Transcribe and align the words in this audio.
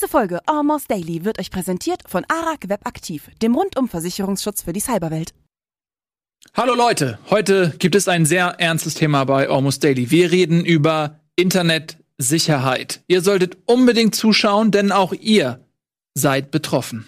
Diese 0.00 0.08
Folge 0.08 0.40
Almost 0.46 0.90
Daily 0.90 1.26
wird 1.26 1.38
euch 1.38 1.50
präsentiert 1.50 2.00
von 2.06 2.24
Arag 2.26 2.70
Web 2.70 2.86
Aktiv, 2.86 3.28
dem 3.42 3.54
Rundum-Versicherungsschutz 3.54 4.62
für 4.62 4.72
die 4.72 4.80
Cyberwelt. 4.80 5.34
Hallo 6.54 6.74
Leute, 6.74 7.18
heute 7.28 7.74
gibt 7.78 7.94
es 7.94 8.08
ein 8.08 8.24
sehr 8.24 8.58
ernstes 8.58 8.94
Thema 8.94 9.24
bei 9.24 9.46
Almost 9.50 9.84
Daily. 9.84 10.10
Wir 10.10 10.30
reden 10.30 10.64
über 10.64 11.20
Internetsicherheit. 11.36 13.02
Ihr 13.08 13.20
solltet 13.20 13.58
unbedingt 13.66 14.14
zuschauen, 14.14 14.70
denn 14.70 14.90
auch 14.90 15.12
ihr 15.12 15.66
seid 16.14 16.50
betroffen. 16.50 17.04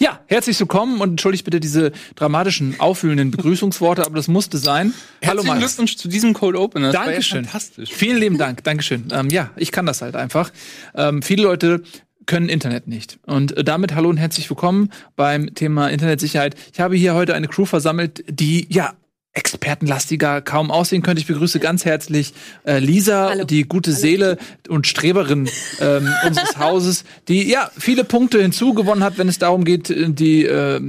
Ja, 0.00 0.20
herzlich 0.26 0.60
willkommen 0.60 1.00
und 1.00 1.10
entschuldigt 1.10 1.44
bitte 1.44 1.58
diese 1.58 1.90
dramatischen, 2.14 2.78
auffühlenden 2.78 3.32
Begrüßungsworte, 3.32 4.06
aber 4.06 4.14
das 4.14 4.28
musste 4.28 4.56
sein. 4.56 4.94
Hallo 5.26 5.42
Herzlichen 5.42 5.58
Glückwunsch 5.58 5.96
zu 5.96 6.06
diesem 6.06 6.34
Cold 6.34 6.54
Opener. 6.54 6.92
Das 6.92 7.04
Dankeschön. 7.04 7.42
Ja 7.42 7.50
fantastisch. 7.50 7.92
Vielen 7.92 8.18
lieben 8.18 8.38
Dank. 8.38 8.62
Dankeschön. 8.62 9.08
Ähm, 9.10 9.28
ja, 9.28 9.50
ich 9.56 9.72
kann 9.72 9.86
das 9.86 10.00
halt 10.00 10.14
einfach. 10.14 10.52
Ähm, 10.94 11.20
viele 11.20 11.42
Leute 11.42 11.82
können 12.26 12.48
Internet 12.48 12.86
nicht. 12.86 13.18
Und 13.26 13.56
äh, 13.56 13.64
damit 13.64 13.96
hallo 13.96 14.08
und 14.08 14.18
herzlich 14.18 14.48
willkommen 14.48 14.92
beim 15.16 15.52
Thema 15.56 15.88
Internetsicherheit. 15.88 16.54
Ich 16.72 16.78
habe 16.78 16.94
hier 16.94 17.14
heute 17.14 17.34
eine 17.34 17.48
Crew 17.48 17.64
versammelt, 17.64 18.22
die 18.28 18.68
ja 18.70 18.94
expertenlastiger 19.38 20.40
kaum 20.42 20.70
aussehen 20.70 21.02
könnte. 21.02 21.20
Ich 21.20 21.26
begrüße 21.26 21.60
ganz 21.60 21.84
herzlich 21.84 22.34
äh, 22.66 22.80
Lisa, 22.80 23.30
Hallo. 23.30 23.44
die 23.44 23.62
gute 23.62 23.92
Hallo. 23.92 24.00
Seele 24.00 24.38
und 24.68 24.86
Streberin 24.86 25.48
ähm, 25.80 26.12
unseres 26.26 26.58
Hauses, 26.58 27.04
die 27.28 27.48
ja 27.48 27.70
viele 27.78 28.04
Punkte 28.04 28.42
hinzugewonnen 28.42 29.04
hat, 29.04 29.16
wenn 29.16 29.28
es 29.28 29.38
darum 29.38 29.64
geht, 29.64 29.94
die 29.96 30.44
äh, 30.44 30.80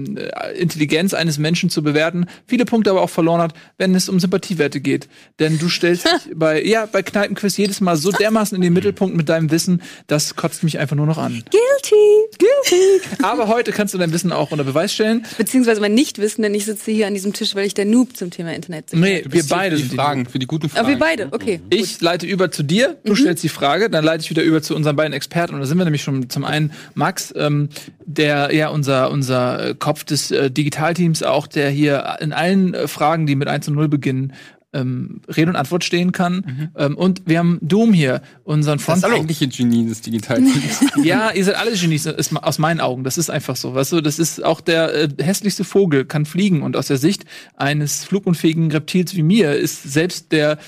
Intelligenz 0.57 1.13
eines 1.13 1.37
Menschen 1.37 1.69
zu 1.69 1.83
bewerten. 1.83 2.25
Viele 2.47 2.65
Punkte 2.65 2.89
aber 2.89 3.01
auch 3.01 3.09
verloren 3.09 3.41
hat, 3.41 3.53
wenn 3.77 3.93
es 3.93 4.09
um 4.09 4.19
Sympathiewerte 4.19 4.81
geht. 4.81 5.07
Denn 5.37 5.59
du 5.59 5.69
stellst 5.69 6.05
dich 6.05 6.11
bei 6.35 6.63
ja 6.63 6.85
bei 6.85 7.03
Kneipenquiz 7.03 7.55
jedes 7.55 7.81
Mal 7.81 7.97
so 7.97 8.11
dermaßen 8.11 8.55
in 8.55 8.61
den 8.61 8.73
Mittelpunkt 8.73 9.15
mit 9.15 9.29
deinem 9.29 9.51
Wissen, 9.51 9.81
das 10.07 10.35
kotzt 10.35 10.63
mich 10.63 10.79
einfach 10.79 10.95
nur 10.95 11.05
noch 11.05 11.17
an. 11.17 11.43
Guilty, 11.51 12.37
guilty. 12.39 13.23
Aber 13.23 13.47
heute 13.47 13.71
kannst 13.71 13.93
du 13.93 13.97
dein 13.97 14.11
Wissen 14.11 14.31
auch 14.31 14.51
unter 14.51 14.63
Beweis 14.63 14.93
stellen. 14.93 15.25
Beziehungsweise 15.37 15.81
mein 15.81 15.93
Nichtwissen, 15.93 16.41
denn 16.41 16.53
ich 16.55 16.65
sitze 16.65 16.91
hier 16.91 17.07
an 17.07 17.13
diesem 17.13 17.33
Tisch, 17.33 17.53
weil 17.55 17.65
ich 17.65 17.73
der 17.73 17.85
Noob 17.85 18.17
zum 18.17 18.31
Thema 18.31 18.38
Internet 18.47 18.93
Nee, 18.93 19.23
wir 19.27 19.43
beide 19.47 19.77
für 19.77 19.83
die 19.83 19.95
Fragen, 19.95 20.25
für 20.25 20.39
die 20.39 20.47
guten 20.47 20.69
Fragen. 20.69 20.85
Aber 20.85 20.89
wir 20.89 20.99
beide, 20.99 21.27
okay. 21.31 21.59
Ich 21.69 21.93
gut. 21.93 22.01
leite 22.01 22.25
über 22.25 22.51
zu 22.51 22.63
dir, 22.63 22.97
du 23.03 23.13
mhm. 23.13 23.17
stellst 23.17 23.43
die 23.43 23.49
Frage, 23.49 23.89
dann 23.89 24.03
leite 24.03 24.23
ich 24.23 24.29
wieder 24.29 24.43
über 24.43 24.61
zu 24.61 24.75
unseren 24.75 24.95
beiden 24.95 25.13
Experten. 25.13 25.55
Und 25.55 25.61
da 25.61 25.65
sind 25.65 25.77
wir 25.77 25.85
nämlich 25.85 26.03
schon 26.03 26.29
zum 26.29 26.43
einen 26.43 26.71
Max, 26.93 27.33
ähm, 27.35 27.69
der 28.05 28.53
ja 28.53 28.69
unser, 28.69 29.11
unser 29.11 29.75
Kopf 29.75 30.03
des 30.03 30.31
äh, 30.31 30.49
Digitalteams 30.49 31.23
auch, 31.23 31.47
der 31.47 31.69
hier 31.69 32.17
in 32.19 32.33
allen 32.33 32.73
äh, 32.73 32.87
Fragen, 32.87 33.25
die 33.25 33.35
mit 33.35 33.47
1 33.47 33.67
und 33.67 33.75
0 33.75 33.87
beginnen, 33.87 34.33
ähm, 34.73 35.21
Rede 35.27 35.49
und 35.49 35.55
Antwort 35.55 35.83
stehen 35.83 36.11
kann. 36.11 36.35
Mhm. 36.35 36.69
Ähm, 36.75 36.97
und 36.97 37.21
wir 37.25 37.39
haben 37.39 37.57
Doom 37.61 37.93
hier, 37.93 38.21
unseren 38.43 38.79
Front. 38.79 39.03
Das 39.03 39.09
ist 39.09 39.15
eigentliche 39.15 39.47
Genie 39.47 39.87
des 39.87 40.01
Digitalteams. 40.01 40.85
ja, 41.03 41.31
ihr 41.31 41.43
seid 41.43 41.55
alle 41.55 41.71
Genies, 41.71 42.05
ist 42.05 42.35
aus 42.35 42.59
meinen 42.59 42.79
Augen. 42.79 43.03
Das 43.03 43.17
ist 43.17 43.29
einfach 43.29 43.55
so. 43.55 43.73
Weißt 43.73 43.91
du, 43.91 44.01
das 44.01 44.19
ist 44.19 44.43
auch 44.43 44.61
der 44.61 44.93
äh, 44.93 45.09
hässlichste 45.19 45.63
Vogel 45.63 46.05
kann 46.05 46.25
fliegen 46.25 46.61
und 46.61 46.77
aus 46.77 46.87
der 46.87 46.97
Sicht 46.97 47.25
eines 47.55 48.05
flugunfähigen 48.05 48.71
Reptils 48.71 49.15
wie 49.15 49.23
mir 49.23 49.53
ist 49.53 49.83
selbst 49.83 50.31
der 50.31 50.59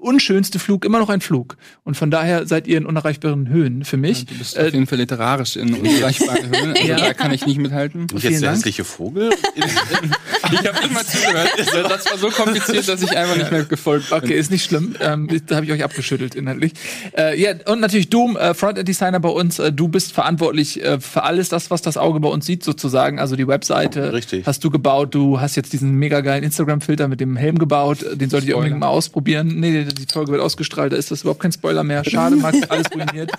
unschönste 0.00 0.58
Flug 0.58 0.84
immer 0.84 0.98
noch 0.98 1.10
ein 1.10 1.20
Flug. 1.20 1.56
Und 1.84 1.96
von 1.96 2.10
daher 2.10 2.46
seid 2.46 2.66
ihr 2.66 2.78
in 2.78 2.86
unerreichbaren 2.86 3.48
Höhen 3.48 3.84
für 3.84 3.96
mich. 3.96 4.20
Ja, 4.20 4.24
du 4.30 4.34
bist 4.38 4.56
äh, 4.56 4.66
auf 4.66 4.72
jeden 4.72 4.86
Fall 4.86 4.98
literarisch 4.98 5.56
in 5.56 5.74
unerreichbaren 5.74 6.48
Höhen. 6.56 6.70
Also 6.70 6.86
ja. 6.86 6.96
Da 6.96 7.14
kann 7.14 7.32
ich 7.32 7.46
nicht 7.46 7.58
mithalten. 7.58 8.02
Und 8.12 8.22
jetzt 8.22 8.42
der 8.42 8.52
hässliche 8.52 8.84
Vogel? 8.84 9.30
ich 10.52 10.58
habe 10.58 10.92
mal 10.92 11.04
zugehört. 11.04 11.50
Das 11.90 12.10
war 12.10 12.18
so 12.18 12.28
kompliziert, 12.30 12.88
dass 12.88 13.02
ich 13.02 13.16
einfach 13.16 13.36
nicht 13.36 13.50
mehr 13.50 13.64
gefolgt 13.64 14.10
bin. 14.10 14.18
Okay, 14.18 14.38
ist 14.38 14.50
nicht 14.50 14.64
schlimm. 14.64 14.94
Ähm, 15.00 15.28
da 15.46 15.56
habe 15.56 15.66
ich 15.66 15.72
euch 15.72 15.84
abgeschüttelt 15.84 16.34
inhaltlich. 16.34 16.72
Äh, 17.16 17.40
ja, 17.40 17.52
und 17.66 17.80
natürlich 17.80 18.10
Doom, 18.10 18.36
äh, 18.36 18.54
Frontend-Designer 18.54 19.20
bei 19.20 19.28
uns. 19.28 19.58
Äh, 19.58 19.72
du 19.72 19.88
bist 19.88 20.12
verantwortlich 20.12 20.82
äh, 20.82 21.00
für 21.00 21.22
alles 21.22 21.48
das, 21.48 21.70
was 21.70 21.82
das 21.82 21.96
Auge 21.96 22.20
bei 22.20 22.28
uns 22.28 22.46
sieht, 22.46 22.64
sozusagen. 22.64 23.18
Also 23.18 23.36
die 23.36 23.46
Webseite 23.46 24.12
Richtig. 24.12 24.46
hast 24.46 24.62
du 24.64 24.70
gebaut. 24.70 25.14
Du 25.14 25.40
hast 25.40 25.56
jetzt 25.56 25.72
diesen 25.72 25.92
mega 25.92 26.20
geilen 26.20 26.44
Instagram-Filter 26.44 27.08
mit 27.08 27.20
dem 27.20 27.36
Helm 27.36 27.58
gebaut. 27.58 28.04
Den 28.14 28.30
solltet 28.30 28.48
ihr 28.48 28.56
unbedingt 28.56 28.80
mal 28.80 28.88
ausprobieren. 28.88 29.60
Nee, 29.60 29.84
die 29.84 30.06
Folge 30.12 30.32
wird 30.32 30.42
ausgestrahlt, 30.42 30.92
da 30.92 30.96
ist 30.96 31.10
das 31.10 31.22
überhaupt 31.22 31.40
kein 31.40 31.52
Spoiler 31.52 31.84
mehr. 31.84 32.04
Schade, 32.04 32.36
Max, 32.36 32.58
alles 32.68 32.86
ruiniert. 32.94 33.30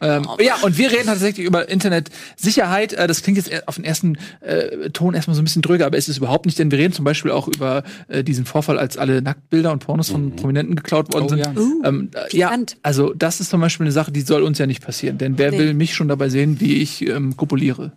ähm, 0.00 0.26
ja, 0.40 0.56
und 0.62 0.78
wir 0.78 0.90
reden 0.90 1.06
tatsächlich 1.06 1.46
über 1.46 1.68
Internetsicherheit. 1.68 2.92
Äh, 2.92 3.06
das 3.06 3.22
klingt 3.22 3.38
jetzt 3.38 3.68
auf 3.68 3.76
den 3.76 3.84
ersten 3.84 4.18
äh, 4.40 4.90
Ton 4.90 5.14
erstmal 5.14 5.34
so 5.34 5.42
ein 5.42 5.44
bisschen 5.44 5.62
dröger, 5.62 5.86
aber 5.86 5.96
ist 5.96 6.08
es 6.08 6.16
überhaupt 6.24 6.46
nicht, 6.46 6.58
denn 6.58 6.70
wir 6.70 6.78
reden 6.78 6.92
zum 6.92 7.04
Beispiel 7.04 7.30
auch 7.30 7.48
über 7.48 7.84
äh, 8.08 8.24
diesen 8.24 8.46
Vorfall, 8.46 8.78
als 8.78 8.96
alle 8.96 9.20
Nacktbilder 9.20 9.70
und 9.72 9.80
Pornos 9.80 10.10
von 10.10 10.26
mhm. 10.26 10.36
Prominenten 10.36 10.74
geklaut 10.74 11.12
worden 11.12 11.24
oh, 11.24 11.28
sind. 11.28 11.38
Ja. 11.38 11.52
Uh, 11.54 11.82
ähm, 11.84 12.10
äh, 12.14 12.36
ja, 12.36 12.56
also 12.82 13.12
das 13.14 13.40
ist 13.40 13.50
zum 13.50 13.60
Beispiel 13.60 13.84
eine 13.84 13.92
Sache, 13.92 14.10
die 14.10 14.22
soll 14.22 14.42
uns 14.42 14.58
ja 14.58 14.66
nicht 14.66 14.82
passieren, 14.82 15.18
denn 15.18 15.38
wer 15.38 15.50
nee. 15.50 15.58
will 15.58 15.74
mich 15.74 15.94
schon 15.94 16.08
dabei 16.08 16.28
sehen, 16.30 16.60
wie 16.60 16.74
ich 16.76 17.06
ähm, 17.06 17.36
kopuliere? 17.36 17.92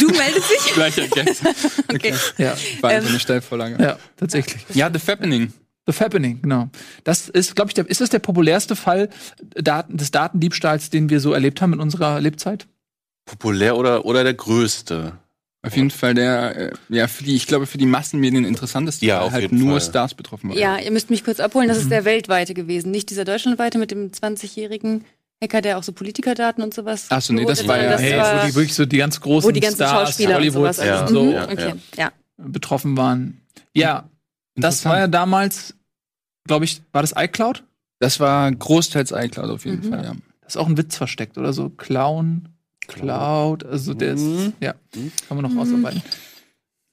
Du 0.00 0.08
meldest 0.08 0.50
dich? 0.50 0.72
Gleicher 0.74 1.06
Guess. 1.08 1.42
okay. 1.88 2.14
Ja, 2.38 2.56
war 2.80 2.92
ähm, 2.92 3.06
eine 3.06 3.20
Steilvorlage. 3.20 3.82
Ja, 3.82 3.98
tatsächlich. 4.16 4.64
Ja, 4.74 4.90
The 4.92 4.98
Fappening. 4.98 5.52
The 5.86 5.92
Fappening, 5.92 6.42
genau. 6.42 6.68
Das 7.04 7.28
ist, 7.28 7.56
glaube 7.56 7.70
ich, 7.70 7.74
der, 7.74 7.88
ist 7.88 8.00
das 8.00 8.10
der 8.10 8.18
populärste 8.18 8.76
Fall 8.76 9.08
Daten, 9.54 9.96
des 9.96 10.10
Datendiebstahls, 10.10 10.90
den 10.90 11.10
wir 11.10 11.20
so 11.20 11.32
erlebt 11.32 11.62
haben 11.62 11.72
in 11.72 11.80
unserer 11.80 12.20
Lebzeit? 12.20 12.66
Populär 13.24 13.76
oder, 13.76 14.04
oder 14.04 14.24
der 14.24 14.34
größte? 14.34 15.18
Auf 15.62 15.76
jeden 15.76 15.90
Fall 15.90 16.14
der, 16.14 16.56
äh, 16.56 16.72
ja, 16.88 17.06
für 17.06 17.22
die, 17.22 17.36
ich 17.36 17.46
glaube, 17.46 17.66
für 17.66 17.76
die 17.76 17.84
Massenmedien 17.84 18.46
interessanteste, 18.46 19.04
ja, 19.04 19.22
weil 19.22 19.30
halt 19.30 19.52
nur 19.52 19.72
Fall. 19.72 19.80
Stars 19.82 20.14
betroffen 20.14 20.48
waren. 20.48 20.58
Ja, 20.58 20.78
ihr 20.78 20.90
müsst 20.90 21.10
mich 21.10 21.22
kurz 21.22 21.38
abholen, 21.38 21.68
das 21.68 21.76
ist 21.76 21.84
mhm. 21.86 21.90
der 21.90 22.04
weltweite 22.06 22.54
gewesen, 22.54 22.90
nicht 22.90 23.10
dieser 23.10 23.26
deutschlandweite 23.26 23.76
mit 23.76 23.90
dem 23.90 24.10
20-jährigen 24.10 25.04
Hacker, 25.42 25.60
der 25.60 25.76
auch 25.76 25.82
so 25.82 25.92
Politikerdaten 25.92 26.64
und 26.64 26.72
sowas. 26.72 27.10
Achso, 27.10 27.34
nee, 27.34 27.44
das 27.44 27.66
war 27.68 27.76
ja, 27.82 27.90
das 27.90 28.00
hey, 28.00 28.16
war, 28.16 28.42
wo 28.42 28.46
die 28.46 28.54
wirklich 28.54 28.74
so 28.74 28.86
die 28.86 28.96
ganz 28.96 29.20
großen 29.20 29.48
wo 29.48 29.52
die 29.52 29.60
ganzen 29.60 29.76
Stars, 29.76 30.08
Schauspieler 30.08 30.36
Hollywood 30.36 30.68
und 30.68 30.74
sowas 30.74 30.86
ja. 30.86 31.06
so 31.06 31.24
mhm. 31.24 31.32
ja, 31.32 31.44
okay. 31.44 31.74
ja. 31.96 32.12
betroffen 32.38 32.96
waren. 32.96 33.42
Ja, 33.74 34.08
das 34.56 34.84
war 34.86 34.98
ja 34.98 35.08
damals, 35.08 35.74
glaube 36.46 36.64
ich, 36.64 36.82
war 36.92 37.02
das 37.02 37.12
iCloud? 37.16 37.64
Das 37.98 38.18
war 38.18 38.50
großteils 38.50 39.12
iCloud 39.12 39.50
auf 39.50 39.66
jeden 39.66 39.86
mhm. 39.86 39.90
Fall, 39.90 40.04
ja. 40.04 40.12
Das 40.40 40.54
ist 40.54 40.56
auch 40.56 40.68
ein 40.68 40.78
Witz 40.78 40.96
versteckt 40.96 41.36
oder 41.36 41.52
so. 41.52 41.68
Clown, 41.68 42.48
Cloud, 42.94 43.64
also 43.64 43.94
der 43.94 44.14
ist, 44.14 44.22
mhm. 44.22 44.52
ja, 44.60 44.74
kann 45.28 45.36
man 45.36 45.42
noch 45.42 45.50
mhm. 45.50 45.58
ausarbeiten. 45.60 46.02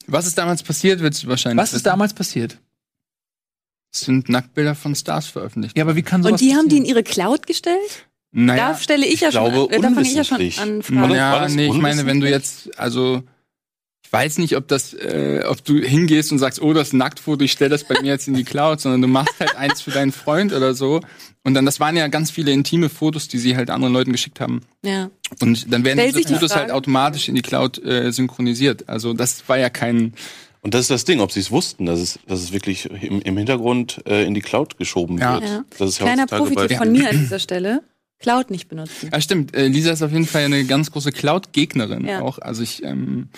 Was 0.08 0.26
ist 0.26 0.38
damals 0.38 0.64
passiert, 0.64 1.02
du 1.02 1.28
wahrscheinlich 1.28 1.62
Was 1.62 1.74
ist 1.74 1.86
damals 1.86 2.14
passiert? 2.14 2.58
Es 3.94 4.02
sind 4.02 4.30
Nacktbilder 4.30 4.76
von 4.76 4.96
Stars 4.96 5.28
veröffentlicht. 5.28 5.78
Ja, 5.78 5.84
aber 5.84 5.96
wie 5.96 6.04
kann 6.04 6.24
sowas 6.24 6.34
Und 6.34 6.42
die 6.42 6.46
passieren? 6.48 6.60
haben 6.60 6.70
die 6.70 6.78
in 6.78 6.86
ihre 6.86 7.04
Cloud 7.04 7.48
gestellt? 7.48 8.08
Naja, 8.32 8.70
da 8.70 8.78
stelle 8.78 9.06
ich, 9.06 9.16
ich 9.16 9.22
ja 9.22 9.30
glaube, 9.30 9.56
schon, 9.56 9.70
äh, 9.72 9.80
da 9.80 9.90
fange 9.90 10.02
ich 10.02 10.14
ja 10.14 10.24
schon 10.24 10.42
an 10.60 10.84
Fragen. 10.84 11.16
Ja, 11.16 11.48
nee, 11.48 11.68
ich 11.68 11.74
meine, 11.74 12.06
wenn 12.06 12.20
du 12.20 12.30
jetzt, 12.30 12.78
also 12.78 13.24
ich 14.08 14.14
weiß 14.14 14.38
nicht, 14.38 14.56
ob 14.56 14.70
das, 14.70 14.94
äh, 14.94 15.44
ob 15.46 15.66
du 15.66 15.80
hingehst 15.80 16.32
und 16.32 16.40
sagst, 16.40 16.62
oh, 16.62 16.72
das 16.72 16.94
Nacktfoto, 16.94 17.44
ich 17.44 17.52
stelle 17.52 17.72
das 17.72 17.84
bei 17.84 18.00
mir 18.00 18.08
jetzt 18.08 18.30
in 18.30 18.36
die 18.36 18.46
Cloud, 18.46 18.80
sondern 18.80 19.02
du 19.02 19.10
machst 19.10 19.38
halt 19.38 19.58
eins 19.58 19.82
für 19.82 19.92
deinen 19.92 20.14
Freund 20.14 20.54
oder 20.54 20.74
so. 20.74 21.02
Und 21.44 21.56
dann, 21.56 21.66
das 21.66 21.82
waren 21.82 21.98
ja 21.98 22.08
ganz 22.08 22.32
viele 22.32 22.54
intime 22.54 22.88
Fotos, 22.88 23.28
die 23.28 23.38
sie 23.38 23.58
halt 23.58 23.70
anderen 23.70 23.94
Leuten 23.94 24.14
geschickt 24.14 24.40
haben. 24.40 24.62
Ja. 24.82 25.10
Und 25.42 25.74
dann 25.74 25.84
werden 25.84 26.00
diese 26.00 26.34
Fotos 26.34 26.56
halt 26.56 26.72
automatisch 26.72 27.28
in 27.28 27.36
die 27.36 27.42
Cloud 27.42 27.84
äh, 27.84 28.14
synchronisiert. 28.14 28.88
Also 28.88 29.12
das 29.12 29.50
war 29.50 29.58
ja 29.58 29.70
kein 29.70 30.14
und 30.62 30.74
das 30.74 30.82
ist 30.82 30.90
das 30.90 31.06
Ding, 31.06 31.20
ob 31.20 31.34
sie 31.34 31.42
es 31.42 31.52
wussten, 31.52 31.86
dass 31.86 32.00
es, 32.00 32.20
dass 32.28 32.42
es 32.42 32.54
wirklich 32.54 32.90
im, 32.90 33.22
im 33.22 33.38
Hintergrund 33.38 34.02
äh, 34.08 34.26
in 34.26 34.34
die 34.34 34.42
Cloud 34.42 34.78
geschoben 34.78 35.18
ja. 35.18 35.34
wird. 35.34 35.44
Ja. 35.44 35.66
Das 35.78 35.90
ist 35.90 36.00
Kleiner 36.00 36.28
Profi 36.28 36.56
von 36.76 36.92
mir 36.92 37.10
an 37.10 37.18
dieser 37.20 37.40
Stelle. 37.40 37.84
Cloud 38.20 38.52
nicht 38.52 38.68
benutzen. 38.70 39.10
Ja, 39.12 39.22
stimmt. 39.22 39.54
Äh, 39.56 39.68
Lisa 39.68 39.92
ist 39.92 40.02
auf 40.02 40.12
jeden 40.12 40.26
Fall 40.26 40.46
eine 40.46 40.64
ganz 40.64 40.92
große 40.92 41.12
Cloud-Gegnerin 41.12 42.06
ja. 42.06 42.22
auch. 42.22 42.40
Also 42.40 42.64
ich, 42.64 42.84
ähm, 42.84 43.30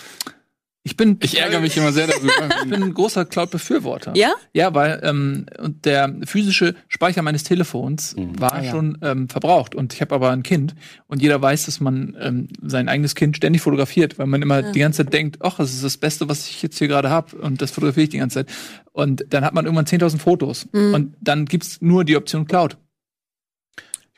ich 0.82 0.96
bin, 0.96 1.18
ich 1.22 1.38
ärgere 1.38 1.60
mich 1.60 1.76
immer 1.76 1.92
sehr 1.92 2.06
darüber. 2.06 2.32
ich 2.62 2.70
bin 2.70 2.82
ein 2.82 2.94
großer 2.94 3.26
Cloud-Befürworter. 3.26 4.12
Ja? 4.16 4.32
Ja, 4.54 4.74
weil 4.74 5.00
ähm, 5.02 5.44
und 5.58 5.84
der 5.84 6.14
physische 6.24 6.74
Speicher 6.88 7.20
meines 7.20 7.44
Telefons 7.44 8.16
mhm. 8.16 8.40
war 8.40 8.54
ah, 8.54 8.62
ja. 8.62 8.70
schon 8.70 8.96
ähm, 9.02 9.28
verbraucht 9.28 9.74
und 9.74 9.92
ich 9.92 10.00
habe 10.00 10.14
aber 10.14 10.30
ein 10.30 10.42
Kind 10.42 10.74
und 11.06 11.20
jeder 11.20 11.42
weiß, 11.42 11.66
dass 11.66 11.80
man 11.80 12.16
ähm, 12.18 12.48
sein 12.62 12.88
eigenes 12.88 13.14
Kind 13.14 13.36
ständig 13.36 13.60
fotografiert, 13.60 14.18
weil 14.18 14.26
man 14.26 14.40
immer 14.40 14.60
ja. 14.60 14.72
die 14.72 14.80
ganze 14.80 15.04
Zeit 15.04 15.12
denkt, 15.12 15.38
ach, 15.40 15.58
das 15.58 15.74
ist 15.74 15.84
das 15.84 15.98
Beste, 15.98 16.30
was 16.30 16.48
ich 16.48 16.62
jetzt 16.62 16.78
hier 16.78 16.88
gerade 16.88 17.10
habe 17.10 17.36
und 17.36 17.60
das 17.60 17.72
fotografiere 17.72 18.04
ich 18.04 18.10
die 18.10 18.18
ganze 18.18 18.46
Zeit. 18.46 18.48
Und 18.92 19.26
dann 19.28 19.44
hat 19.44 19.52
man 19.52 19.66
irgendwann 19.66 19.86
10.000 19.86 20.18
Fotos 20.18 20.66
mhm. 20.72 20.94
und 20.94 21.16
dann 21.20 21.44
gibt's 21.44 21.82
nur 21.82 22.04
die 22.04 22.16
Option 22.16 22.46
Cloud. 22.46 22.78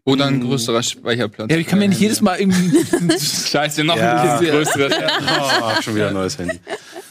Oder 0.05 0.27
ein 0.27 0.41
größerer 0.41 0.83
Speicherplatz. 0.83 1.51
Ja, 1.51 1.57
ich 1.59 1.67
kann 1.67 1.79
mir 1.79 1.89
nicht 1.89 2.01
jedes 2.01 2.21
Mal 2.21 2.41
irgendwie. 2.41 2.77
Scheiße, 3.21 3.85
noch 3.85 3.97
ja. 3.97 4.39
ein 4.39 4.45
größeres. 4.45 4.93
oh, 5.63 5.83
schon 5.83 5.95
wieder 5.95 6.09
ein 6.09 6.15
neues 6.15 6.39
Handy. 6.39 6.59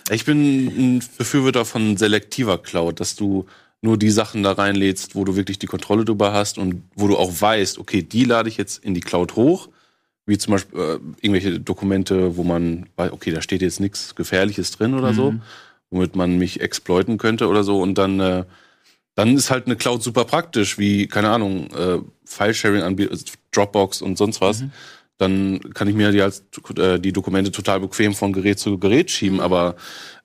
Ich 0.10 0.26
bin 0.26 0.66
ein 0.98 1.04
Befürworter 1.18 1.64
von 1.64 1.96
selektiver 1.96 2.58
Cloud, 2.58 3.00
dass 3.00 3.16
du 3.16 3.46
nur 3.82 3.98
die 3.98 4.12
Sachen 4.12 4.44
da 4.44 4.52
reinlädst, 4.52 5.16
wo 5.16 5.24
du 5.24 5.36
wirklich 5.38 5.58
die 5.58 5.68
Kontrolle 5.68 6.04
drüber 6.04 6.34
hast 6.34 6.58
und 6.58 6.84
wo 6.96 7.08
du 7.08 7.18
auch 7.18 7.32
weißt, 7.40 7.80
okay, 7.80 8.04
die 8.04 8.26
lade 8.26 8.50
ich 8.50 8.58
jetzt 8.58 8.84
in 8.84 8.94
die 8.94 9.02
Cloud 9.02 9.36
hoch. 9.36 9.70
wie 10.28 10.38
zum 10.38 10.52
Beispiel 10.54 10.80
äh, 10.80 11.00
irgendwelche 11.26 11.60
Dokumente, 11.60 12.38
wo 12.38 12.44
man 12.44 12.86
weiß, 12.96 13.12
okay, 13.12 13.32
da 13.32 13.42
steht 13.42 13.62
jetzt 13.64 13.80
nichts 13.80 14.14
Gefährliches 14.16 14.72
drin 14.72 14.94
oder 14.94 15.14
so, 15.16 15.32
Mhm. 15.32 15.42
womit 15.90 16.16
man 16.16 16.38
mich 16.38 16.62
exploiten 16.62 17.18
könnte 17.18 17.48
oder 17.48 17.64
so. 17.64 17.82
Und 17.82 17.98
dann, 17.98 18.20
äh, 18.20 18.44
dann 19.16 19.36
ist 19.36 19.52
halt 19.52 19.66
eine 19.66 19.76
Cloud 19.76 20.02
super 20.02 20.26
praktisch, 20.26 20.78
wie, 20.78 21.08
keine 21.08 21.30
Ahnung, 21.30 21.68
äh, 21.74 22.00
File-Sharing 22.26 22.82
anbietet, 22.82 23.12
also 23.12 23.26
Dropbox 23.52 24.02
und 24.02 24.18
sonst 24.18 24.42
was. 24.42 24.62
Mhm. 24.62 24.72
Dann 25.18 25.60
kann 25.74 25.88
ich 25.88 25.96
mir 25.96 26.12
die, 26.12 26.22
als, 26.22 26.44
äh, 26.78 27.00
die 27.00 27.14
Dokumente 27.14 27.52
total 27.52 27.80
bequem 27.80 28.16
von 28.16 28.34
Gerät 28.34 28.58
zu 28.58 28.80
Gerät 28.80 29.12
schieben. 29.12 29.40
Aber 29.40 29.76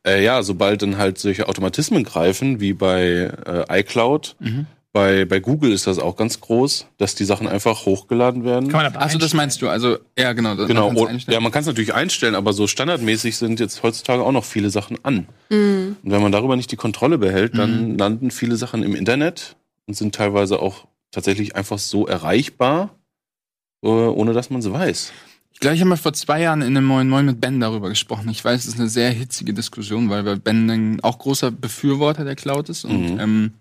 äh, 0.06 0.24
ja, 0.24 0.42
sobald 0.42 0.82
dann 0.82 0.96
halt 0.96 1.18
solche 1.18 1.48
Automatismen 1.48 2.04
greifen, 2.04 2.60
wie 2.60 2.72
bei 2.72 3.30
äh, 3.46 3.80
iCloud, 3.80 4.36
Mhm. 4.38 4.66
Bei, 4.96 5.26
bei 5.26 5.40
Google 5.40 5.72
ist 5.72 5.86
das 5.86 5.98
auch 5.98 6.16
ganz 6.16 6.40
groß, 6.40 6.86
dass 6.96 7.14
die 7.14 7.26
Sachen 7.26 7.46
einfach 7.46 7.84
hochgeladen 7.84 8.44
werden. 8.44 8.70
Kann 8.70 8.78
man 8.82 8.86
aber 8.86 9.02
Also 9.02 9.18
das 9.18 9.34
meinst 9.34 9.60
du, 9.60 9.68
also 9.68 9.98
ja 10.18 10.32
genau. 10.32 10.54
das- 10.54 10.68
Genau, 10.68 10.88
und, 10.88 11.26
ja, 11.28 11.38
man 11.38 11.52
kann 11.52 11.60
es 11.60 11.66
natürlich 11.66 11.92
einstellen, 11.92 12.34
aber 12.34 12.54
so 12.54 12.66
standardmäßig 12.66 13.36
sind 13.36 13.60
jetzt 13.60 13.82
heutzutage 13.82 14.22
auch 14.24 14.32
noch 14.32 14.46
viele 14.46 14.70
Sachen 14.70 14.96
an. 15.04 15.26
Mhm. 15.50 15.96
Und 16.02 16.10
wenn 16.10 16.22
man 16.22 16.32
darüber 16.32 16.56
nicht 16.56 16.72
die 16.72 16.76
Kontrolle 16.76 17.18
behält, 17.18 17.58
dann 17.58 17.92
Mhm. 17.92 17.98
landen 17.98 18.30
viele 18.30 18.56
Sachen 18.56 18.82
im 18.82 18.94
Internet 18.94 19.56
und 19.86 19.92
sind 19.98 20.14
teilweise 20.14 20.60
auch 20.60 20.86
tatsächlich 21.10 21.54
einfach 21.56 21.78
so 21.78 22.06
erreichbar, 22.06 22.94
äh, 23.84 23.88
ohne 23.88 24.32
dass 24.32 24.48
man 24.48 24.60
es 24.60 24.72
weiß. 24.72 25.12
Ich 25.52 25.60
glaube, 25.60 25.74
ich 25.74 25.80
habe 25.82 25.90
mal 25.90 25.96
vor 25.96 26.14
zwei 26.14 26.40
Jahren 26.40 26.62
in 26.62 26.74
einem 26.74 26.86
Moin 26.86 27.06
Moin 27.10 27.26
mit 27.26 27.38
Ben 27.38 27.60
darüber 27.60 27.90
gesprochen. 27.90 28.30
Ich 28.30 28.42
weiß, 28.42 28.60
es 28.62 28.66
ist 28.68 28.80
eine 28.80 28.88
sehr 28.88 29.10
hitzige 29.10 29.52
Diskussion, 29.52 30.08
weil 30.08 30.22
Ben 30.38 30.70
ein 30.70 31.00
auch 31.02 31.18
großer 31.18 31.50
Befürworter 31.50 32.24
der 32.24 32.34
Cloud 32.34 32.70
ist. 32.70 32.86
Und 32.86 33.12
Mhm. 33.14 33.20
ähm, 33.20 33.52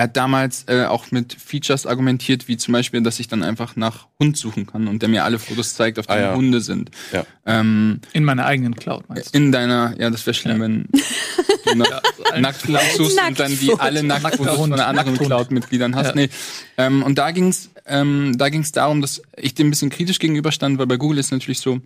er 0.00 0.04
hat 0.04 0.16
damals 0.16 0.64
äh, 0.66 0.86
auch 0.86 1.10
mit 1.10 1.34
Features 1.34 1.84
argumentiert, 1.84 2.48
wie 2.48 2.56
zum 2.56 2.72
Beispiel, 2.72 3.02
dass 3.02 3.20
ich 3.20 3.28
dann 3.28 3.42
einfach 3.42 3.76
nach 3.76 4.06
Hund 4.18 4.34
suchen 4.38 4.66
kann 4.66 4.88
und 4.88 5.02
der 5.02 5.10
mir 5.10 5.24
alle 5.24 5.38
Fotos 5.38 5.74
zeigt, 5.74 5.98
auf 5.98 6.08
Ah, 6.08 6.14
denen 6.14 6.26
ja. 6.26 6.34
Hunde 6.34 6.60
sind. 6.62 6.90
Ja. 7.12 7.26
Ähm, 7.44 8.00
In 8.14 8.24
meiner 8.24 8.46
eigenen 8.46 8.76
Cloud, 8.76 9.04
meinst 9.10 9.34
du? 9.34 9.38
in 9.38 9.52
deiner, 9.52 9.94
ja, 10.00 10.08
das 10.08 10.24
wäre 10.24 10.32
schlimm, 10.32 10.56
Ja. 10.56 10.62
wenn 10.62 10.88
du 11.66 11.74
nach, 11.76 12.00
Nacktfotos 12.38 12.96
suchst 12.96 13.20
und 13.28 13.38
dann 13.38 13.58
die 13.58 13.74
alle 13.78 14.02
Nacktfotos 14.02 14.56
von 14.56 14.72
anderen. 14.72 15.18
Cloud-Mitgliedern 15.18 15.94
hast. 15.94 16.06
Ja. 16.06 16.14
Nee. 16.14 16.30
Ähm, 16.78 17.02
und 17.02 17.18
da 17.18 17.30
ging's, 17.30 17.68
ähm, 17.84 18.38
da 18.38 18.48
ging's 18.48 18.72
darum, 18.72 19.02
dass 19.02 19.20
ich 19.36 19.52
dem 19.54 19.66
ein 19.66 19.70
bisschen 19.70 19.90
kritisch 19.90 20.18
gegenüberstand, 20.18 20.78
weil 20.78 20.86
bei 20.86 20.96
Google 20.96 21.18
ist 21.18 21.30
natürlich 21.30 21.60
so, 21.60 21.82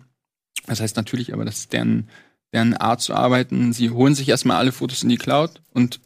das 0.67 0.79
heißt 0.79 0.95
natürlich, 0.95 1.33
aber 1.33 1.43
das 1.43 1.57
ist 1.57 1.73
deren, 1.73 2.07
deren 2.53 2.75
Art 2.77 3.01
zu 3.01 3.13
arbeiten. 3.13 3.73
Sie 3.73 3.89
holen 3.89 4.15
sich 4.15 4.29
erstmal 4.29 4.55
alle 4.55 4.71
Fotos 4.71 5.03
in 5.03 5.09
die 5.09 5.17
Cloud 5.17 5.61
und 5.73 5.99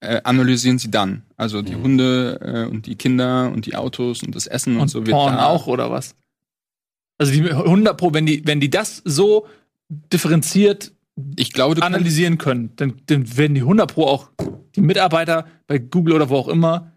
äh, 0.00 0.20
analysieren 0.24 0.78
sie 0.78 0.90
dann. 0.90 1.22
Also 1.36 1.62
die 1.62 1.76
Mhm. 1.76 1.82
Hunde 1.82 2.40
äh, 2.42 2.70
und 2.70 2.86
die 2.86 2.96
Kinder 2.96 3.50
und 3.52 3.66
die 3.66 3.76
Autos 3.76 4.22
und 4.22 4.34
das 4.34 4.46
Essen 4.46 4.76
und, 4.76 4.82
Und 4.82 4.88
so 4.88 5.00
wird 5.06 5.10
Porn 5.10 5.34
da 5.34 5.46
auch, 5.46 5.66
oder 5.66 5.90
was? 5.90 6.14
Also 7.18 7.32
die 7.32 7.50
100 7.50 7.96
Pro, 7.98 8.14
wenn 8.14 8.24
die, 8.26 8.46
wenn 8.46 8.60
die 8.60 8.70
das 8.70 9.02
so 9.04 9.46
differenziert 9.90 10.92
Ich 11.36 11.52
glaube, 11.52 11.82
analysieren 11.82 12.38
können, 12.38 12.72
dann, 12.76 12.94
dann 13.06 13.36
werden 13.36 13.54
die 13.54 13.60
100 13.60 13.92
Pro 13.92 14.06
auch 14.06 14.30
die 14.74 14.80
Mitarbeiter 14.80 15.46
bei 15.66 15.78
Google 15.78 16.14
oder 16.14 16.30
wo 16.30 16.36
auch 16.36 16.48
immer, 16.48 16.92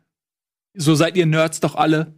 so 0.75 0.95
seid 0.95 1.17
ihr 1.17 1.25
Nerds 1.25 1.59
doch 1.59 1.75
alle. 1.75 2.13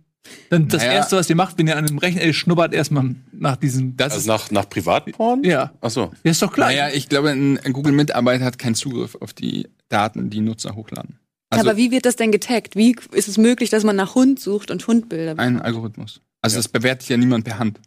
Dann 0.49 0.67
das 0.67 0.81
Naja. 0.81 0.93
erste, 0.93 1.15
was 1.17 1.29
ihr 1.29 1.35
macht, 1.35 1.57
wenn 1.57 1.67
ihr 1.67 1.77
an 1.77 1.85
einem 1.85 1.97
Rechner 1.97 2.23
ihr 2.23 2.33
schnuppert, 2.33 2.73
erstmal 2.73 3.15
nach 3.31 3.57
diesem. 3.57 3.95
das 3.97 4.13
Also 4.13 4.17
ist 4.21 4.27
nach, 4.27 4.51
nach 4.51 4.69
Privatporn? 4.69 5.43
ja, 5.43 5.71
Ach 5.81 5.89
so. 5.89 6.11
ja, 6.23 6.31
ist 6.31 6.41
doch 6.41 6.51
klar. 6.53 6.69
Naja, 6.69 6.89
ich 6.93 7.09
glaube, 7.09 7.29
ein, 7.29 7.59
Google-Mitarbeiter 7.71 8.43
hat 8.45 8.57
keinen 8.57 8.75
Zugriff 8.75 9.15
auf 9.19 9.33
die 9.33 9.67
Daten, 9.89 10.29
die 10.29 10.41
Nutzer 10.41 10.75
hochladen. 10.75 11.19
Also 11.51 11.69
Aber 11.69 11.77
wie 11.77 11.91
wird 11.91 12.05
das 12.05 12.15
denn 12.15 12.31
getaggt? 12.31 12.75
Wie 12.75 12.95
ist 13.11 13.27
es 13.27 13.37
möglich, 13.37 13.69
dass 13.69 13.83
man 13.83 13.95
nach 13.95 14.15
Hund 14.15 14.39
sucht 14.39 14.71
und 14.71 14.85
Hundbilder? 14.87 15.37
ein 15.39 15.61
Algorithmus. 15.61 16.21
Also 16.41 16.55
Ja. 16.55 16.59
das 16.59 16.67
bewertet 16.69 17.07
ja 17.09 17.17
niemand 17.17 17.45
per 17.45 17.59
Hand. 17.59 17.79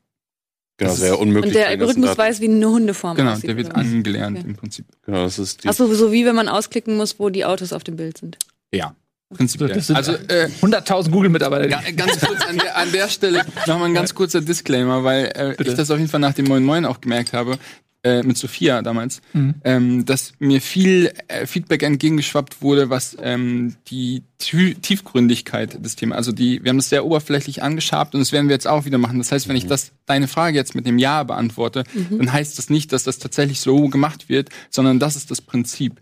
Genau, 0.79 0.93
Das 0.93 1.01
wäre 1.01 1.17
unmöglich. 1.17 1.47
und 1.53 1.55
der 1.57 1.67
Algorithmus 1.69 2.17
weiß, 2.17 2.41
wie 2.41 2.45
eine 2.49 2.69
Hundeform 2.69 3.17
Genau, 3.17 3.33
aussieht. 3.33 3.49
der 3.49 3.57
wird 3.57 3.75
angelernt 3.75 4.39
Okay. 4.39 4.49
im 4.49 4.55
Prinzip. 4.57 4.87
Genau, 5.05 5.25
das 5.25 5.39
ist 5.41 5.65
die. 5.65 5.69
Ach 5.69 5.75
so, 5.75 5.93
so 5.93 6.13
wie 6.13 6.25
wenn 6.25 6.37
man 6.37 6.49
ausklicken 6.49 6.97
muss, 6.97 7.19
wo 7.19 7.31
die 7.31 7.45
Autos 7.45 7.73
auf 7.73 7.83
dem 7.83 7.97
Bild 7.97 8.17
sind. 8.19 8.39
Ja, 8.73 8.95
prinzipiell. 9.35 9.71
Das 9.73 9.87
sind 9.87 9.97
Also 9.97 10.13
äh, 10.13 10.49
100.000 10.63 11.11
Google-Mitarbeiter. 11.11 11.69
ga- 11.69 11.83
ganz 11.95 12.19
kurz 12.21 12.45
an 12.47 12.59
der, 12.59 12.77
an 12.77 12.91
der 12.93 13.09
Stelle 13.09 13.45
nochmal 13.67 13.89
ein 13.89 13.95
ganz 13.95 14.15
kurzer 14.15 14.41
Disclaimer, 14.41 15.05
weil 15.05 15.27
äh, 15.37 15.63
ich 15.63 15.75
das 15.75 15.91
auf 15.91 15.99
jeden 15.99 16.11
Fall 16.11 16.21
nach 16.21 16.35
dem 16.35 16.47
Moin 16.47 16.65
Moin 16.65 16.85
auch 16.85 17.01
gemerkt 17.01 17.33
habe, 17.33 17.59
äh, 18.05 18.23
mit 18.23 18.39
Sophia 18.39 18.81
damals, 18.83 19.21
Mhm. 19.33 19.55
ähm, 19.65 20.07
dass 20.07 20.33
mir 20.39 20.61
viel 20.61 21.13
äh, 21.27 21.47
Feedback 21.47 21.83
entgegengeschwappt 21.83 22.63
wurde, 22.63 22.91
was 22.91 23.17
ähm, 23.21 23.75
die 23.89 24.23
Tü 24.39 24.75
Tiefgründigkeit 24.75 25.85
des 25.85 25.97
Themas, 25.97 26.17
also 26.19 26.31
die, 26.31 26.63
wir 26.63 26.69
haben 26.71 26.77
das 26.77 26.91
sehr 26.91 27.05
oberflächlich 27.05 27.61
angeschabt 27.63 28.15
und 28.15 28.21
das 28.21 28.31
werden 28.31 28.49
wir 28.49 28.55
jetzt 28.55 28.69
auch 28.69 28.85
wieder 28.85 28.99
machen. 28.99 29.19
Das 29.19 29.33
heißt, 29.33 29.49
wenn 29.49 29.57
ich 29.57 29.67
das 29.67 29.91
deine 30.07 30.29
Frage 30.29 30.57
jetzt 30.57 30.77
mit 30.77 30.87
dem 30.87 30.99
Ja 30.99 31.25
beantworte, 31.25 31.83
dann 32.11 32.33
heißt 32.33 32.57
das 32.57 32.71
nicht, 32.71 32.93
dass 32.93 33.03
das 33.03 33.19
tatsächlich 33.19 33.59
so 33.61 33.89
gemacht 33.89 34.29
wird, 34.29 34.51
sondern 34.71 35.01
das 35.01 35.17
ist 35.17 35.31
das 35.33 35.41
Prinzip. 35.41 36.01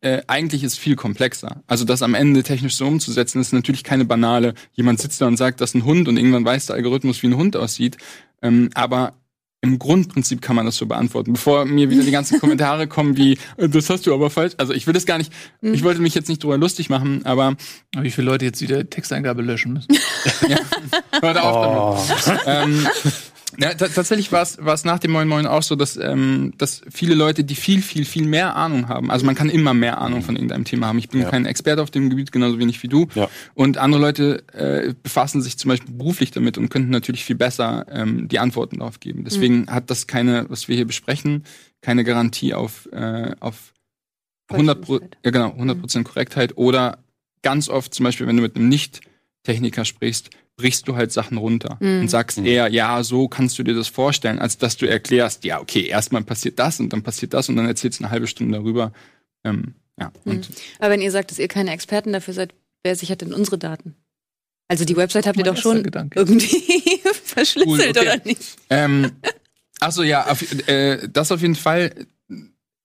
Äh, 0.00 0.22
eigentlich 0.28 0.62
ist 0.62 0.74
es 0.74 0.78
viel 0.78 0.94
komplexer. 0.94 1.62
Also 1.66 1.84
das 1.84 2.02
am 2.02 2.14
Ende 2.14 2.44
technisch 2.44 2.76
so 2.76 2.86
umzusetzen, 2.86 3.40
ist 3.40 3.52
natürlich 3.52 3.82
keine 3.82 4.04
banale. 4.04 4.54
Jemand 4.74 5.00
sitzt 5.00 5.20
da 5.20 5.26
und 5.26 5.36
sagt, 5.36 5.60
das 5.60 5.70
ist 5.70 5.74
ein 5.74 5.84
Hund 5.84 6.06
und 6.06 6.16
irgendwann 6.16 6.44
weiß 6.44 6.66
der 6.66 6.76
Algorithmus, 6.76 7.20
wie 7.24 7.26
ein 7.26 7.36
Hund 7.36 7.56
aussieht. 7.56 7.96
Ähm, 8.40 8.70
aber 8.74 9.14
im 9.60 9.78
Grundprinzip 9.78 10.40
kann 10.40 10.54
man 10.54 10.66
das 10.66 10.76
so 10.76 10.86
beantworten. 10.86 11.32
Bevor 11.32 11.64
mir 11.64 11.90
wieder 11.90 12.02
die 12.04 12.10
ganzen 12.12 12.38
Kommentare 12.38 12.86
kommen 12.88 13.16
wie, 13.16 13.38
äh, 13.56 13.68
das 13.68 13.90
hast 13.90 14.06
du 14.06 14.14
aber 14.14 14.30
falsch. 14.30 14.54
Also 14.56 14.72
ich 14.72 14.86
will 14.86 14.94
das 14.94 15.04
gar 15.06 15.18
nicht, 15.18 15.32
ich 15.62 15.82
wollte 15.82 16.00
mich 16.00 16.14
jetzt 16.14 16.28
nicht 16.28 16.42
drüber 16.44 16.56
lustig 16.58 16.90
machen, 16.90 17.24
aber 17.26 17.56
Wie 18.00 18.10
viele 18.10 18.26
Leute 18.30 18.44
jetzt 18.44 18.60
wieder 18.60 18.88
Texteingabe 18.88 19.42
löschen 19.42 19.72
müssen. 19.72 19.88
hört 21.20 21.38
auf 21.38 21.56
Oh. 22.08 22.14
damit. 22.24 22.42
ähm, 22.46 22.86
ja, 23.60 23.74
ta- 23.74 23.88
tatsächlich 23.88 24.30
war 24.30 24.42
es 24.42 24.58
war 24.64 24.74
es 24.74 24.84
nach 24.84 24.98
dem 25.00 25.10
Moin 25.10 25.26
Moin 25.28 25.46
auch 25.46 25.62
so, 25.62 25.74
dass, 25.76 25.96
ähm, 25.96 26.52
dass 26.58 26.82
viele 26.90 27.14
Leute, 27.14 27.42
die 27.44 27.54
viel, 27.56 27.82
viel, 27.82 28.04
viel 28.04 28.24
mehr 28.26 28.54
Ahnung 28.56 28.88
haben, 28.88 29.10
also 29.10 29.26
man 29.26 29.34
kann 29.34 29.48
immer 29.50 29.74
mehr 29.74 29.98
Ahnung 30.00 30.22
von 30.22 30.36
irgendeinem 30.36 30.64
Thema 30.64 30.86
haben. 30.86 30.98
Ich 30.98 31.08
bin 31.08 31.22
Ja. 31.22 31.30
kein 31.30 31.44
Experte 31.46 31.82
auf 31.82 31.90
dem 31.90 32.08
Gebiet, 32.10 32.30
genauso 32.32 32.58
wenig 32.58 32.82
wie 32.82 32.88
du. 32.88 33.08
Ja. 33.14 33.28
Und 33.54 33.78
andere 33.78 34.00
Leute 34.00 34.44
äh, 34.52 34.94
befassen 35.02 35.42
sich 35.42 35.58
zum 35.58 35.70
Beispiel 35.70 35.92
beruflich 35.94 36.30
damit 36.30 36.56
und 36.58 36.68
könnten 36.68 36.90
natürlich 36.90 37.24
viel 37.24 37.36
besser 37.36 37.86
ähm, 37.90 38.28
die 38.28 38.38
Antworten 38.38 38.78
darauf 38.78 39.00
geben. 39.00 39.24
Deswegen 39.24 39.66
hat 39.70 39.90
das 39.90 40.06
keine, 40.06 40.46
was 40.48 40.68
wir 40.68 40.76
hier 40.76 40.86
besprechen, 40.86 41.44
keine 41.82 42.04
Garantie 42.04 42.54
auf, 42.54 42.88
äh, 42.92 43.32
auf 43.40 43.72
100 44.50 44.80
Pro, 44.80 45.00
ja 45.24 45.30
genau, 45.30 45.48
100% 45.50 46.04
Korrektheit 46.04 46.56
oder 46.56 46.98
ganz 47.42 47.68
oft 47.68 47.92
zum 47.94 48.04
Beispiel, 48.04 48.26
wenn 48.26 48.36
du 48.36 48.42
mit 48.42 48.56
einem 48.56 48.68
Nicht-Techniker 48.68 49.84
sprichst, 49.84 50.30
brichst 50.58 50.86
du 50.88 50.96
halt 50.96 51.10
Sachen 51.12 51.38
runter 51.38 51.78
Mhm. 51.80 52.02
und 52.02 52.08
sagst 52.10 52.36
eher, 52.38 52.68
ja, 52.68 53.02
so 53.02 53.28
kannst 53.28 53.58
du 53.58 53.62
dir 53.62 53.74
das 53.74 53.88
vorstellen, 53.88 54.38
als 54.38 54.58
dass 54.58 54.76
du 54.76 54.86
erklärst, 54.86 55.44
ja, 55.44 55.60
okay, 55.60 55.86
erstmal 55.86 56.22
passiert 56.22 56.58
das 56.58 56.78
und 56.80 56.92
dann 56.92 57.02
passiert 57.02 57.32
das 57.32 57.48
und 57.48 57.56
dann 57.56 57.66
erzählst 57.66 58.00
du 58.00 58.04
eine 58.04 58.10
halbe 58.10 58.26
Stunde 58.26 58.58
darüber. 58.58 58.92
Ähm, 59.44 59.74
ja, 59.98 60.12
und 60.24 60.50
Aber 60.78 60.90
wenn 60.90 61.00
ihr 61.00 61.10
sagt, 61.10 61.30
dass 61.30 61.38
ihr 61.38 61.48
keine 61.48 61.72
Experten 61.72 62.12
dafür 62.12 62.34
seid, 62.34 62.52
wer 62.84 62.94
sichert 62.96 63.22
denn 63.22 63.32
unsere 63.32 63.56
Daten? 63.56 63.94
Also 64.68 64.84
die 64.84 64.96
Website 64.96 65.26
habt 65.26 65.38
ihr 65.38 65.44
doch 65.44 65.56
schon 65.56 65.82
Gedanke. 65.82 66.18
irgendwie 66.18 67.00
verschlüsselt, 67.24 67.66
Cool, 67.66 67.80
okay. 67.88 68.00
oder 68.02 68.20
nicht? 68.24 68.42
Ähm, 68.68 69.12
also 69.80 70.02
ja, 70.02 70.26
auf, 70.26 70.42
äh, 70.68 71.08
das 71.08 71.32
auf 71.32 71.40
jeden 71.40 71.54
Fall. 71.54 72.06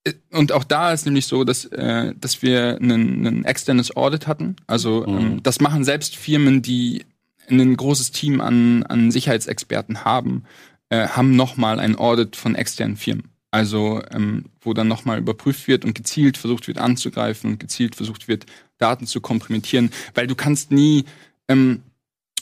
Äh, 0.05 0.13
Und 0.31 0.51
auch 0.51 0.63
da 0.63 0.93
ist 0.93 1.05
nämlich 1.05 1.25
so, 1.25 1.43
dass, 1.43 1.65
äh, 1.65 2.13
dass 2.15 2.41
wir 2.41 2.77
ein, 2.79 3.25
ein 3.25 3.45
externes 3.45 3.95
Audit 3.97 4.27
hatten. 4.27 4.55
Also 4.67 5.05
Mhm. 5.07 5.17
ähm, 5.17 5.43
das 5.43 5.59
machen 5.59 5.83
selbst 5.83 6.15
Firmen, 6.15 6.61
die 6.61 7.03
ein 7.49 7.75
großes 7.77 8.11
Team 8.11 8.41
an, 8.41 8.83
an 8.83 9.11
Sicherheitsexperten 9.11 10.05
haben, 10.05 10.43
äh, 10.89 11.07
haben 11.07 11.35
nochmal 11.35 11.79
ein 11.79 11.95
Audit 11.97 12.35
von 12.35 12.55
externen 12.55 12.97
Firmen. 12.97 13.29
Also 13.51 14.01
ähm, 14.11 14.45
wo 14.61 14.73
dann 14.73 14.87
nochmal 14.87 15.19
überprüft 15.19 15.67
wird 15.67 15.85
und 15.85 15.93
gezielt 15.93 16.37
versucht 16.37 16.67
wird 16.67 16.79
anzugreifen 16.79 17.51
und 17.51 17.59
gezielt 17.59 17.95
versucht 17.95 18.27
wird, 18.27 18.45
Daten 18.79 19.05
zu 19.05 19.21
kompromittieren. 19.21 19.91
Weil 20.15 20.25
du 20.25 20.33
kannst 20.33 20.71
nie, 20.71 21.05
ähm, 21.47 21.83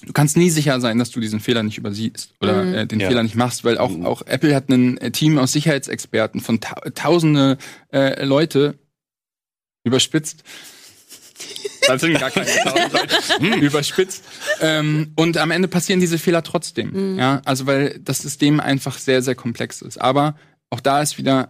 du 0.06 0.14
kannst 0.14 0.38
nie 0.38 0.50
sicher 0.50 0.80
sein, 0.80 0.98
dass 1.00 1.12
du 1.12 1.20
diesen 1.20 1.42
Fehler 1.42 1.64
nicht 1.64 1.78
übersiehst 1.78 2.34
oder 2.40 2.64
Mhm. 2.64 2.74
äh, 2.74 2.88
den 2.88 3.02
Ja. 3.02 3.10
Fehler 3.10 3.24
nicht 3.24 3.36
machst, 3.36 3.66
weil 3.66 3.78
auch, 3.78 3.90
Mhm. 3.92 4.06
auch 4.06 4.22
Apple 4.26 4.56
hat 4.56 4.70
ein 4.70 4.98
äh, 5.00 5.12
Team 5.12 5.38
aus 5.38 5.52
Sicherheitsexperten 5.52 6.40
von 6.40 6.62
ta 6.62 6.76
tausende 6.96 7.58
äh, 7.92 8.24
Leute 8.24 8.80
überspitzt. 9.84 10.44
Das 11.88 12.02
sind 12.02 12.20
gar 12.20 12.30
keine 12.30 12.46
Leute. 12.46 13.08
Hm, 13.40 13.54
überspitzt. 13.62 14.24
Ähm, 14.62 15.14
und 15.16 15.38
am 15.38 15.52
Ende 15.52 15.68
passieren 15.68 16.00
diese 16.00 16.20
Fehler 16.20 16.44
trotzdem. 16.44 16.92
Mhm. 17.14 17.20
Ja, 17.20 17.42
also 17.44 17.66
weil 17.66 18.00
das 18.00 18.20
System 18.20 18.60
einfach 18.60 18.98
sehr, 18.98 19.22
sehr 19.22 19.36
komplex 19.36 19.82
ist. 19.82 20.00
Aber 20.00 20.36
auch 20.70 20.80
da 20.80 21.02
ist 21.02 21.18
wieder, 21.18 21.50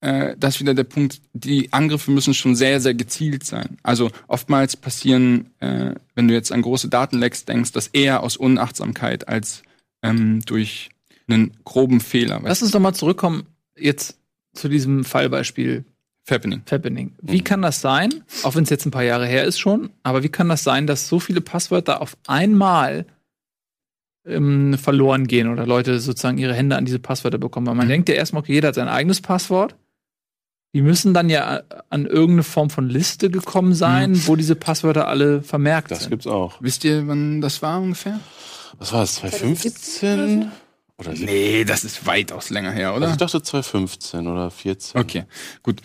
äh, 0.00 0.36
das 0.38 0.56
ist 0.56 0.60
wieder 0.60 0.74
der 0.74 0.84
Punkt, 0.84 1.22
die 1.32 1.72
Angriffe 1.72 2.10
müssen 2.10 2.34
schon 2.34 2.54
sehr, 2.54 2.80
sehr 2.80 2.94
gezielt 2.94 3.44
sein. 3.44 3.78
Also 3.82 4.10
oftmals 4.28 4.76
passieren, 4.76 5.50
äh, 5.60 5.94
wenn 6.14 6.28
du 6.28 6.34
jetzt 6.34 6.52
an 6.52 6.62
große 6.62 6.88
Datenlecks 6.88 7.46
denkst, 7.46 7.72
das 7.72 7.88
eher 7.88 8.22
aus 8.22 8.36
Unachtsamkeit 8.36 9.28
als 9.28 9.62
ähm, 10.02 10.42
durch 10.44 10.90
einen 11.26 11.56
groben 11.64 12.00
Fehler. 12.00 12.40
Lass 12.44 12.62
uns 12.62 12.72
doch 12.72 12.80
mal 12.80 12.94
zurückkommen 12.94 13.46
jetzt 13.76 14.18
zu 14.54 14.68
diesem 14.68 15.04
Fallbeispiel 15.04 15.84
Fappening. 16.24 16.62
Fappening. 16.66 17.12
Wie 17.20 17.38
Mhm. 17.38 17.44
kann 17.44 17.62
das 17.62 17.80
sein, 17.80 18.22
auch 18.44 18.54
wenn 18.54 18.62
es 18.64 18.70
jetzt 18.70 18.86
ein 18.86 18.90
paar 18.92 19.02
Jahre 19.02 19.26
her 19.26 19.44
ist 19.44 19.58
schon, 19.58 19.90
aber 20.04 20.22
wie 20.22 20.28
kann 20.28 20.48
das 20.48 20.62
sein, 20.62 20.86
dass 20.86 21.08
so 21.08 21.18
viele 21.18 21.40
Passwörter 21.40 22.00
auf 22.00 22.16
einmal 22.26 23.06
ähm, 24.24 24.78
verloren 24.78 25.26
gehen 25.26 25.48
oder 25.48 25.66
Leute 25.66 25.98
sozusagen 25.98 26.38
ihre 26.38 26.54
Hände 26.54 26.76
an 26.76 26.84
diese 26.84 27.00
Passwörter 27.00 27.38
bekommen. 27.38 27.66
Weil 27.66 27.74
man 27.74 27.88
denkt 27.88 28.08
ja 28.08 28.14
erstmal, 28.14 28.42
okay, 28.42 28.52
jeder 28.52 28.68
hat 28.68 28.76
sein 28.76 28.86
eigenes 28.88 29.20
Passwort. 29.20 29.74
Die 30.74 30.80
müssen 30.80 31.12
dann 31.12 31.28
ja 31.28 31.62
an 31.90 32.06
irgendeine 32.06 32.44
Form 32.44 32.70
von 32.70 32.88
Liste 32.88 33.30
gekommen 33.30 33.74
sein, 33.74 34.26
wo 34.28 34.36
diese 34.36 34.54
Passwörter 34.54 35.08
alle 35.08 35.42
vermerkt 35.42 35.90
Das 35.90 36.02
sind. 36.02 36.10
gibt's 36.10 36.28
auch. 36.28 36.56
Wisst 36.60 36.84
ihr, 36.84 37.08
wann 37.08 37.40
das 37.40 37.62
war 37.62 37.80
ungefähr? 37.80 38.20
Was 38.78 38.92
war 38.92 39.02
es? 39.02 39.16
2015? 39.16 40.52
Oder 40.98 41.10
17? 41.16 41.26
Nee, 41.26 41.64
das 41.64 41.84
ist 41.84 42.06
weitaus 42.06 42.50
länger 42.50 42.70
her, 42.72 42.90
oder? 42.94 43.06
Also 43.08 43.12
ich 43.14 43.18
dachte 43.32 43.42
2015 43.42 44.26
oder 44.26 44.50
14. 44.50 45.00
Okay, 45.00 45.24
gut. 45.62 45.80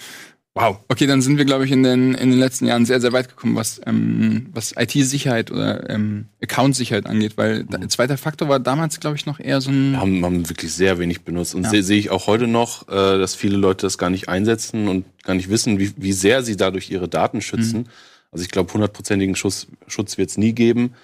Wow. 0.54 0.80
Okay, 0.88 1.06
dann 1.06 1.22
sind 1.22 1.38
wir, 1.38 1.46
glaube 1.46 1.66
ich, 1.66 1.72
in 1.72 1.84
den, 1.84 2.16
in 2.16 2.32
den 2.32 2.40
letzten 2.40 2.66
Jahren 2.66 2.84
sehr, 2.88 3.00
sehr 3.00 3.12
weit 3.14 3.30
gekommen, 3.30 3.56
was, 3.56 3.80
ähm, 3.86 4.48
was 4.54 4.74
IT-Sicherheit 4.76 5.52
oder 5.52 5.88
ähm, 5.88 6.30
Account-Sicherheit 6.42 7.06
angeht, 7.06 7.34
weil 7.38 7.66
der 7.66 7.88
zweite 7.90 8.18
Faktor 8.18 8.50
war 8.50 8.60
damals, 8.60 9.00
glaube 9.00 9.16
ich, 9.18 9.28
noch 9.28 9.40
eher 9.40 9.62
so 9.62 9.70
ein. 9.70 9.98
haben, 10.00 10.26
haben 10.26 10.50
wirklich 10.50 10.74
sehr 10.74 10.98
wenig 10.98 11.22
benutzt. 11.22 11.54
Und 11.54 11.66
Ja. 11.66 11.70
se- 11.70 11.84
sehe 11.84 12.00
ich 12.00 12.10
auch 12.10 12.26
heute 12.26 12.48
noch, 12.48 12.88
äh, 12.88 13.20
dass 13.20 13.36
viele 13.36 13.56
Leute 13.56 13.86
das 13.86 14.00
gar 14.00 14.10
nicht 14.10 14.30
einsetzen 14.30 14.88
und 14.88 15.06
gar 15.24 15.36
nicht 15.36 15.50
wissen, 15.50 15.78
wie, 15.78 15.94
wie 15.96 16.12
sehr 16.14 16.42
sie 16.42 16.58
dadurch 16.58 16.90
ihre 16.90 17.08
Daten 17.08 17.42
schützen. 17.42 17.88
Also 18.32 18.44
ich 18.44 18.50
glaube, 18.50 18.74
hundertprozentigen 18.74 19.36
Schutz, 19.36 19.68
Schutz 19.86 20.18
wird 20.18 20.32
es 20.32 20.38
nie 20.38 20.54
geben. 20.54 20.96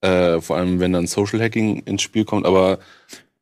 Äh, 0.00 0.40
vor 0.40 0.56
allem, 0.56 0.80
wenn 0.80 0.92
dann 0.92 1.06
Social 1.06 1.40
Hacking 1.40 1.78
ins 1.84 2.02
Spiel 2.02 2.24
kommt. 2.24 2.44
Aber 2.44 2.80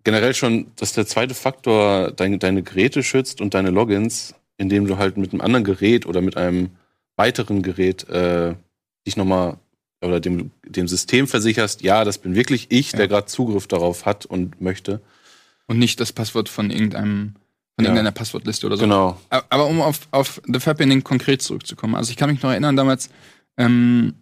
generell 0.04 0.34
schon, 0.34 0.66
dass 0.76 0.92
der 0.92 1.06
zweite 1.06 1.34
Faktor 1.34 2.12
deine, 2.12 2.38
deine 2.38 2.62
Geräte 2.62 3.02
schützt 3.02 3.40
und 3.40 3.54
deine 3.54 3.70
Logins, 3.70 4.34
indem 4.56 4.86
du 4.86 4.98
halt 4.98 5.16
mit 5.16 5.32
einem 5.32 5.40
anderen 5.40 5.64
Gerät 5.64 6.06
oder 6.06 6.20
mit 6.20 6.36
einem 6.36 6.70
weiteren 7.16 7.62
Gerät 7.62 8.08
äh, 8.08 8.54
dich 9.06 9.16
nochmal 9.16 9.58
oder 10.02 10.20
dem, 10.20 10.50
dem 10.66 10.86
System 10.86 11.26
versicherst, 11.26 11.82
ja, 11.82 12.04
das 12.04 12.18
bin 12.18 12.34
wirklich 12.34 12.66
ich, 12.68 12.90
der 12.92 13.00
Ja. 13.00 13.06
gerade 13.06 13.26
Zugriff 13.26 13.66
darauf 13.66 14.04
hat 14.04 14.26
und 14.26 14.60
möchte. 14.60 15.00
Und 15.66 15.78
nicht 15.78 15.98
das 15.98 16.12
Passwort 16.12 16.48
von 16.50 16.70
irgendeinem, 16.70 17.34
von 17.76 17.84
Ja. 17.84 17.90
irgendeiner 17.90 18.12
Passwortliste 18.12 18.66
oder 18.66 18.76
so. 18.76 18.82
Genau. 18.82 19.18
Aber 19.30 19.66
um 19.66 19.80
auf, 19.80 20.08
auf 20.10 20.42
The 20.46 20.60
Fappening 20.60 21.02
konkret 21.04 21.40
zurückzukommen. 21.40 21.94
Also 21.94 22.10
ich 22.10 22.16
kann 22.18 22.30
mich 22.30 22.42
noch 22.42 22.50
erinnern, 22.50 22.76
damals, 22.76 23.08
ähm, 23.56 24.14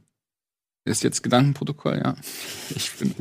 ist 0.85 1.03
jetzt 1.05 1.23
Gedankenprotokoll, 1.23 2.01
ja. 2.03 2.17
Ich, 2.75 2.93
bin, 2.93 3.15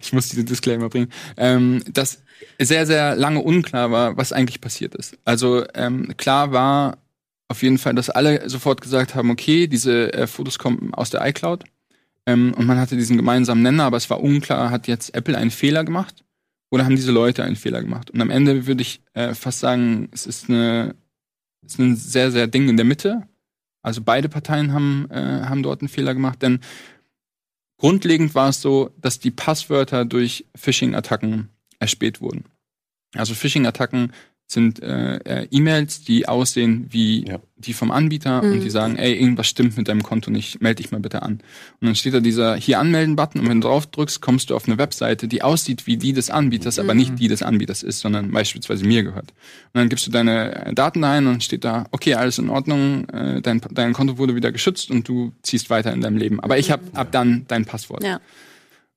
ich 0.00 0.12
muss 0.12 0.28
diese 0.28 0.44
Disclaimer 0.44 0.88
bringen. 0.88 1.12
Ähm, 1.36 1.82
dass 1.92 2.22
sehr, 2.58 2.86
sehr 2.86 3.16
lange 3.16 3.40
unklar 3.40 3.90
war, 3.90 4.16
was 4.16 4.32
eigentlich 4.32 4.60
passiert 4.60 4.94
ist. 4.94 5.18
Also 5.24 5.64
ähm, 5.74 6.14
klar 6.16 6.52
war 6.52 6.98
auf 7.48 7.62
jeden 7.62 7.78
Fall, 7.78 7.94
dass 7.94 8.10
alle 8.10 8.48
sofort 8.48 8.80
gesagt 8.80 9.14
haben, 9.14 9.30
okay, 9.30 9.66
diese 9.66 10.12
äh, 10.12 10.26
Fotos 10.26 10.58
kommen 10.58 10.94
aus 10.94 11.10
der 11.10 11.26
iCloud. 11.26 11.64
Ähm, 12.26 12.54
und 12.54 12.66
man 12.66 12.78
hatte 12.78 12.96
diesen 12.96 13.16
gemeinsamen 13.16 13.62
Nenner, 13.62 13.84
aber 13.84 13.96
es 13.96 14.10
war 14.10 14.22
unklar, 14.22 14.70
hat 14.70 14.86
jetzt 14.86 15.14
Apple 15.14 15.36
einen 15.36 15.50
Fehler 15.50 15.84
gemacht 15.84 16.24
oder 16.70 16.84
haben 16.84 16.96
diese 16.96 17.12
Leute 17.12 17.42
einen 17.42 17.56
Fehler 17.56 17.82
gemacht? 17.82 18.10
Und 18.10 18.20
am 18.20 18.30
Ende 18.30 18.66
würde 18.66 18.82
ich 18.82 19.00
äh, 19.14 19.34
fast 19.34 19.60
sagen, 19.60 20.08
es 20.12 20.26
ist 20.26 20.48
eine 20.48 20.94
es 21.68 21.74
ist 21.74 21.80
ein 21.80 21.96
sehr, 21.96 22.30
sehr 22.30 22.46
Ding 22.46 22.68
in 22.68 22.76
der 22.76 22.86
Mitte. 22.86 23.27
Also 23.82 24.02
beide 24.02 24.28
Parteien 24.28 24.72
haben, 24.72 25.08
äh, 25.10 25.42
haben 25.44 25.62
dort 25.62 25.80
einen 25.80 25.88
Fehler 25.88 26.14
gemacht, 26.14 26.42
denn 26.42 26.60
grundlegend 27.78 28.34
war 28.34 28.48
es 28.48 28.60
so, 28.60 28.94
dass 28.98 29.18
die 29.18 29.30
Passwörter 29.30 30.04
durch 30.04 30.46
Phishing-Attacken 30.56 31.48
erspäht 31.78 32.20
wurden. 32.20 32.44
Also 33.14 33.34
Phishing-Attacken 33.34 34.12
sind 34.50 34.82
äh, 34.82 35.16
äh, 35.42 35.48
E-Mails, 35.50 36.04
die 36.04 36.26
aussehen 36.26 36.86
wie 36.88 37.28
Ja. 37.28 37.38
die 37.58 37.74
vom 37.74 37.90
Anbieter 37.90 38.40
Mhm. 38.42 38.52
und 38.52 38.60
die 38.64 38.70
sagen, 38.70 38.96
ey, 38.96 39.12
irgendwas 39.14 39.46
stimmt 39.46 39.76
mit 39.76 39.88
deinem 39.88 40.02
Konto 40.02 40.30
nicht, 40.30 40.62
melde 40.62 40.82
dich 40.82 40.90
mal 40.90 41.00
bitte 41.00 41.20
an. 41.22 41.34
Und 41.80 41.86
dann 41.86 41.94
steht 41.94 42.14
da 42.14 42.20
dieser 42.20 42.56
hier 42.56 42.78
anmelden-Button 42.80 43.42
und 43.42 43.48
wenn 43.50 43.60
du 43.60 43.68
drauf 43.68 43.86
drückst, 43.88 44.22
kommst 44.22 44.48
du 44.48 44.56
auf 44.56 44.66
eine 44.66 44.78
Webseite, 44.78 45.28
die 45.28 45.42
aussieht 45.42 45.86
wie 45.86 45.98
die 45.98 46.14
des 46.14 46.30
Anbieters, 46.30 46.78
aber 46.78 46.94
nicht 46.94 47.18
die 47.18 47.28
des 47.28 47.42
Anbieters 47.42 47.82
ist, 47.82 48.00
sondern 48.00 48.30
beispielsweise 48.30 48.86
mir 48.86 49.02
gehört. 49.02 49.32
Und 49.32 49.80
dann 49.80 49.90
gibst 49.90 50.06
du 50.06 50.10
deine 50.10 50.66
äh, 50.66 50.72
Daten 50.74 51.04
ein 51.04 51.26
und 51.26 51.44
steht 51.44 51.64
da, 51.64 51.84
okay, 51.90 52.14
alles 52.14 52.38
in 52.38 52.48
Ordnung, 52.48 53.06
äh, 53.10 53.42
dein, 53.42 53.60
dein 53.72 53.92
Konto 53.92 54.16
wurde 54.16 54.34
wieder 54.34 54.50
geschützt 54.50 54.90
und 54.90 55.06
du 55.06 55.32
ziehst 55.42 55.68
weiter 55.68 55.92
in 55.92 56.00
deinem 56.00 56.16
Leben. 56.16 56.40
Aber 56.40 56.56
ich 56.56 56.70
habe 56.70 56.84
ab 56.94 57.12
dann 57.12 57.44
dein 57.48 57.66
Passwort. 57.66 58.02
Ja. 58.02 58.18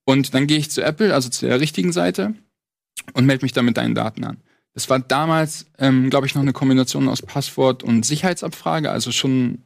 Und 0.06 0.34
dann 0.34 0.48
gehe 0.48 0.58
ich 0.60 0.72
zu 0.72 0.82
Apple, 0.82 1.14
also 1.14 1.28
zu 1.28 1.46
der 1.46 1.60
richtigen 1.60 1.92
Seite, 1.92 2.36
und 3.14 3.26
melde 3.26 3.44
mich 3.44 3.52
da 3.52 3.62
mit 3.64 3.76
deinen 3.76 3.96
Daten 3.96 4.24
an. 4.24 4.38
Das 4.74 4.90
war 4.90 5.00
damals, 5.00 5.66
ähm, 5.80 6.10
glaube 6.10 6.28
ich, 6.28 6.36
noch 6.36 6.42
eine 6.42 6.54
Kombination 6.54 7.10
aus 7.10 7.22
Passwort 7.22 7.84
und 7.84 8.06
Sicherheitsabfrage. 8.06 8.90
Also 8.90 9.12
schon, 9.12 9.60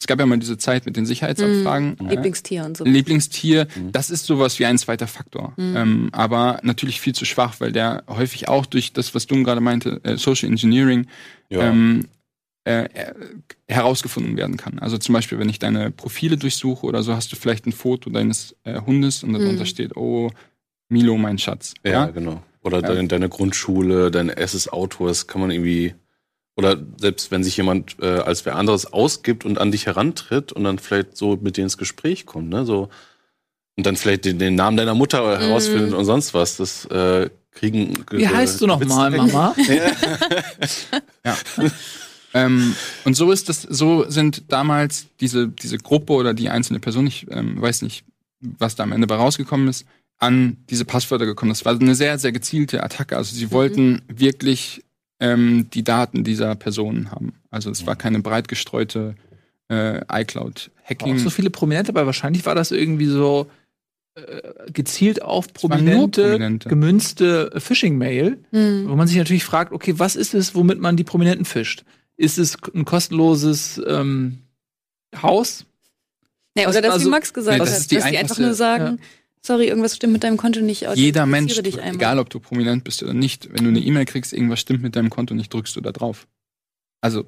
es 0.00 0.06
gab 0.08 0.18
ja 0.18 0.26
mal 0.26 0.38
diese 0.38 0.58
Zeit 0.58 0.84
mit 0.86 0.96
den 0.96 1.06
Sicherheitsabfragen. 1.06 1.96
Mhm. 2.00 2.06
Äh, 2.08 2.10
Lieblingstier 2.14 2.64
und 2.64 2.76
so. 2.76 2.84
Lieblingstier, 2.84 3.68
Mhm. 3.76 3.92
das 3.92 4.10
ist 4.10 4.26
sowas 4.26 4.58
wie 4.58 4.66
ein 4.66 4.76
zweiter 4.78 5.06
Faktor. 5.06 5.52
Mhm. 5.56 5.76
Ähm, 5.76 6.08
aber 6.12 6.58
natürlich 6.62 7.00
viel 7.00 7.14
zu 7.14 7.24
schwach, 7.24 7.54
weil 7.60 7.70
der 7.72 8.02
häufig 8.08 8.48
auch 8.48 8.66
durch 8.66 8.92
das, 8.92 9.14
was 9.14 9.26
du 9.28 9.42
gerade 9.44 9.60
meinte, 9.60 10.00
äh, 10.02 10.16
Social 10.16 10.48
Engineering, 10.48 11.06
Ja. 11.50 11.60
ähm, 11.68 12.06
äh, 12.64 12.84
äh, 12.84 13.14
herausgefunden 13.68 14.36
werden 14.36 14.56
kann. 14.56 14.78
Also 14.80 14.98
zum 14.98 15.12
Beispiel, 15.14 15.38
wenn 15.38 15.48
ich 15.48 15.58
deine 15.58 15.90
Profile 15.90 16.36
durchsuche 16.36 16.84
oder 16.84 17.02
so, 17.02 17.14
hast 17.14 17.32
du 17.32 17.36
vielleicht 17.36 17.64
ein 17.66 17.72
Foto 17.72 18.10
deines 18.10 18.56
äh, 18.64 18.80
Hundes 18.80 19.22
und 19.22 19.32
darunter 19.32 19.62
Mhm. 19.62 19.66
steht, 19.66 19.96
oh, 19.96 20.30
Milo, 20.90 21.16
mein 21.16 21.38
Schatz. 21.38 21.74
ja, 21.84 22.06
genau. 22.06 22.42
Oder 22.62 22.80
Ja. 22.80 22.88
deine, 22.88 23.08
deine 23.08 23.28
Grundschule, 23.28 24.10
dein 24.10 24.28
erstes 24.28 24.68
Auto, 24.68 25.06
das 25.06 25.26
kann 25.26 25.40
man 25.40 25.50
irgendwie. 25.50 25.94
Oder 26.56 26.76
selbst 26.96 27.30
wenn 27.30 27.44
sich 27.44 27.56
jemand 27.56 27.96
äh, 28.00 28.18
als 28.18 28.44
wer 28.44 28.56
anderes 28.56 28.92
ausgibt 28.92 29.44
und 29.44 29.58
an 29.58 29.70
dich 29.70 29.86
herantritt 29.86 30.50
und 30.50 30.64
dann 30.64 30.80
vielleicht 30.80 31.16
so 31.16 31.38
mit 31.40 31.56
dir 31.56 31.62
ins 31.62 31.78
Gespräch 31.78 32.26
kommt, 32.26 32.48
ne? 32.48 32.64
So, 32.64 32.88
und 33.76 33.86
dann 33.86 33.94
vielleicht 33.94 34.24
den, 34.24 34.40
den 34.40 34.56
Namen 34.56 34.76
deiner 34.76 34.94
Mutter 34.94 35.38
herausfindet 35.38 35.92
und 35.94 36.04
sonst 36.04 36.34
was. 36.34 36.56
Das 36.56 36.84
äh, 36.86 37.30
kriegen. 37.52 38.04
Wie 38.10 38.26
heißt 38.26 38.60
du 38.60 38.66
noch 38.66 38.84
mal, 38.84 39.10
Mama? 39.10 39.54
Ja. 41.24 41.36
ähm, 42.34 42.74
und 43.04 43.14
so 43.14 43.30
ist 43.30 43.48
das, 43.48 43.62
so 43.62 44.08
sind 44.10 44.50
damals 44.50 45.06
diese, 45.20 45.48
diese 45.48 45.78
Gruppe 45.78 46.12
oder 46.14 46.34
die 46.34 46.48
einzelne 46.48 46.80
Person, 46.80 47.06
ich 47.06 47.26
ähm, 47.30 47.60
weiß 47.60 47.82
nicht, 47.82 48.04
was 48.40 48.76
da 48.76 48.82
am 48.82 48.92
Ende 48.92 49.06
bei 49.06 49.16
rausgekommen 49.16 49.68
ist, 49.68 49.86
an 50.18 50.56
diese 50.68 50.84
Passwörter 50.84 51.26
gekommen. 51.26 51.50
Das 51.50 51.64
war 51.64 51.74
eine 51.78 51.94
sehr, 51.94 52.18
sehr 52.18 52.32
gezielte 52.32 52.82
Attacke. 52.82 53.16
Also 53.16 53.34
sie 53.36 53.50
wollten 53.52 54.02
wirklich 54.08 54.82
ähm, 55.20 55.68
die 55.72 55.84
Daten 55.84 56.24
dieser 56.24 56.54
Personen 56.56 57.10
haben. 57.10 57.34
Also 57.50 57.70
es 57.70 57.86
war 57.86 57.96
keine 57.96 58.20
breit 58.20 58.48
gestreute 58.48 59.14
äh, 59.68 60.00
Auch 60.08 60.18
iCloud-Hacking. 60.18 61.18
so 61.18 61.30
viele 61.30 61.50
Prominente, 61.50 61.90
aber 61.90 62.06
wahrscheinlich 62.06 62.46
war 62.46 62.54
das 62.54 62.70
irgendwie 62.72 63.06
so 63.06 63.48
äh, 64.14 64.70
gezielt 64.72 65.22
auf 65.22 65.52
Prominente, 65.52 66.22
Prominente. 66.22 66.68
gemünzte 66.68 67.52
Phishing-Mail, 67.56 68.38
Mhm. 68.50 68.88
wo 68.88 68.96
man 68.96 69.06
sich 69.06 69.16
natürlich 69.18 69.44
fragt, 69.44 69.72
okay, 69.72 69.94
was 69.98 70.16
ist 70.16 70.34
es, 70.34 70.54
womit 70.54 70.80
man 70.80 70.96
die 70.96 71.04
Prominenten 71.04 71.44
fischt? 71.44 71.84
Ist 72.16 72.38
es 72.38 72.56
ein 72.74 72.84
kostenloses 72.84 73.80
ähm, 73.86 74.38
Haus? 75.22 75.64
Nee, 76.56 76.66
oder 76.66 76.80
das, 76.80 76.92
Also- 76.94 77.06
wie 77.06 77.10
Max 77.10 77.32
gesagt 77.32 77.58
Nee, 77.58 77.64
das 77.64 77.70
hat, 77.74 77.78
ist 77.80 77.90
die 77.90 77.96
dass 77.96 78.06
die 78.10 78.18
einfach 78.18 78.38
nur 78.38 78.54
sagen, 78.54 78.98
sorry, 79.42 79.68
irgendwas 79.68 79.96
stimmt 79.96 80.12
mit 80.12 80.24
deinem 80.24 80.36
Konto 80.36 80.60
nicht. 80.60 80.86
Jeder 80.94 81.26
Mensch, 81.26 81.58
egal 81.58 82.18
ob 82.18 82.30
du 82.30 82.40
prominent 82.40 82.84
bist 82.84 83.02
oder 83.02 83.14
nicht, 83.14 83.48
wenn 83.52 83.64
du 83.64 83.70
eine 83.70 83.80
E-Mail 83.80 84.04
kriegst, 84.04 84.32
irgendwas 84.32 84.60
stimmt 84.60 84.82
mit 84.82 84.96
deinem 84.96 85.10
Konto 85.10 85.34
nicht, 85.34 85.52
drückst 85.52 85.74
du 85.76 85.80
da 85.80 85.92
drauf. 85.92 86.26
Also 87.00 87.24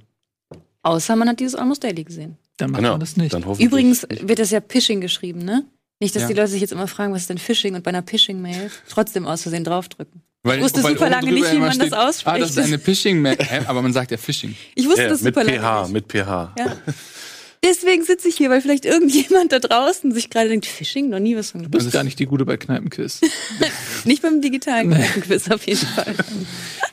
Außer 0.82 1.14
man 1.14 1.28
hat 1.28 1.40
dieses 1.40 1.54
Almost 1.56 1.84
Daily 1.84 2.04
gesehen. 2.04 2.38
Dann 2.56 2.70
macht 2.70 2.78
Genau. 2.80 2.92
man 2.92 3.00
das 3.00 3.16
nicht. 3.16 3.34
Übrigens 3.60 4.06
nicht. 4.08 4.26
wird 4.28 4.38
das 4.38 4.50
ja 4.50 4.60
Phishing 4.66 5.00
geschrieben, 5.02 5.40
ne? 5.40 5.64
Nicht, 6.00 6.14
dass 6.16 6.22
Ja. 6.22 6.28
die 6.28 6.34
Leute 6.34 6.48
sich 6.48 6.62
jetzt 6.62 6.72
immer 6.72 6.86
fragen, 6.88 7.12
was 7.12 7.22
ist 7.22 7.30
denn 7.30 7.36
Phishing 7.36 7.74
und 7.74 7.82
bei 7.84 7.90
einer 7.90 8.02
Phishing-Mail 8.02 8.70
trotzdem 8.88 9.26
aus 9.26 9.42
Versehen 9.42 9.64
draufdrücken. 9.64 10.22
Weil, 10.42 10.56
Ich 10.56 10.64
wusste 10.64 10.82
weil 10.82 10.92
super 10.94 11.10
lange 11.10 11.30
nicht, 11.32 11.52
wie 11.52 11.58
man 11.58 11.78
das 11.78 11.92
ausspricht. 11.92 12.34
Ah, 12.34 12.38
das 12.38 12.52
ist 12.52 12.58
eine 12.58 12.78
Phishing-Mail. 12.78 13.36
Aber 13.66 13.82
man 13.82 13.92
sagt 13.92 14.10
ja 14.10 14.16
Phishing. 14.16 14.56
Ich 14.74 14.86
wusste 14.86 15.02
Ja, 15.02 15.08
das 15.10 15.20
mit 15.20 15.34
super 15.34 15.44
lange 15.44 15.58
PH, 15.60 15.82
nicht. 15.82 15.92
mit 15.92 16.08
PH. 16.10 16.54
Ja. 16.58 16.76
Deswegen 17.62 18.04
sitze 18.04 18.28
ich 18.28 18.36
hier, 18.36 18.48
weil 18.48 18.62
vielleicht 18.62 18.86
irgendjemand 18.86 19.52
da 19.52 19.58
draußen 19.58 20.12
sich 20.12 20.30
gerade 20.30 20.48
denkt, 20.48 20.64
Phishing, 20.64 21.10
noch 21.10 21.18
nie 21.18 21.36
was 21.36 21.50
von 21.50 21.62
Du 21.62 21.68
bist 21.68 21.92
gar 21.92 22.04
nicht 22.04 22.18
die 22.18 22.24
Gute 22.24 22.46
bei 22.46 22.56
Kneipenquiz. 22.56 23.20
Nicht 24.04 24.22
beim 24.22 24.40
digitalen 24.40 24.90
Quiz 24.92 25.50
auf 25.50 25.66
jeden 25.66 25.86
Fall. 25.86 26.14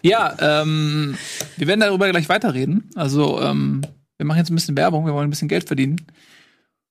ja, 0.01 0.35
ähm, 0.39 1.17
wir 1.55 1.67
werden 1.67 1.79
darüber 1.79 2.09
gleich 2.09 2.27
weiterreden. 2.27 2.89
Also, 2.95 3.41
ähm, 3.41 3.81
wir 4.17 4.25
machen 4.25 4.39
jetzt 4.39 4.49
ein 4.49 4.55
bisschen 4.55 4.75
Werbung, 4.75 5.05
wir 5.05 5.13
wollen 5.13 5.27
ein 5.27 5.29
bisschen 5.29 5.47
Geld 5.47 5.67
verdienen. 5.67 6.05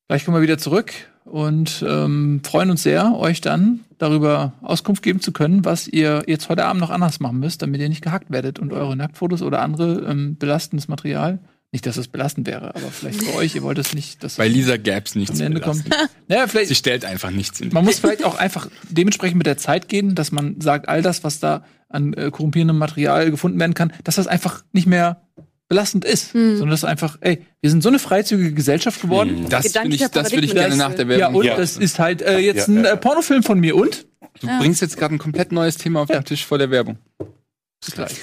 Gleich 0.09 0.25
kommen 0.25 0.39
wir 0.39 0.43
wieder 0.43 0.59
zurück 0.59 0.93
und 1.25 1.85
ähm, 1.87 2.41
freuen 2.45 2.71
uns 2.71 2.83
sehr, 2.83 3.15
euch 3.17 3.41
dann 3.41 3.81
darüber 3.99 4.53
Auskunft 4.63 5.03
geben 5.03 5.21
zu 5.21 5.33
können, 5.33 5.65
was 5.65 5.89
ihr 5.89 6.23
jetzt 6.27 6.49
heute 6.49 6.65
Abend 6.65 6.81
noch 6.81 6.91
anders 6.91 7.21
machen 7.21 7.41
müsst, 7.41 7.61
damit 7.63 7.81
ihr 7.81 7.89
nicht 7.89 8.03
gehackt 8.03 8.31
werdet 8.31 8.59
und 8.59 8.73
eure 8.73 8.97
Nacktfotos 8.97 9.43
oder 9.43 9.61
andere 9.61 10.07
ähm, 10.09 10.37
belastendes 10.37 10.89
Material. 10.89 11.41
Nicht, 11.73 11.85
dass 11.85 11.97
es 11.97 12.09
belastend 12.09 12.47
wäre, 12.47 12.75
aber 12.75 12.91
vielleicht 12.91 13.23
für 13.25 13.35
euch, 13.35 13.55
ihr 13.55 13.63
wollt 13.63 13.77
es 13.79 13.93
nicht, 13.93 14.23
dass 14.23 14.37
Bei 14.37 14.47
es 14.47 14.53
Lisa 14.53 14.77
gäb's 14.77 15.15
nichts. 15.15 15.41
am 15.41 15.47
Ende 15.47 15.61
kommt. 15.61 15.85
Naja, 16.29 16.47
vielleicht, 16.47 16.69
Sie 16.69 16.75
stellt 16.75 17.05
einfach 17.05 17.31
nichts 17.31 17.61
in. 17.61 17.71
man 17.73 17.85
muss 17.85 17.99
vielleicht 17.99 18.25
auch 18.25 18.37
einfach 18.37 18.69
dementsprechend 18.89 19.37
mit 19.39 19.47
der 19.47 19.59
Zeit 19.59 19.89
gehen, 19.89 20.15
dass 20.15 20.33
man 20.33 20.61
sagt, 20.61 20.89
all 20.89 21.03
das, 21.03 21.23
was 21.25 21.39
da 21.41 21.65
an 21.89 22.15
äh, 22.15 22.31
korrumpierendem 22.31 22.79
Material 22.79 23.31
gefunden 23.31 23.59
werden 23.61 23.75
kann, 23.75 23.93
dass 24.05 24.15
das 24.17 24.27
einfach 24.27 24.65
nicht 24.73 24.87
mehr 24.87 25.23
belastend 25.69 26.05
ist, 26.05 26.31
sondern 26.33 26.71
dass 26.71 26.85
einfach, 26.85 27.19
ey, 27.21 27.45
wir 27.61 27.71
sind 27.71 27.83
so 27.83 27.89
eine 27.89 27.99
freizügige 27.99 28.53
Gesellschaft 28.53 29.03
geworden. 29.03 29.47
Das 29.49 29.75
würde 29.75 29.89
ich, 29.95 30.01
das 30.09 30.31
würde 30.33 30.47
ich 30.47 30.55
gerne 30.55 30.77
nach 30.77 30.95
der 30.95 31.05
Ja, 31.07 31.19
Werbung. 31.19 31.37
und 31.41 31.45
Ja. 31.45 31.57
das 31.57 31.77
ist 31.77 31.99
halt 31.99 32.23
äh, 32.23 32.39
jetzt 32.39 32.69
Ja, 32.69 32.75
ein 32.75 32.85
ja. 32.85 32.93
äh, 32.93 32.97
Pornofilm 32.97 33.43
von 33.43 33.59
mir 33.59 33.75
und 33.77 34.07
Du 34.41 34.47
Ja. 34.47 34.59
bringst 34.61 34.81
jetzt 34.83 34.97
gerade 34.97 35.15
ein 35.15 35.19
komplett 35.19 35.51
neues 35.51 35.77
Thema 35.77 36.01
auf 36.03 36.09
den 36.09 36.23
Tisch 36.25 36.45
vor 36.45 36.59
der 36.59 36.71
Werbung. 36.71 36.99
Bis 37.85 37.95
gleich. 37.95 38.15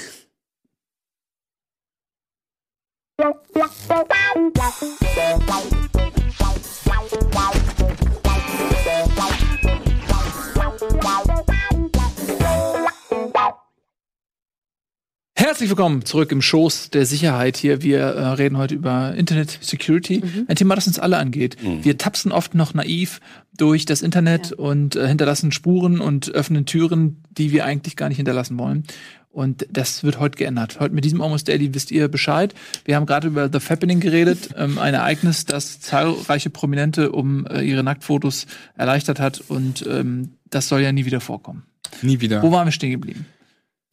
Herzlich 15.36 15.70
willkommen 15.70 16.03
zurück 16.05 16.32
im 16.32 16.41
Schoß 16.41 16.89
der 16.89 17.05
Sicherheit 17.05 17.58
hier. 17.58 17.84
Wir 17.84 18.00
äh, 18.00 18.27
reden 18.29 18.58
heute 18.58 18.74
über 18.74 19.13
Internet 19.13 19.60
Security, 19.62 20.24
ein 20.48 20.55
Thema, 20.55 20.74
das 20.74 20.88
uns 20.88 20.98
alle 20.98 21.17
angeht. 21.17 21.58
Wir 21.62 22.00
tapsen 22.00 22.32
oft 22.32 22.55
noch 22.55 22.74
naiv 22.74 23.22
durch 23.55 23.86
das 23.86 24.01
Internet 24.01 24.53
und 24.53 24.96
äh, 24.96 25.08
hinterlassen 25.08 25.51
Spuren 25.51 26.00
und 26.00 26.32
öffnen 26.32 26.65
Türen, 26.65 27.22
die 27.29 27.51
wir 27.51 27.65
eigentlich 27.65 27.96
gar 27.96 28.10
nicht 28.10 28.17
hinterlassen 28.17 28.58
wollen. 28.58 28.86
Und 29.34 29.66
das 29.72 30.04
wird 30.04 30.20
heute 30.20 30.38
geändert. 30.38 30.80
Heute 30.80 30.94
mit 30.94 31.04
diesem 31.06 31.20
Almost 31.20 31.48
Daily 31.48 31.74
wisst 31.74 31.90
ihr 31.90 32.08
Bescheid. 32.08 32.54
Wir 32.86 32.96
haben 32.96 33.08
gerade 33.08 33.28
über 33.28 33.50
The 33.52 33.60
Fappening 33.60 34.00
geredet, 34.00 34.50
ähm, 34.58 34.78
ein 34.78 34.94
Ereignis, 34.94 35.46
das 35.46 35.80
zahlreiche 35.82 36.52
Prominente 36.52 37.12
um 37.12 37.48
äh, 37.48 37.62
ihre 37.63 37.84
Nacktfotos 37.84 38.46
erleichtert 38.78 39.20
hat. 39.20 39.42
Und 39.50 39.84
ähm, 39.88 40.34
das 40.52 40.68
soll 40.68 40.82
ja 40.82 40.92
nie 40.92 41.06
wieder 41.06 41.20
vorkommen. 41.20 41.63
Nie 42.04 42.20
wieder. 42.22 42.44
Wo 42.44 42.52
waren 42.52 42.68
wir 42.68 42.72
stehen 42.72 42.92
geblieben? 42.92 43.25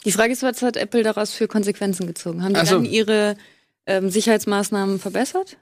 Die 0.04 0.12
Frage 0.12 0.32
ist, 0.32 0.42
was 0.42 0.60
hat 0.60 0.76
Apple 0.76 1.02
daraus 1.02 1.32
für 1.32 1.48
Konsequenzen 1.48 2.06
gezogen? 2.06 2.42
Haben 2.42 2.52
die 2.54 2.60
Also- 2.60 2.76
dann 2.76 2.84
ihre 2.84 3.36
ähm, 3.86 4.10
Sicherheitsmaßnahmen 4.10 4.98
verbessert? 4.98 5.56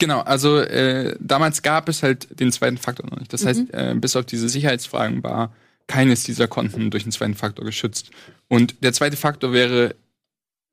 Genau, 0.00 0.20
also 0.22 0.58
äh, 0.58 1.16
damals 1.20 1.62
gab 1.62 1.88
es 1.88 2.02
halt 2.02 2.40
den 2.40 2.50
zweiten 2.50 2.78
Faktor 2.78 3.06
noch 3.08 3.18
nicht. 3.20 3.32
Das 3.32 3.44
Mhm. 3.44 3.48
heißt, 3.48 3.62
äh, 3.74 3.94
bis 3.96 4.16
auf 4.16 4.26
diese 4.26 4.48
Sicherheitsfragen 4.48 5.22
war 5.22 5.54
keines 5.86 6.24
dieser 6.24 6.48
Konten 6.48 6.90
durch 6.90 7.02
den 7.02 7.12
zweiten 7.12 7.34
Faktor 7.34 7.64
geschützt. 7.64 8.10
Und 8.48 8.82
der 8.82 8.92
zweite 8.92 9.16
Faktor 9.16 9.52
wäre 9.52 9.94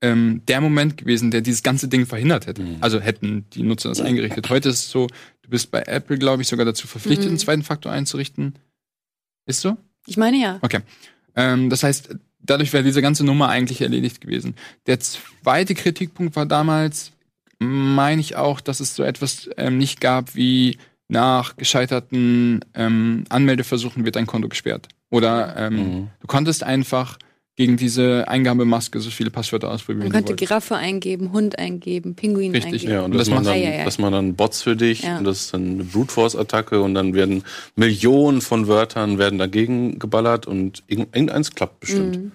ähm, 0.02 0.42
der 0.48 0.62
Moment 0.62 0.98
gewesen, 0.98 1.32
der 1.32 1.42
dieses 1.42 1.64
ganze 1.64 1.88
Ding 1.88 2.06
verhindert 2.06 2.48
hätte. 2.48 2.64
Mhm. 2.64 2.78
Also 2.80 3.00
hätten 3.00 3.46
die 3.54 3.64
Nutzer 3.64 3.90
das 3.90 4.02
eingerichtet. 4.02 4.50
Heute 4.50 4.70
ist 4.70 4.80
es 4.80 4.90
so, 4.92 5.08
du 5.42 5.50
bist 5.50 5.70
bei 5.72 5.82
Apple, 5.84 6.18
glaube 6.18 6.42
ich, 6.42 6.48
sogar 6.48 6.66
dazu 6.66 6.88
verpflichtet, 6.88 7.26
Mhm. 7.28 7.34
den 7.34 7.40
zweiten 7.40 7.64
Faktor 7.64 7.92
einzurichten. 7.92 8.56
Ist 9.46 9.62
so? 9.62 9.78
Ich 10.08 10.18
meine 10.18 10.38
ja. 10.38 10.60
Okay. 10.62 10.80
Ähm, 11.36 11.70
das 11.70 11.84
heißt, 11.84 12.16
dadurch 12.40 12.74
wäre 12.74 12.84
diese 12.84 13.02
ganze 13.02 13.24
Nummer 13.24 13.50
eigentlich 13.50 13.82
erledigt 13.82 14.22
gewesen. 14.22 14.56
Der 14.88 15.00
zweite 15.00 15.76
Kritikpunkt 15.76 16.36
war 16.36 16.46
damals, 16.46 17.12
meine 17.60 18.22
ich 18.22 18.36
auch, 18.36 18.60
dass 18.62 18.80
es 18.80 18.96
so 18.96 19.04
etwas 19.04 19.50
ähm, 19.58 19.78
nicht 19.78 20.02
gab 20.02 20.36
wie 20.36 20.78
nach 21.08 21.58
gescheiterten 21.58 22.66
ähm, 22.74 23.26
Anmeldeversuchen 23.30 24.06
wird 24.06 24.16
dein 24.16 24.26
Konto 24.26 24.48
gesperrt. 24.48 24.88
Oder 25.12 25.56
ähm, 25.58 25.74
Mhm. 25.76 26.08
du 26.22 26.28
konntest 26.28 26.64
einfach 26.64 27.20
gegen 27.58 27.76
diese 27.78 28.28
Eingabemaske 28.30 29.00
so 29.02 29.12
viele 29.12 29.30
Passwörter 29.30 29.70
ausprobieren. 29.70 30.00
Man 30.00 30.08
wie 30.08 30.10
du 30.10 30.14
könnte 30.18 30.30
wolltest. 30.32 30.48
Giraffe 30.48 30.76
eingeben, 30.78 31.32
Hund 31.34 31.60
eingeben, 31.60 32.16
Pinguin 32.16 32.52
Richtig, 32.54 32.74
eingeben. 32.74 32.92
Ja, 32.94 33.00
und 33.00 33.12
Und 33.12 33.18
das, 33.18 33.28
das 33.28 33.30
machen 33.30 33.44
macht- 33.44 33.56
dann, 33.56 33.62
Ja, 33.62 33.70
ja, 33.70 33.78
ja. 33.80 33.86
das 33.86 34.00
machen 34.00 34.14
dann 34.14 34.36
Bots 34.36 34.62
für 34.64 34.76
dich 34.78 35.04
Ja. 35.04 35.18
und 35.18 35.26
das 35.26 35.42
ist 35.42 35.54
dann 35.54 35.70
eine 35.74 35.84
Brute 35.84 36.12
Force 36.14 36.36
Attacke 36.36 36.82
und 36.82 36.96
dann 36.96 37.14
werden 37.14 37.44
Millionen 37.76 38.42
von 38.42 38.68
Wörtern 38.68 39.18
werden 39.18 39.38
dagegen 39.38 40.00
geballert 40.00 40.48
und 40.48 40.82
irgend- 40.88 41.14
irgendeins 41.14 41.52
klappt 41.54 41.82
bestimmt. 41.82 42.16
Mhm. 42.18 42.32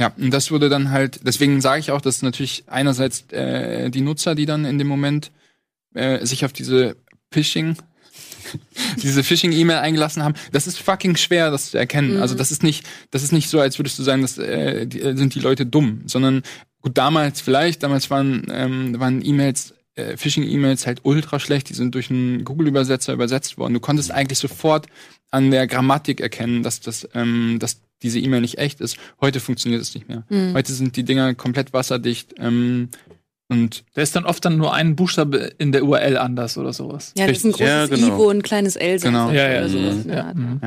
Ja, 0.00 0.12
und 0.16 0.30
das 0.32 0.50
wurde 0.50 0.68
dann 0.68 0.90
halt, 0.90 1.20
deswegen 1.26 1.60
sage 1.62 1.80
ich 1.80 1.90
auch, 1.90 2.00
dass 2.02 2.22
natürlich 2.22 2.64
einerseits 2.68 3.24
äh, 3.32 3.90
die 3.90 4.00
Nutzer, 4.02 4.34
die 4.34 4.46
dann 4.46 4.64
in 4.66 4.78
dem 4.78 4.86
Moment 4.86 5.30
äh, 5.94 6.24
sich 6.24 6.44
auf 6.44 6.52
diese 6.52 6.94
Phishing, 7.32 7.76
diese 9.02 9.22
Phishing-E-Mail 9.22 9.78
eingelassen 9.78 10.22
haben, 10.22 10.34
das 10.52 10.66
ist 10.66 10.78
fucking 10.78 11.16
schwer, 11.16 11.50
das 11.50 11.70
zu 11.70 11.78
erkennen. 11.78 12.16
Mhm. 12.16 12.22
Also 12.22 12.34
das 12.34 12.50
ist 12.50 12.62
nicht, 12.62 12.86
das 13.10 13.22
ist 13.22 13.32
nicht 13.32 13.48
so, 13.48 13.60
als 13.60 13.78
würdest 13.78 13.98
du 13.98 14.02
sagen, 14.02 14.22
dass 14.22 14.38
äh, 14.38 14.86
die, 14.86 15.00
äh, 15.00 15.16
sind 15.16 15.34
die 15.34 15.40
Leute 15.40 15.66
dumm, 15.66 16.02
sondern 16.06 16.42
gut, 16.80 16.96
damals 16.98 17.40
vielleicht, 17.40 17.82
damals 17.82 18.10
waren, 18.10 18.46
ähm, 18.50 18.98
waren 18.98 19.24
E-Mails, 19.24 19.74
äh, 19.94 20.16
Phishing-E-Mails 20.16 20.86
halt 20.86 21.00
ultra 21.02 21.40
schlecht, 21.40 21.68
die 21.68 21.74
sind 21.74 21.94
durch 21.94 22.10
einen 22.10 22.44
Google-Übersetzer 22.44 23.12
übersetzt 23.12 23.58
worden. 23.58 23.74
Du 23.74 23.80
konntest 23.80 24.10
eigentlich 24.10 24.38
sofort 24.38 24.86
an 25.30 25.50
der 25.50 25.66
Grammatik 25.66 26.20
erkennen, 26.20 26.62
dass 26.62 26.80
das, 26.80 27.08
ähm, 27.14 27.58
dass 27.58 27.82
diese 28.02 28.18
E-Mail 28.18 28.40
nicht 28.40 28.58
echt 28.58 28.80
ist. 28.80 28.96
Heute 29.20 29.40
funktioniert 29.40 29.82
es 29.82 29.94
nicht 29.94 30.08
mehr. 30.08 30.24
Mhm. 30.28 30.54
Heute 30.54 30.72
sind 30.72 30.96
die 30.96 31.04
Dinger 31.04 31.34
komplett 31.34 31.72
wasserdicht 31.72 32.34
ähm, 32.38 32.88
und 33.50 33.84
Da 33.94 34.02
ist 34.02 34.16
dann 34.16 34.24
oft 34.24 34.44
dann 34.44 34.56
nur 34.56 34.72
ein 34.72 34.96
Buchstabe 34.96 35.52
in 35.58 35.72
der 35.72 35.84
URL 35.84 36.16
anders 36.16 36.56
oder 36.56 36.72
sowas. 36.72 37.12
Ja, 37.18 37.26
das 37.26 37.38
ist 37.38 37.44
ein 37.44 37.52
großes 37.52 37.66
Ja, 37.66 37.86
genau. 37.86 38.06
I, 38.16 38.18
wo 38.18 38.28
ein 38.30 38.42
kleines 38.42 38.76
L 38.76 38.98
sein 38.98 39.12
Genau. 39.12 39.30
Ja, 39.30 39.50
ja, 39.50 39.58
oder 39.58 39.68
sowas 39.68 40.04
mhm. 40.04 40.10
Ja, 40.10 40.32
mhm. 40.34 40.60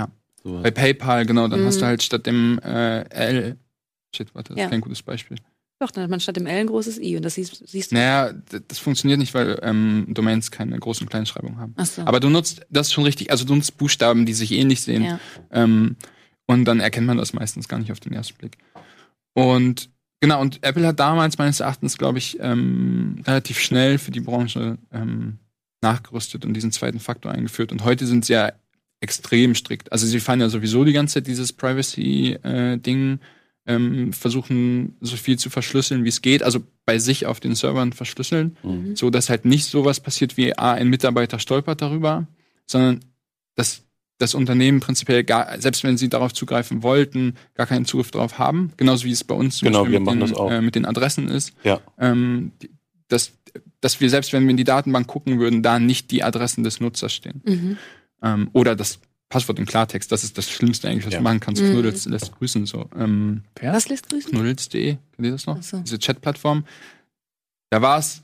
So. 0.44 0.60
bei 0.62 0.72
PayPal, 0.72 1.26
genau, 1.26 1.48
dann 1.48 1.62
Mhm. 1.62 1.66
hast 1.68 1.82
du 1.82 1.86
halt 1.86 2.04
statt 2.04 2.26
dem 2.26 2.60
äh, 2.64 3.02
L 3.10 3.58
Shit, 4.16 4.36
warte, 4.36 4.50
das 4.54 4.60
Ja. 4.60 4.66
ist 4.66 4.72
kein 4.72 4.82
gutes 4.82 5.02
Beispiel. 5.02 5.38
Doch, 5.80 5.90
dann 5.92 6.04
hat 6.04 6.10
man 6.12 6.20
statt 6.20 6.36
dem 6.38 6.46
L 6.46 6.60
ein 6.62 6.68
großes 6.68 7.00
I 7.00 7.16
und 7.18 7.24
das 7.26 7.34
siehst, 7.34 7.68
siehst 7.68 7.92
du. 7.92 7.96
Naja, 7.96 8.32
das 8.68 8.78
funktioniert 8.80 9.20
nicht, 9.20 9.34
weil 9.34 9.60
ähm, 9.64 10.06
Domains 10.10 10.52
keine 10.52 10.78
Groß- 10.78 11.02
und 11.02 11.10
Kleinschreibung 11.10 11.58
haben. 11.58 11.74
Ach 11.78 11.86
so. 11.86 12.04
Aber 12.04 12.20
du 12.20 12.30
nutzt, 12.30 12.66
das 12.70 12.88
ist 12.88 12.94
schon 12.94 13.04
richtig, 13.06 13.32
also 13.32 13.44
du 13.44 13.56
nutzt 13.56 13.76
Buchstaben, 13.78 14.26
die 14.26 14.34
sich 14.34 14.52
ähnlich 14.52 14.82
sehen. 14.82 15.04
ja. 15.04 15.20
Ähm, 15.52 15.96
und 16.46 16.66
dann 16.66 16.80
erkennt 16.80 17.08
man 17.08 17.18
das 17.18 17.34
meistens 17.34 17.68
gar 17.68 17.80
nicht 17.80 17.92
auf 17.92 18.00
den 18.02 18.14
ersten 18.14 18.38
Blick. 18.38 18.58
Und 19.34 19.90
genau, 20.24 20.40
und 20.40 20.64
Apple 20.64 20.88
hat 20.88 21.00
damals 21.02 21.38
meines 21.38 21.60
Erachtens, 21.60 21.98
glaube 21.98 22.18
ich, 22.18 22.38
ähm, 22.40 23.22
relativ 23.28 23.60
schnell 23.60 23.98
für 23.98 24.12
die 24.12 24.22
Branche 24.22 24.78
ähm, 24.94 25.40
nachgerüstet 25.82 26.46
und 26.46 26.54
diesen 26.54 26.72
zweiten 26.72 27.02
Faktor 27.02 27.34
eingeführt. 27.34 27.74
Und 27.74 27.84
heute 27.84 28.08
sind 28.08 28.24
sie 28.24 28.32
ja 28.32 28.54
extrem 29.02 29.54
strikt. 29.54 29.92
Also 29.92 30.08
sie 30.08 30.22
fahren 30.22 30.40
ja 30.40 30.48
sowieso 30.48 30.86
die 30.86 30.94
ganze 30.94 31.16
Zeit 31.16 31.28
dieses 31.28 31.52
Privacy-Ding, 31.52 33.20
ähm, 33.66 34.14
versuchen 34.14 34.96
so 35.02 35.18
viel 35.18 35.38
zu 35.38 35.50
verschlüsseln, 35.50 36.06
wie 36.06 36.10
es 36.10 36.22
geht. 36.22 36.42
Also 36.42 36.62
bei 36.86 37.00
sich 37.00 37.26
auf 37.26 37.42
den 37.42 37.56
Servern 37.56 37.92
verschlüsseln 37.92 38.56
Mhm. 38.64 38.96
so 38.96 39.10
dass 39.10 39.30
halt 39.30 39.44
nicht 39.44 39.66
sowas 39.66 40.00
passiert 40.00 40.38
wie 40.38 40.58
ah, 40.58 40.74
ein 40.74 40.88
Mitarbeiter 40.88 41.38
stolpert 41.38 41.82
darüber, 41.82 42.28
sondern 42.66 43.02
dass 43.56 43.84
das 44.24 44.34
Unternehmen 44.34 44.80
prinzipiell 44.80 45.24
gar, 45.24 45.60
selbst 45.60 45.84
wenn 45.84 45.98
sie 45.98 46.10
darauf 46.10 46.34
zugreifen 46.34 46.82
wollten, 46.84 47.36
gar 47.56 47.68
keinen 47.68 47.86
Zugriff 47.86 48.12
darauf 48.12 48.40
haben. 48.40 48.74
Genauso 48.78 49.06
wie 49.06 49.12
es 49.12 49.24
bei 49.24 49.36
uns 49.36 49.58
zum 49.58 49.68
Genau, 49.68 49.80
Beispiel 49.82 49.92
wir 49.94 50.00
mit, 50.00 50.06
machen 50.08 50.20
den, 50.20 50.30
das 50.30 50.38
auch. 50.38 50.50
Äh, 50.52 50.62
mit 50.62 50.76
den 50.76 50.86
Adressen 50.86 51.28
ist. 51.30 51.54
Ja. 51.64 51.80
Ähm, 52.00 52.52
dass, 53.10 53.34
dass 53.82 54.00
wir 54.02 54.10
selbst, 54.10 54.34
wenn 54.34 54.44
wir 54.44 54.52
in 54.52 54.58
die 54.58 54.64
Datenbank 54.64 55.06
gucken 55.08 55.40
würden, 55.40 55.62
da 55.62 55.78
nicht 55.80 56.10
die 56.12 56.24
Adressen 56.24 56.64
des 56.64 56.80
Nutzers 56.80 57.14
stehen. 57.14 57.42
Mhm. 57.46 57.78
Ähm, 58.24 58.50
oder 58.54 58.76
das 58.76 59.00
Passwort 59.30 59.60
im 59.60 59.66
Klartext, 59.66 60.12
das 60.12 60.24
ist 60.24 60.38
das 60.38 60.50
Schlimmste 60.50 60.88
eigentlich, 60.88 61.06
was 61.06 61.14
Ja. 61.14 61.20
du 61.20 61.24
machen 61.24 61.40
kannst. 61.40 61.62
Mhm. 61.62 61.72
Knuddels 61.72 62.06
lässt 62.06 62.32
grüßen 62.38 62.66
so. 62.66 62.90
Ähm, 62.98 63.44
Was 63.62 63.90
lässt 63.90 64.10
grüßen? 64.10 64.32
Knuddels.de, 64.32 64.98
kennt 65.16 65.26
ihr 65.26 65.32
das 65.32 65.46
noch? 65.46 65.62
So. 65.62 65.80
Diese 65.80 66.00
Chat-Plattform. 66.00 66.66
Da 67.72 67.82
war 67.82 67.98
es, 67.98 68.24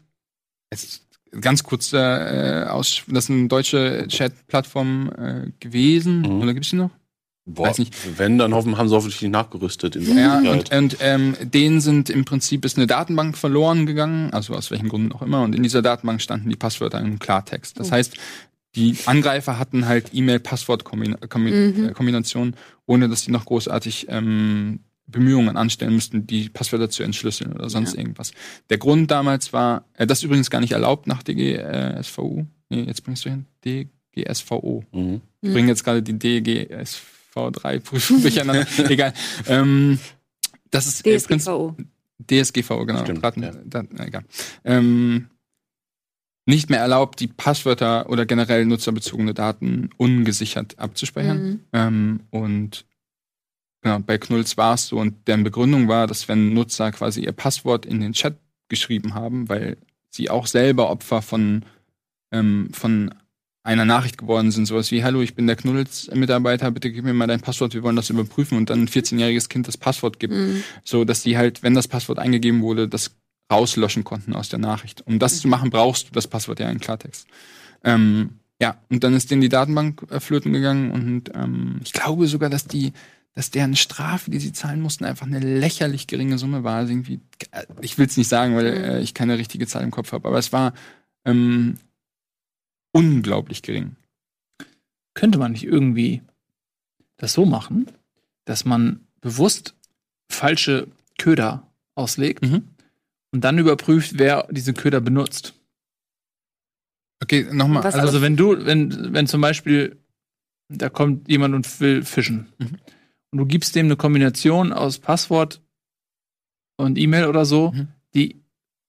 ganz 1.40 1.64
kurz 1.64 1.94
äh, 1.94 2.66
aus, 2.70 3.04
das 3.08 3.26
ist 3.26 3.30
eine 3.32 3.48
deutsche 3.48 4.06
Chat-Plattform 4.08 5.12
äh, 5.18 5.52
gewesen. 5.60 6.22
Mhm. 6.22 6.42
Oder 6.42 6.54
gibt's 6.54 6.70
die 6.70 6.76
noch? 6.78 6.92
Boah, 7.46 7.68
Weiß 7.70 7.80
nicht. 7.80 7.96
Wenn, 8.20 8.38
dann 8.38 8.54
hoffen, 8.54 8.78
haben 8.78 8.88
sie 8.90 8.96
hoffentlich 8.96 9.22
nachgerüstet. 9.30 9.96
In 9.96 10.18
Ja, 10.18 10.38
und, 10.40 10.72
und 10.72 10.98
ähm, 11.00 11.36
denen 11.42 11.82
sind 11.82 12.10
im 12.12 12.24
Prinzip 12.24 12.64
ist 12.64 12.78
eine 12.78 12.86
Datenbank 12.86 13.36
verloren 13.38 13.88
gegangen, 13.88 14.32
also 14.34 14.54
aus 14.54 14.70
welchen 14.70 14.88
Gründen 14.88 15.12
auch 15.14 15.24
immer. 15.24 15.42
Und 15.42 15.56
in 15.56 15.64
dieser 15.64 15.82
Datenbank 15.82 16.22
standen 16.22 16.48
die 16.50 16.56
Passwörter 16.56 17.00
im 17.00 17.18
Klartext. 17.18 17.80
Das 17.80 17.90
Oh. 17.90 17.94
heißt, 17.94 18.16
die 18.76 18.96
Angreifer 19.08 19.58
hatten 19.58 19.88
halt 19.88 20.12
E-Mail-Passwort-Kombinationen, 20.14 22.56
ohne 22.86 23.10
dass 23.10 23.24
sie 23.24 23.32
noch 23.32 23.46
großartig 23.46 24.06
ähm, 24.10 24.82
Bemühungen 25.12 25.58
anstellen 25.58 25.94
müssten, 25.96 26.28
die 26.28 26.50
Passwörter 26.50 26.90
zu 26.90 27.04
entschlüsseln 27.04 27.54
oder 27.54 27.70
sonst 27.70 27.94
Ja. 27.94 28.00
irgendwas. 28.00 28.32
Der 28.70 28.78
Grund 28.78 29.10
damals 29.12 29.52
war, 29.54 29.86
äh, 29.96 30.06
das 30.08 30.20
ist 30.20 30.24
übrigens 30.24 30.50
gar 30.50 30.60
nicht 30.62 30.74
erlaubt 30.74 31.08
nach 31.08 31.24
DGSVU. 31.24 32.46
Nee, 32.70 32.84
jetzt 32.84 33.04
bringst 33.04 33.26
du 33.26 33.30
hin. 33.30 33.46
DGSVO. 33.66 34.84
Mhm. 34.92 35.22
Ich 35.42 35.52
bringe 35.54 35.70
jetzt 35.70 35.84
gerade 35.84 36.04
die 36.04 36.14
DGSV3-Prüfung 37.34 38.22
durcheinander. 38.22 38.66
Egal. 38.90 39.14
Ähm, 39.48 40.00
das 40.72 40.88
ist 40.88 41.06
äh, 41.06 41.18
Prinz- 41.20 41.44
DSGVO. 41.46 41.76
DSGVO, 42.30 42.86
genau. 42.86 43.04
Stimmt, 43.04 43.24
Daten, 43.24 43.44
ja. 43.44 43.52
Daten, 43.66 43.96
na, 43.98 44.06
egal. 44.06 44.24
Ähm, 44.66 45.28
nicht 46.46 46.70
mehr 46.70 46.80
erlaubt, 46.80 47.20
die 47.20 47.28
Passwörter 47.28 48.10
oder 48.10 48.26
generell 48.26 48.66
nutzerbezogene 48.66 49.34
Daten 49.34 49.90
ungesichert 49.98 50.78
abzuspeichern. 50.80 51.44
Mhm. 51.44 51.60
Ähm, 51.74 52.20
und 52.32 52.86
genau, 53.82 54.00
bei 54.00 54.18
Knulls 54.18 54.58
war 54.58 54.74
es 54.76 54.88
so 54.88 54.98
und 54.98 55.28
deren 55.28 55.44
Begründung 55.44 55.88
war, 55.88 56.08
dass 56.08 56.28
wenn 56.28 56.54
Nutzer 56.54 56.92
quasi 56.92 57.22
ihr 57.24 57.32
Passwort 57.32 57.86
in 57.86 58.00
den 58.02 58.14
Chat 58.14 58.38
geschrieben 58.70 59.14
haben, 59.14 59.50
weil 59.50 59.78
sie 60.10 60.30
auch 60.30 60.48
selber 60.48 60.90
Opfer 60.90 61.22
von, 61.22 61.64
ähm, 62.32 62.70
von 62.74 63.14
einer 63.64 63.86
Nachricht 63.86 64.18
geworden 64.18 64.52
sind, 64.52 64.66
sowas 64.66 64.90
wie, 64.92 65.04
hallo, 65.04 65.22
ich 65.22 65.36
bin 65.36 65.46
der 65.46 65.56
Knuddels-Mitarbeiter, 65.56 66.72
bitte 66.72 66.92
gib 66.92 67.04
mir 67.04 67.14
mal 67.14 67.28
dein 67.28 67.42
Passwort, 67.42 67.74
wir 67.74 67.84
wollen 67.84 67.96
das 67.96 68.10
überprüfen 68.10 68.58
und 68.58 68.70
dann 68.70 68.82
ein 68.84 68.88
14-jähriges 68.88 69.50
Kind 69.50 69.68
das 69.68 69.78
Passwort 69.78 70.20
gibt, 70.20 70.34
Mhm. 70.34 70.64
so 70.84 71.04
dass 71.06 71.24
die 71.24 71.38
halt, 71.38 71.62
wenn 71.62 71.74
das 71.76 71.88
Passwort 71.88 72.20
eingegeben 72.20 72.62
wurde, 72.62 72.88
das 72.88 73.16
rauslöschen 73.52 74.04
konnten 74.04 74.34
aus 74.34 74.50
der 74.50 74.60
Nachricht. 74.60 75.06
Um 75.08 75.20
das 75.20 75.40
zu 75.42 75.48
machen, 75.48 75.72
brauchst 75.72 76.08
du 76.08 76.12
das 76.14 76.28
Passwort 76.28 76.60
ja 76.60 76.70
in 76.70 76.80
Klartext. 76.80 77.28
Ähm, 77.84 78.32
Ja, 78.62 78.76
und 78.90 79.06
dann 79.06 79.14
ist 79.14 79.32
denen 79.32 79.40
die 79.42 79.48
Datenbank 79.50 80.06
äh, 80.10 80.20
flöten 80.20 80.52
gegangen 80.52 80.92
und 80.92 81.32
ähm, 81.34 81.80
ich 81.82 81.94
glaube 81.94 82.28
sogar, 82.28 82.50
dass 82.50 82.66
die, 82.68 82.92
dass 83.40 83.52
deren 83.52 83.78
Strafe, 83.78 84.30
die 84.32 84.40
sie 84.40 84.52
zahlen 84.52 84.82
mussten, 84.82 85.06
einfach 85.06 85.26
eine 85.26 85.40
lächerlich 85.40 86.08
geringe 86.08 86.38
Summe 86.38 86.66
war. 86.66 86.76
Also 86.76 86.92
irgendwie, 86.92 87.22
äh, 87.52 87.66
ich 87.80 87.98
will 87.98 88.06
es 88.06 88.18
nicht 88.18 88.28
sagen, 88.28 88.54
weil 88.58 88.66
äh, 88.66 89.00
ich 89.02 89.14
keine 89.14 89.38
richtige 89.38 89.66
Zahl 89.66 89.82
im 89.84 89.92
Kopf 89.92 90.12
habe, 90.12 90.28
aber 90.28 90.38
es 90.38 90.52
war 90.52 90.74
ähm, 91.24 91.78
unglaublich 92.92 93.62
gering. 93.62 93.96
Könnte 95.14 95.38
man 95.40 95.54
nicht 95.54 95.64
irgendwie 95.64 96.22
das 97.16 97.32
so 97.32 97.46
machen, 97.46 97.90
dass 98.44 98.66
man 98.66 99.08
bewusst 99.22 99.74
falsche 100.30 100.88
Köder 101.18 101.66
auslegt 101.96 102.44
Mhm. 102.44 102.64
und 103.32 103.42
dann 103.46 103.58
überprüft, 103.58 104.20
wer 104.20 104.50
diese 104.52 104.74
Köder 104.74 105.00
benutzt? 105.00 105.54
Okay, 107.24 107.48
nochmal. 107.54 107.84
Also, 107.84 108.00
Also 108.00 108.22
wenn 108.22 108.36
du, 108.36 108.66
wenn, 108.66 109.14
wenn 109.14 109.28
zum 109.28 109.40
Beispiel 109.40 109.96
da 110.68 110.90
kommt 110.90 111.30
jemand 111.30 111.56
und 111.56 111.80
will 111.80 112.04
fischen 112.04 112.50
Mhm. 112.58 112.78
Und 113.32 113.38
du 113.40 113.46
gibst 113.46 113.76
dem 113.76 113.86
eine 113.88 113.96
Kombination 113.96 114.74
aus 114.74 115.00
Passwort 115.00 115.62
und 116.78 116.98
E-Mail 116.98 117.26
oder 117.26 117.46
so, 117.46 117.72
Mhm. 117.72 117.88
die, 118.16 118.42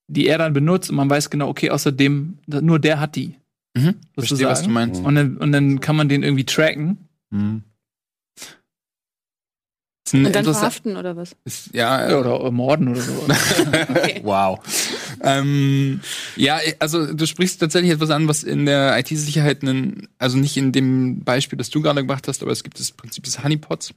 die 0.07 0.27
er 0.27 0.37
dann 0.37 0.53
benutzt 0.53 0.89
und 0.89 0.95
man 0.95 1.09
weiß 1.09 1.29
genau, 1.29 1.47
okay, 1.49 1.69
außerdem 1.69 2.37
nur 2.47 2.79
der 2.79 2.99
hat 2.99 3.15
die. 3.15 3.35
mhm, 3.77 3.95
verstehe, 4.13 4.47
was 4.47 4.63
du 4.63 4.69
meinst. 4.69 5.01
Und 5.03 5.15
dann, 5.15 5.37
und 5.37 5.51
dann 5.53 5.79
kann 5.79 5.95
man 5.95 6.09
den 6.09 6.23
irgendwie 6.23 6.43
tracken. 6.45 7.07
Mhm. 7.29 7.63
Ist 10.05 10.13
ein 10.15 10.25
Und 10.25 10.33
dann 10.35 10.43
verhaften 10.43 10.97
oder 10.97 11.15
was? 11.15 11.35
ist, 11.45 11.73
ja, 11.73 12.09
Ja, 12.09 12.19
oder 12.19 12.51
morden 12.51 12.87
oder 12.89 12.99
so. 13.01 13.13
Okay. 13.89 14.19
Wow. 14.23 14.59
ähm, 15.21 16.01
ja, 16.35 16.59
also 16.79 17.13
du 17.13 17.25
sprichst 17.27 17.59
tatsächlich 17.61 17.91
etwas 17.91 18.09
an, 18.09 18.27
was 18.27 18.43
in 18.43 18.65
der 18.65 18.97
IT-Sicherheit, 18.99 19.61
einen- 19.63 20.07
also 20.17 20.37
nicht 20.37 20.57
in 20.57 20.71
dem 20.71 21.23
Beispiel, 21.23 21.57
das 21.57 21.69
du 21.69 21.81
gerade 21.81 22.01
gebracht 22.01 22.27
hast, 22.27 22.41
aber 22.41 22.51
es 22.51 22.63
gibt 22.63 22.79
das 22.79 22.91
Prinzip 22.91 23.23
des 23.23 23.43
Honeypots, 23.43 23.93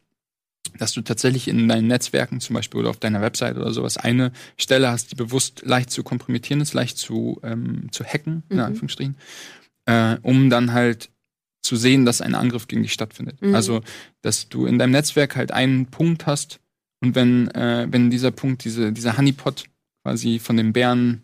dass 0.79 0.93
du 0.93 1.03
tatsächlich 1.03 1.47
in 1.49 1.69
deinen 1.69 1.87
Netzwerken 1.87 2.41
zum 2.41 2.55
Beispiel 2.55 2.81
oder 2.81 2.91
auf 2.91 2.99
deiner 2.99 3.21
Website 3.21 3.57
oder 3.57 3.73
sowas 3.73 3.97
eine 3.97 4.33
Stelle 4.57 4.91
hast, 4.91 5.13
die 5.13 5.15
bewusst 5.17 5.63
leicht 5.65 5.91
zu 5.91 6.03
kompromittieren 6.03 6.61
ist, 6.61 6.75
leicht 6.75 6.99
zu, 6.99 7.39
ähm, 7.43 7.89
zu 7.93 8.05
hacken, 8.05 8.43
in 8.49 8.57
Mhm. 8.57 8.63
Anführungsstrichen, 8.63 9.17
äh, 9.87 10.17
um 10.23 10.51
dann 10.51 10.73
halt 10.73 11.11
zu 11.63 11.77
sehen, 11.77 12.05
dass 12.05 12.21
ein 12.21 12.35
Angriff 12.35 12.67
gegen 12.69 12.83
dich 12.83 12.93
stattfindet. 12.93 13.41
Mhm. 13.41 13.55
Also, 13.55 13.83
dass 14.23 14.49
du 14.49 14.67
in 14.67 14.79
deinem 14.79 14.91
Netzwerk 14.93 15.37
halt 15.37 15.53
einen 15.53 15.87
Punkt 15.87 16.27
hast 16.27 16.61
und 17.01 17.15
wenn, 17.15 17.49
äh, 17.53 17.87
wenn 17.91 18.11
dieser 18.11 18.31
Punkt, 18.33 18.65
diese, 18.65 18.93
dieser 18.93 19.17
Honeypot 19.17 19.65
quasi 20.05 20.39
von 20.39 20.57
den 20.57 20.73
Bären 20.73 21.23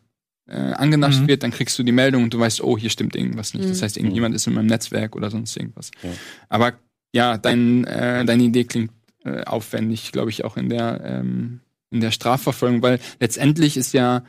äh, 0.49 0.73
angenascht 0.73 1.21
Mhm. 1.21 1.29
wird, 1.29 1.43
dann 1.45 1.51
kriegst 1.53 1.79
du 1.79 1.83
die 1.85 1.93
Meldung 1.93 2.25
und 2.25 2.35
du 2.35 2.39
weißt, 2.41 2.61
oh, 2.63 2.77
hier 2.77 2.91
stimmt 2.91 3.15
irgendwas 3.15 3.55
nicht. 3.55 3.69
Das 3.71 3.79
Mhm. 3.79 3.83
heißt, 3.85 3.97
irgendjemand 3.99 4.35
ist 4.35 4.47
in 4.49 4.55
meinem 4.55 4.67
Netzwerk 4.67 5.15
oder 5.15 5.31
sonst 5.31 5.57
irgendwas. 5.57 5.91
Ja. 6.03 6.11
Aber 6.49 6.73
ja, 7.15 7.39
dein, 7.39 7.85
äh, 7.85 8.25
deine 8.25 8.43
Idee 8.45 8.65
klingt 8.65 8.91
äh, 9.25 9.43
aufwendig, 9.45 10.13
glaube 10.13 10.31
ich, 10.31 10.45
auch 10.45 10.57
in 10.57 10.69
der, 10.69 11.01
ähm, 11.05 11.61
in 11.91 12.01
der 12.01 12.11
Strafverfolgung, 12.11 12.83
weil 12.83 13.01
letztendlich 13.19 13.77
ist 13.77 13.93
ja, 13.93 14.25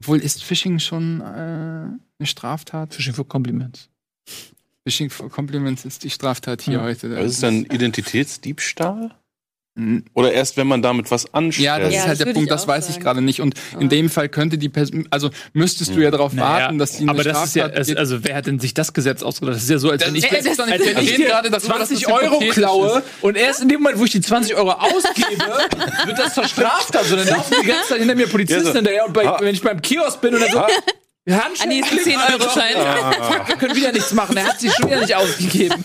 obwohl 0.00 0.18
ist 0.18 0.42
Phishing 0.44 0.78
schon 0.78 1.20
äh, 1.20 1.24
eine 1.24 1.98
Straftat? 2.22 2.94
Fishing 2.94 3.14
for 3.14 3.26
Compliments. 3.28 3.88
Phishing 4.86 5.10
for 5.10 5.30
Compliments 5.30 5.84
ist 5.84 6.04
die 6.04 6.10
Straftat 6.10 6.62
hier 6.62 6.74
Ja. 6.74 6.82
heute. 6.82 7.08
Das 7.08 7.32
ist 7.32 7.42
dann 7.42 7.64
Identitätsdiebstahl? 7.64 9.14
Oder 10.14 10.32
erst, 10.32 10.56
wenn 10.56 10.68
man 10.68 10.82
damit 10.82 11.10
was 11.10 11.34
anstellt? 11.34 11.64
Ja, 11.66 11.78
das 11.80 11.92
Ja, 11.92 11.98
ist 11.98 12.02
das 12.02 12.08
halt 12.08 12.20
der 12.20 12.26
würde 12.26 12.34
Punkt, 12.34 12.48
ich 12.48 12.54
das 12.54 12.68
weiß 12.68 12.84
ich 12.88 12.94
sagen. 12.94 13.04
gerade 13.04 13.22
nicht. 13.22 13.40
Und 13.40 13.54
in 13.80 13.88
dem 13.88 14.08
Fall 14.08 14.28
könnte 14.28 14.56
die 14.56 14.68
Person, 14.68 15.08
also 15.10 15.30
müsstest 15.52 15.96
du 15.96 16.00
ja 16.00 16.12
darauf 16.12 16.32
Naja, 16.32 16.66
warten, 16.66 16.78
dass 16.78 16.92
die 16.92 17.02
eine 17.02 17.10
aber 17.10 17.24
das 17.24 17.44
ist 17.46 17.56
ja, 17.56 17.64
Straftat 17.64 17.88
es, 17.88 17.96
also 17.96 18.22
wer 18.22 18.36
hat 18.36 18.46
denn 18.46 18.60
sich 18.60 18.72
das 18.72 18.92
Gesetz 18.92 19.24
ausgedacht? 19.24 19.56
Das 19.56 19.64
ist 19.64 19.70
ja 19.70 19.78
so, 19.78 19.90
als 19.90 20.00
Das 20.02 20.10
wenn 20.10 20.14
ich, 20.16 20.28
das 20.28 20.60
als 20.60 20.68
wenn 20.70 20.98
ich 21.02 21.16
dir 21.16 21.26
gerade 21.26 21.50
darüber, 21.50 21.78
dass 21.78 21.88
20 21.88 22.02
das 22.02 22.12
Euro 22.12 22.38
klaue 22.50 23.02
und 23.20 23.36
erst 23.36 23.62
in 23.62 23.68
dem 23.68 23.80
Moment, 23.82 23.98
wo 23.98 24.04
ich 24.04 24.12
die 24.12 24.20
20 24.20 24.54
Euro 24.54 24.70
ausgebe, 24.70 25.42
wird 26.06 26.18
das 26.20 26.34
verstraft. 26.34 26.96
Also 26.96 27.16
dann 27.16 27.26
laufen 27.26 27.54
die 27.60 27.66
ganze 27.66 27.88
Zeit 27.88 27.98
hinter 27.98 28.14
mir 28.14 28.28
Polizisten 28.28 28.66
Ja, 28.66 28.70
so. 28.72 28.76
hinterher 28.78 29.06
und 29.06 29.12
bei, 29.12 29.26
Ah. 29.26 29.38
wenn 29.40 29.54
ich 29.54 29.62
beim 29.62 29.82
Kiosk 29.82 30.20
bin 30.20 30.34
und 30.34 30.40
dann 30.40 30.50
so, 30.52 30.62
Ah, 31.26 31.48
nee, 31.66 31.80
ist 31.80 31.90
ein 31.90 31.98
10-Euro-Schein. 31.98 32.74
Wir 33.48 33.56
können 33.56 33.74
wieder 33.76 33.92
nichts 33.92 34.12
machen. 34.12 34.36
Er 34.36 34.44
hat 34.46 34.60
sich 34.60 34.70
schon 34.74 34.86
wieder 34.90 35.00
nicht 35.00 35.14
ausgegeben. 35.14 35.82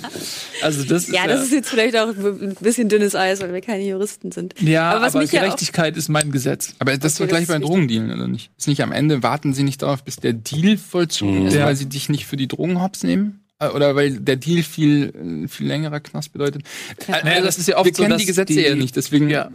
Also 0.61 0.83
das 0.83 1.05
ist 1.07 1.13
Ja, 1.15 1.27
das 1.27 1.43
ist 1.43 1.53
jetzt 1.53 1.69
vielleicht 1.69 1.95
auch 1.97 2.09
ein 2.09 2.55
bisschen 2.59 2.89
dünnes 2.89 3.15
Eis, 3.15 3.39
weil 3.39 3.53
wir 3.53 3.61
keine 3.61 3.83
Juristen 3.85 4.33
sind. 4.33 4.53
ja, 4.59 4.91
aber 4.91 5.05
aber, 5.05 5.19
mich 5.19 5.31
ja 5.31 5.41
Gerechtigkeit 5.41 5.95
ist 5.95 6.09
mein 6.09 6.31
Gesetz. 6.33 6.73
Aber 6.79 6.97
das 6.97 7.13
ist 7.13 7.21
Okay, 7.21 7.27
doch 7.29 7.37
gleich 7.37 7.47
das 7.47 7.55
bei 7.55 7.65
Drogendealen, 7.65 8.11
oder 8.11 8.27
nicht? 8.27 8.51
Ist 8.57 8.67
nicht 8.67 8.83
am 8.83 8.91
Ende, 8.91 9.23
warten 9.23 9.53
sie 9.53 9.63
nicht 9.63 9.81
darauf, 9.81 10.03
bis 10.03 10.17
der 10.17 10.33
Deal 10.33 10.77
vollzogen 10.77 11.41
Mhm. 11.43 11.47
ist, 11.47 11.53
Ja. 11.53 11.65
weil 11.65 11.75
sie 11.77 11.85
dich 11.87 12.09
nicht 12.09 12.25
für 12.25 12.35
die 12.35 12.49
Drogen 12.49 12.81
hops 12.81 13.03
nehmen? 13.03 13.45
Äh, 13.59 13.69
Oder 13.69 13.95
weil 13.95 14.19
der 14.19 14.35
Deal 14.35 14.61
viel, 14.63 15.43
äh, 15.45 15.47
viel 15.47 15.67
längerer 15.67 16.01
Knast 16.01 16.33
bedeutet? 16.33 16.63
Keine 16.97 17.21
Äh, 17.21 17.23
Naja, 17.25 17.41
das 17.43 17.57
ist 17.57 17.67
ja 17.69 17.77
oft 17.77 17.85
wir 17.85 17.93
so, 17.95 18.03
kennen 18.03 18.17
die 18.17 18.25
Gesetze 18.25 18.53
die- 18.53 18.59
ja 18.61 18.75
nicht, 18.75 18.95
deswegen 18.97 19.29
Ja. 19.29 19.49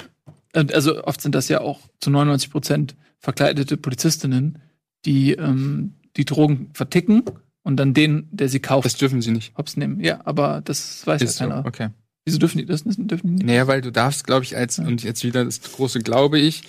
Also 0.54 1.04
oft 1.04 1.20
sind 1.20 1.34
das 1.34 1.48
ja 1.50 1.60
auch 1.60 1.80
zu 2.00 2.08
99 2.10 2.50
Prozent 2.50 2.94
verkleidete 3.18 3.76
Polizistinnen, 3.76 4.58
die 5.06 5.32
ähm, 5.32 5.94
die 6.16 6.24
Drogen 6.24 6.70
verticken 6.74 7.22
und 7.62 7.76
dann 7.76 7.92
den, 7.94 8.28
der 8.30 8.48
sie 8.48 8.60
kauft, 8.60 8.84
das 8.86 8.96
dürfen 8.96 9.20
sie 9.22 9.30
nicht. 9.32 9.52
hops 9.56 9.76
nehmen. 9.76 10.00
Ja, 10.00 10.20
aber 10.24 10.60
das 10.64 11.06
weiß 11.06 11.22
Ist 11.22 11.40
ja 11.40 11.46
so, 11.46 11.50
keiner. 11.52 11.66
okay. 11.66 11.88
Wieso 12.24 12.38
dürfen 12.38 12.58
die 12.58 12.66
das 12.66 12.84
nicht? 12.84 12.98
Dürfen 13.10 13.26
die 13.28 13.32
nicht? 13.34 13.46
Naja, 13.46 13.66
weil 13.66 13.80
du 13.80 13.90
darfst, 13.92 14.26
glaube 14.26 14.44
ich, 14.44 14.56
als, 14.56 14.78
und 14.78 15.02
jetzt 15.02 15.24
wieder 15.24 15.44
das 15.44 15.60
große 15.60 15.98
Glaube 16.00 16.38
ich, 16.38 16.62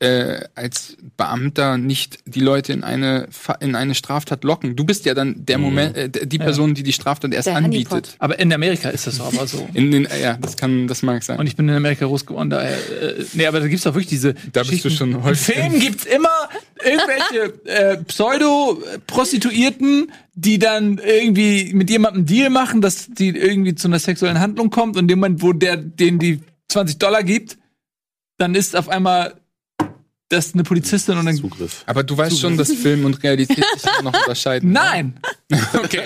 äh, 0.00 0.42
als 0.54 0.96
Beamter 1.16 1.76
nicht 1.76 2.18
die 2.24 2.40
Leute 2.40 2.72
in 2.72 2.84
eine, 2.84 3.28
in 3.60 3.74
eine 3.74 3.94
Straftat 3.96 4.44
locken. 4.44 4.76
Du 4.76 4.84
bist 4.84 5.04
ja 5.06 5.14
dann 5.14 5.44
der 5.44 5.58
Mhm. 5.58 5.64
Moment, 5.64 5.96
äh, 5.96 6.26
die 6.26 6.36
Ja. 6.36 6.44
Person, 6.44 6.74
die 6.74 6.82
die 6.84 6.92
Straftat 6.92 7.32
erst 7.34 7.48
Der 7.48 7.56
anbietet. 7.56 7.90
Honeypot. 7.90 8.14
Aber 8.20 8.38
in 8.38 8.52
Amerika 8.52 8.90
ist 8.90 9.06
das 9.08 9.16
so, 9.16 9.24
aber 9.24 9.46
so. 9.48 9.68
In 9.74 9.90
den, 9.90 10.04
äh, 10.06 10.20
ja, 10.22 10.34
das 10.40 10.56
kann, 10.56 10.86
das 10.86 11.02
mag 11.02 11.22
sein. 11.24 11.38
Und 11.40 11.46
ich 11.48 11.56
bin 11.56 11.68
in 11.68 11.74
Amerika 11.74 12.06
groß 12.06 12.26
geworden, 12.26 12.50
daher, 12.50 12.76
äh, 12.76 13.24
nee, 13.32 13.46
aber 13.46 13.58
da 13.60 13.66
gibt's 13.66 13.84
doch 13.84 13.94
wirklich 13.94 14.06
diese 14.08 14.34
Da 14.52 14.62
bist 14.62 14.84
du 14.84 14.90
schon 14.90 15.20
häufig- 15.22 15.56
Film 15.56 15.80
gibt's 15.80 16.04
immer 16.04 16.48
irgendwelche 16.88 17.64
äh, 17.64 17.96
Pseudo-Prostituierten, 18.04 20.12
die 20.34 20.58
dann 20.58 20.98
irgendwie 20.98 21.72
mit 21.74 21.90
jemandem 21.90 22.20
einen 22.20 22.26
Deal 22.26 22.50
machen, 22.50 22.80
dass 22.80 23.08
die 23.08 23.28
irgendwie 23.28 23.74
zu 23.74 23.88
einer 23.88 23.98
sexuellen 23.98 24.40
Handlung 24.40 24.70
kommt 24.70 24.96
und 24.96 25.02
in 25.02 25.08
dem 25.08 25.18
Moment, 25.20 25.42
wo 25.42 25.52
der 25.52 25.76
denen 25.76 26.18
die 26.18 26.40
20 26.68 26.98
Dollar 26.98 27.22
gibt, 27.22 27.58
dann 28.38 28.54
ist 28.54 28.76
auf 28.76 28.88
einmal 28.88 29.34
das 30.28 30.52
eine 30.52 30.62
Polizistin 30.62 31.16
und 31.16 31.26
dann 31.26 31.36
Zugriff. 31.36 31.84
Aber 31.86 32.02
du 32.02 32.16
weißt 32.16 32.38
schon, 32.38 32.58
dass 32.58 32.70
Film 32.70 33.06
und 33.06 33.22
Realität 33.22 33.64
sich 33.76 33.90
noch 34.02 34.12
unterscheiden. 34.12 34.72
ne? 34.72 34.80
Nein! 34.80 35.14
Okay. 35.72 36.02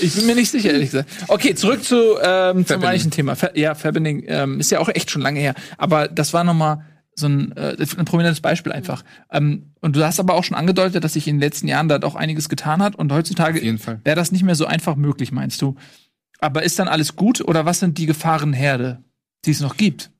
Ich 0.00 0.14
bin 0.14 0.26
mir 0.26 0.34
nicht 0.34 0.50
sicher, 0.50 0.70
ehrlich 0.70 0.90
gesagt. 0.90 1.10
Okay, 1.28 1.54
zurück 1.54 1.84
zu, 1.84 2.16
ähm, 2.22 2.66
zum 2.66 2.82
eigentlichen 2.82 3.10
Thema. 3.10 3.36
Fa 3.36 3.50
ja, 3.54 3.74
Fappening 3.74 4.24
ähm, 4.26 4.60
ist 4.60 4.70
ja 4.70 4.80
auch 4.80 4.88
echt 4.88 5.10
schon 5.10 5.20
lange 5.20 5.40
her. 5.40 5.54
Aber 5.76 6.08
das 6.08 6.32
war 6.32 6.44
noch 6.44 6.54
mal 6.54 6.84
so 7.16 7.26
ein, 7.26 7.52
äh, 7.56 7.76
ein 7.78 8.04
prominentes 8.04 8.40
Beispiel 8.40 8.72
einfach. 8.72 9.04
Ähm, 9.30 9.72
und 9.80 9.96
du 9.96 10.04
hast 10.04 10.20
aber 10.20 10.34
auch 10.34 10.44
schon 10.44 10.56
angedeutet, 10.56 11.04
dass 11.04 11.12
sich 11.12 11.28
in 11.28 11.36
den 11.36 11.40
letzten 11.40 11.68
Jahren 11.68 11.88
da 11.88 11.98
doch 11.98 12.14
einiges 12.14 12.48
getan 12.48 12.82
hat. 12.82 12.96
Und 12.96 13.12
heutzutage 13.12 13.60
wäre 13.62 14.16
das 14.16 14.32
nicht 14.32 14.42
mehr 14.42 14.54
so 14.56 14.66
einfach 14.66 14.96
möglich, 14.96 15.32
meinst 15.32 15.62
du? 15.62 15.76
Aber 16.40 16.62
ist 16.62 16.78
dann 16.78 16.88
alles 16.88 17.16
gut 17.16 17.40
oder 17.40 17.64
was 17.64 17.80
sind 17.80 17.98
die 17.98 18.06
Gefahrenherde, 18.06 19.02
die 19.44 19.52
es 19.52 19.60
noch 19.60 19.76
gibt? 19.76 20.10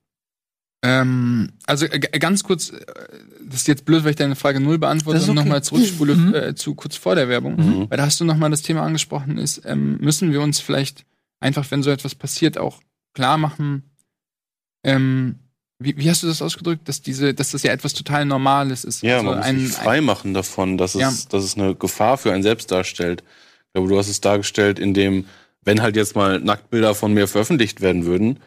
Ähm, 0.83 1.51
also 1.65 1.85
äh, 1.85 1.99
ganz 1.99 2.43
kurz, 2.43 2.69
äh, 2.69 2.79
das 3.45 3.61
ist 3.61 3.67
jetzt 3.67 3.85
blöd, 3.85 4.03
weil 4.03 4.11
ich 4.11 4.15
deine 4.15 4.35
Frage 4.35 4.59
null 4.59 4.77
beantworte 4.77 5.17
ist 5.17 5.27
und 5.27 5.37
okay. 5.37 5.45
nochmal 5.45 5.63
zurückspule 5.63 6.15
Mhm. 6.15 6.35
äh, 6.35 6.55
zu 6.55 6.75
kurz 6.75 6.95
vor 6.95 7.15
der 7.15 7.27
Werbung. 7.27 7.55
Mhm. 7.55 7.89
Weil 7.89 7.97
da 7.97 8.05
hast 8.05 8.19
du 8.19 8.25
nochmal 8.25 8.51
das 8.51 8.61
Thema 8.61 8.83
angesprochen, 8.83 9.37
ist, 9.37 9.63
ähm, 9.65 9.97
müssen 9.99 10.31
wir 10.31 10.41
uns 10.41 10.59
vielleicht 10.59 11.05
einfach, 11.39 11.69
wenn 11.71 11.83
so 11.83 11.89
etwas 11.89 12.15
passiert, 12.15 12.57
auch 12.57 12.81
klar 13.13 13.37
machen, 13.37 13.83
ähm, 14.83 15.39
wie, 15.79 15.97
wie 15.97 16.09
hast 16.09 16.23
du 16.23 16.27
das 16.27 16.41
ausgedrückt, 16.41 16.87
dass 16.87 17.01
diese, 17.01 17.33
dass 17.33 17.51
das 17.51 17.63
ja 17.63 17.71
etwas 17.73 17.93
total 17.93 18.25
Normales 18.25 18.83
ist. 18.85 19.01
Ja, 19.03 19.15
Also 19.15 19.25
man 19.25 19.37
muss 19.37 19.45
ein, 19.45 19.59
sich 19.59 19.71
frei 19.75 20.01
machen 20.01 20.33
davon, 20.33 20.77
dass 20.77 20.95
es, 20.95 21.01
Ja. 21.01 21.13
dass 21.29 21.43
es 21.43 21.57
eine 21.57 21.75
Gefahr 21.75 22.17
für 22.17 22.31
einen 22.31 22.43
selbst 22.43 22.71
darstellt. 22.71 23.23
Ich 23.67 23.73
glaube, 23.73 23.89
du 23.89 23.97
hast 23.97 24.07
es 24.07 24.21
dargestellt, 24.21 24.79
indem, 24.79 25.25
wenn 25.63 25.81
halt 25.81 25.95
jetzt 25.97 26.15
mal 26.15 26.39
Nacktbilder 26.39 26.95
von 26.95 27.13
mir 27.13 27.27
veröffentlicht 27.27 27.81
werden 27.81 28.05
würden, 28.05 28.39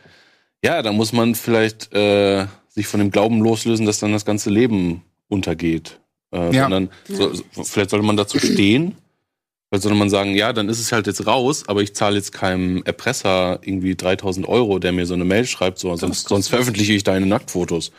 ja, 0.64 0.82
dann 0.82 0.96
muss 0.96 1.12
man 1.12 1.34
vielleicht 1.34 1.92
äh, 1.94 2.46
sich 2.68 2.86
von 2.86 3.00
dem 3.00 3.10
Glauben 3.10 3.40
loslösen, 3.42 3.86
dass 3.86 3.98
dann 3.98 4.12
das 4.12 4.24
ganze 4.24 4.50
Leben 4.50 5.02
untergeht. 5.28 6.00
Äh, 6.32 6.54
Ja. 6.54 6.62
Sondern 6.64 6.88
so, 7.08 7.34
so, 7.34 7.64
vielleicht 7.64 7.90
sollte 7.90 8.06
man 8.06 8.16
dazu 8.16 8.38
stehen. 8.38 8.96
Vielleicht 9.68 9.82
sollte 9.82 9.98
man 9.98 10.08
sagen, 10.08 10.34
ja, 10.34 10.54
dann 10.54 10.70
ist 10.70 10.80
es 10.80 10.92
halt 10.92 11.06
jetzt 11.06 11.26
raus, 11.26 11.64
aber 11.66 11.82
ich 11.82 11.94
zahle 11.94 12.16
jetzt 12.16 12.32
keinem 12.32 12.82
Erpresser 12.84 13.60
irgendwie 13.62 13.96
3000 13.96 14.48
Euro, 14.48 14.78
der 14.78 14.92
mir 14.92 15.04
so 15.04 15.12
eine 15.12 15.26
Mail 15.26 15.44
schreibt, 15.44 15.78
so, 15.78 15.94
sonst, 15.96 16.28
sonst 16.28 16.48
veröffentliche 16.48 16.94
ich 16.94 17.04
deine 17.04 17.26
Nacktfotos. 17.26 17.92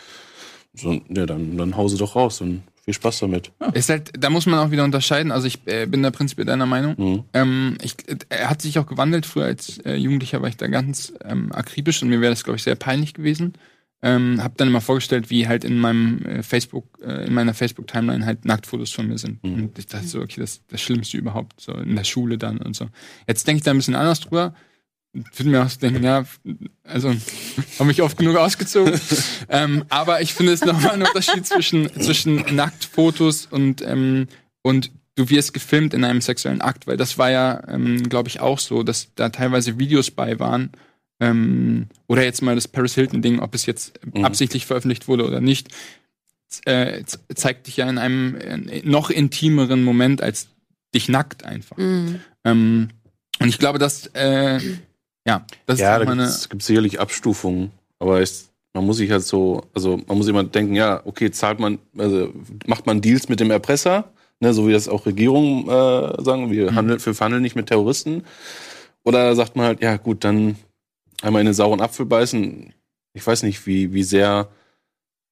So, 0.73 0.93
ja, 1.09 1.25
dann, 1.27 1.57
dann 1.57 1.77
hause 1.77 1.97
doch 1.97 2.15
raus 2.15 2.41
und 2.41 2.63
viel 2.85 2.93
Spaß 2.95 3.19
damit. 3.19 3.51
ist 3.73 3.89
halt, 3.89 4.11
da 4.17 4.31
muss 4.31 4.47
man 4.47 4.59
auch 4.59 4.71
wieder 4.71 4.83
unterscheiden. 4.83 5.31
Also 5.31 5.45
ich 5.45 5.59
äh, 5.65 5.85
bin 5.85 6.01
da 6.01 6.09
prinzipiell 6.09 6.45
deiner 6.45 6.65
Meinung. 6.65 6.95
Mhm. 6.97 7.23
Ähm, 7.33 7.77
ich, 7.83 7.95
äh, 8.07 8.17
er 8.29 8.49
hat 8.49 8.63
sich 8.63 8.79
auch 8.79 8.87
gewandelt. 8.87 9.27
Früher 9.27 9.45
als 9.45 9.77
äh, 9.79 9.93
Jugendlicher 9.95 10.41
war 10.41 10.49
ich 10.49 10.57
da 10.57 10.67
ganz 10.67 11.13
ähm, 11.23 11.51
akribisch 11.51 12.01
und 12.01 12.09
mir 12.09 12.21
wäre 12.21 12.31
das, 12.31 12.43
glaube 12.43 12.57
ich, 12.57 12.63
sehr 12.63 12.75
peinlich 12.75 13.13
gewesen. 13.13 13.53
Ähm, 14.01 14.41
habe 14.41 14.53
dann 14.57 14.69
immer 14.69 14.81
vorgestellt, 14.81 15.29
wie 15.29 15.47
halt 15.47 15.63
in 15.63 15.77
meinem 15.77 16.25
äh, 16.25 16.43
Facebook, 16.43 16.99
äh, 17.01 17.25
in 17.25 17.33
meiner 17.33 17.53
Facebook-Timeline 17.53 18.25
halt 18.25 18.45
Nacktfotos 18.45 18.91
von 18.91 19.07
mir 19.07 19.17
sind. 19.17 19.43
Mhm. 19.43 19.53
Und 19.53 19.79
ich 19.79 19.87
dachte 19.87 20.07
so, 20.07 20.21
okay, 20.21 20.39
das 20.39 20.51
ist 20.51 20.63
das 20.69 20.81
Schlimmste 20.81 21.17
überhaupt, 21.17 21.59
so 21.59 21.73
in 21.73 21.95
der 21.95 22.05
Schule 22.05 22.37
dann 22.37 22.59
und 22.59 22.75
so. 22.75 22.87
Jetzt 23.27 23.45
denke 23.47 23.57
ich 23.57 23.63
da 23.63 23.71
ein 23.71 23.77
bisschen 23.77 23.95
anders 23.95 24.21
drüber. 24.21 24.53
Würde 25.11 25.49
mir 25.49 25.65
auch 25.65 25.71
denken, 25.71 26.03
ja, 26.03 26.23
also 26.83 27.09
habe 27.79 27.85
mich 27.85 28.01
oft 28.01 28.17
genug 28.17 28.37
ausgezogen. 28.37 28.99
ähm, 29.49 29.83
aber 29.89 30.21
ich 30.21 30.33
finde 30.33 30.53
es 30.53 30.63
nochmal 30.63 30.93
ein 30.93 31.01
Unterschied 31.01 31.45
zwischen, 31.45 31.89
zwischen 32.01 32.55
Nacktfotos 32.55 33.47
und, 33.47 33.81
ähm, 33.81 34.27
und 34.61 34.91
du 35.15 35.29
wirst 35.29 35.53
gefilmt 35.53 35.93
in 35.93 36.05
einem 36.05 36.21
sexuellen 36.21 36.61
Akt, 36.61 36.87
weil 36.87 36.95
das 36.95 37.17
war 37.17 37.29
ja, 37.29 37.67
ähm, 37.67 38.07
glaube 38.07 38.29
ich, 38.29 38.39
auch 38.39 38.59
so, 38.59 38.83
dass 38.83 39.13
da 39.15 39.27
teilweise 39.29 39.77
Videos 39.77 40.11
bei 40.11 40.39
waren, 40.39 40.71
ähm, 41.19 41.87
oder 42.07 42.23
jetzt 42.23 42.41
mal 42.41 42.55
das 42.55 42.67
Paris 42.67 42.95
Hilton-Ding, 42.95 43.39
ob 43.39 43.53
es 43.55 43.65
jetzt 43.65 43.99
Mhm. 44.13 44.25
absichtlich 44.25 44.65
veröffentlicht 44.65 45.07
wurde 45.07 45.25
oder 45.25 45.41
nicht, 45.41 45.69
äh, 46.65 47.03
zeigt 47.35 47.67
dich 47.67 47.77
ja 47.77 47.89
in 47.89 47.97
einem 47.97 48.35
äh, 48.35 48.81
noch 48.83 49.09
intimeren 49.09 49.83
Moment 49.83 50.21
als 50.21 50.47
dich 50.95 51.09
nackt 51.09 51.43
einfach. 51.43 51.77
Mhm. 51.77 52.19
Ähm, 52.43 52.89
und 53.39 53.47
ich 53.47 53.59
glaube, 53.59 53.79
dass, 53.79 54.07
äh, 54.13 54.59
ja, 55.25 55.45
das 55.65 55.79
Ja, 55.79 55.97
ist 55.97 56.05
meine. 56.05 56.23
gibt 56.49 56.61
es 56.61 56.67
sicherlich 56.67 56.99
Abstufungen, 56.99 57.71
aber 57.99 58.21
ich, 58.21 58.31
man 58.73 58.85
muss 58.85 58.97
sich 58.97 59.11
halt 59.11 59.23
so, 59.23 59.63
also 59.73 59.97
man 60.07 60.17
muss 60.17 60.27
immer 60.27 60.43
denken, 60.43 60.75
ja, 60.75 61.01
okay, 61.05 61.29
zahlt 61.31 61.59
man, 61.59 61.77
also 61.97 62.33
macht 62.65 62.85
man 62.85 63.01
Deals 63.01 63.29
mit 63.29 63.39
dem 63.39 63.51
Erpresser, 63.51 64.11
ne, 64.39 64.53
so 64.53 64.67
wie 64.67 64.71
das 64.73 64.87
auch 64.87 65.05
Regierungen 65.05 65.65
äh, 65.67 66.23
sagen, 66.23 66.49
wir 66.49 66.73
handeln, 66.73 67.03
wir 67.05 67.13
verhandeln 67.13 67.43
nicht 67.43 67.55
mit 67.55 67.67
Terroristen. 67.67 68.23
Oder 69.03 69.35
sagt 69.35 69.55
man 69.55 69.65
halt, 69.65 69.81
ja 69.81 69.97
gut, 69.97 70.23
dann 70.23 70.55
einmal 71.21 71.41
in 71.41 71.45
den 71.45 71.53
sauren 71.53 71.81
Apfel 71.81 72.05
beißen. 72.05 72.73
Ich 73.13 73.25
weiß 73.25 73.43
nicht, 73.43 73.65
wie, 73.65 73.93
wie 73.93 74.03
sehr, 74.03 74.49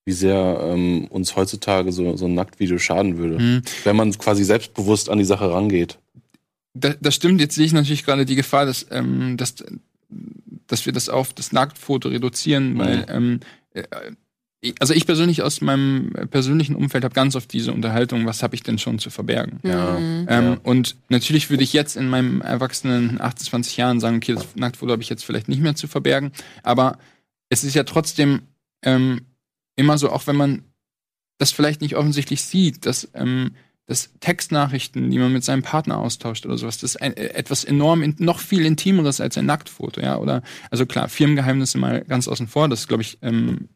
wie 0.05 0.11
sehr 0.13 0.59
ähm, 0.63 1.07
uns 1.09 1.35
heutzutage 1.35 1.91
so, 1.91 2.15
so 2.17 2.25
ein 2.25 2.33
Nacktvideo 2.33 2.77
schaden 2.77 3.17
würde, 3.17 3.37
Hm. 3.37 3.61
wenn 3.83 3.95
man 3.95 4.11
quasi 4.17 4.43
selbstbewusst 4.43 5.09
an 5.09 5.17
die 5.19 5.25
Sache 5.25 5.51
rangeht. 5.51 5.99
Da, 6.73 6.93
das 6.99 7.15
stimmt, 7.15 7.41
jetzt 7.41 7.55
sehe 7.55 7.65
ich 7.65 7.73
natürlich 7.73 8.05
gerade 8.05 8.25
die 8.25 8.35
Gefahr, 8.35 8.65
dass, 8.65 8.85
ähm, 8.91 9.37
dass, 9.37 9.55
dass 10.67 10.85
wir 10.85 10.93
das 10.93 11.09
auf 11.09 11.33
das 11.33 11.51
Nacktfoto 11.51 12.09
reduzieren, 12.09 12.73
Mhm. 12.73 12.77
weil 12.79 13.05
ähm, 13.09 13.39
äh, 13.73 13.83
also 14.79 14.93
ich 14.93 15.05
persönlich 15.05 15.43
aus 15.43 15.61
meinem 15.61 16.11
persönlichen 16.31 16.75
Umfeld 16.75 17.03
habe 17.03 17.13
ganz 17.13 17.35
oft 17.35 17.51
diese 17.53 17.71
Unterhaltung, 17.71 18.25
was 18.25 18.41
habe 18.41 18.55
ich 18.55 18.63
denn 18.63 18.79
schon 18.79 18.97
zu 18.97 19.09
verbergen? 19.09 19.59
Ja. 19.63 19.97
Ähm, 19.97 20.25
Ja. 20.27 20.57
Und 20.63 20.95
natürlich 21.09 21.49
würde 21.49 21.63
ich 21.63 21.73
jetzt 21.73 21.95
in 21.95 22.09
meinem 22.09 22.41
erwachsenen 22.41 23.21
28 23.21 23.77
Jahren 23.77 23.99
sagen, 23.99 24.17
okay, 24.17 24.33
das 24.33 24.55
Nacktfoto 24.55 24.91
habe 24.91 25.03
ich 25.03 25.09
jetzt 25.09 25.23
vielleicht 25.23 25.47
nicht 25.47 25.61
mehr 25.61 25.75
zu 25.75 25.87
verbergen, 25.87 26.31
aber 26.63 26.97
es 27.49 27.63
ist 27.63 27.75
ja 27.75 27.83
trotzdem 27.83 28.41
ähm, 28.83 29.21
immer 29.75 29.97
so, 29.97 30.11
auch 30.11 30.27
wenn 30.27 30.35
man 30.35 30.63
das 31.37 31.51
vielleicht 31.51 31.81
nicht 31.81 31.95
offensichtlich 31.95 32.41
sieht, 32.41 32.85
dass, 32.85 33.09
ähm, 33.13 33.51
dass 33.85 34.09
Textnachrichten, 34.19 35.09
die 35.11 35.19
man 35.19 35.31
mit 35.31 35.43
seinem 35.43 35.61
Partner 35.61 35.99
austauscht 35.99 36.45
oder 36.45 36.57
sowas, 36.57 36.79
das 36.79 36.95
ist 36.95 37.01
ein, 37.01 37.15
äh, 37.15 37.27
etwas 37.27 37.63
enorm, 37.63 38.01
in, 38.01 38.15
noch 38.17 38.39
viel 38.39 38.65
intimeres 38.65 39.21
als 39.21 39.37
ein 39.37 39.45
Nacktfoto, 39.45 40.01
ja, 40.01 40.17
oder, 40.17 40.41
also 40.71 40.87
klar, 40.87 41.09
Firmengeheimnisse 41.09 41.77
mal 41.77 42.03
ganz 42.05 42.27
außen 42.27 42.47
vor, 42.47 42.67
das 42.67 42.81
ist, 42.81 42.87
glaube 42.87 43.03
ich, 43.03 43.19
ähm, 43.21 43.69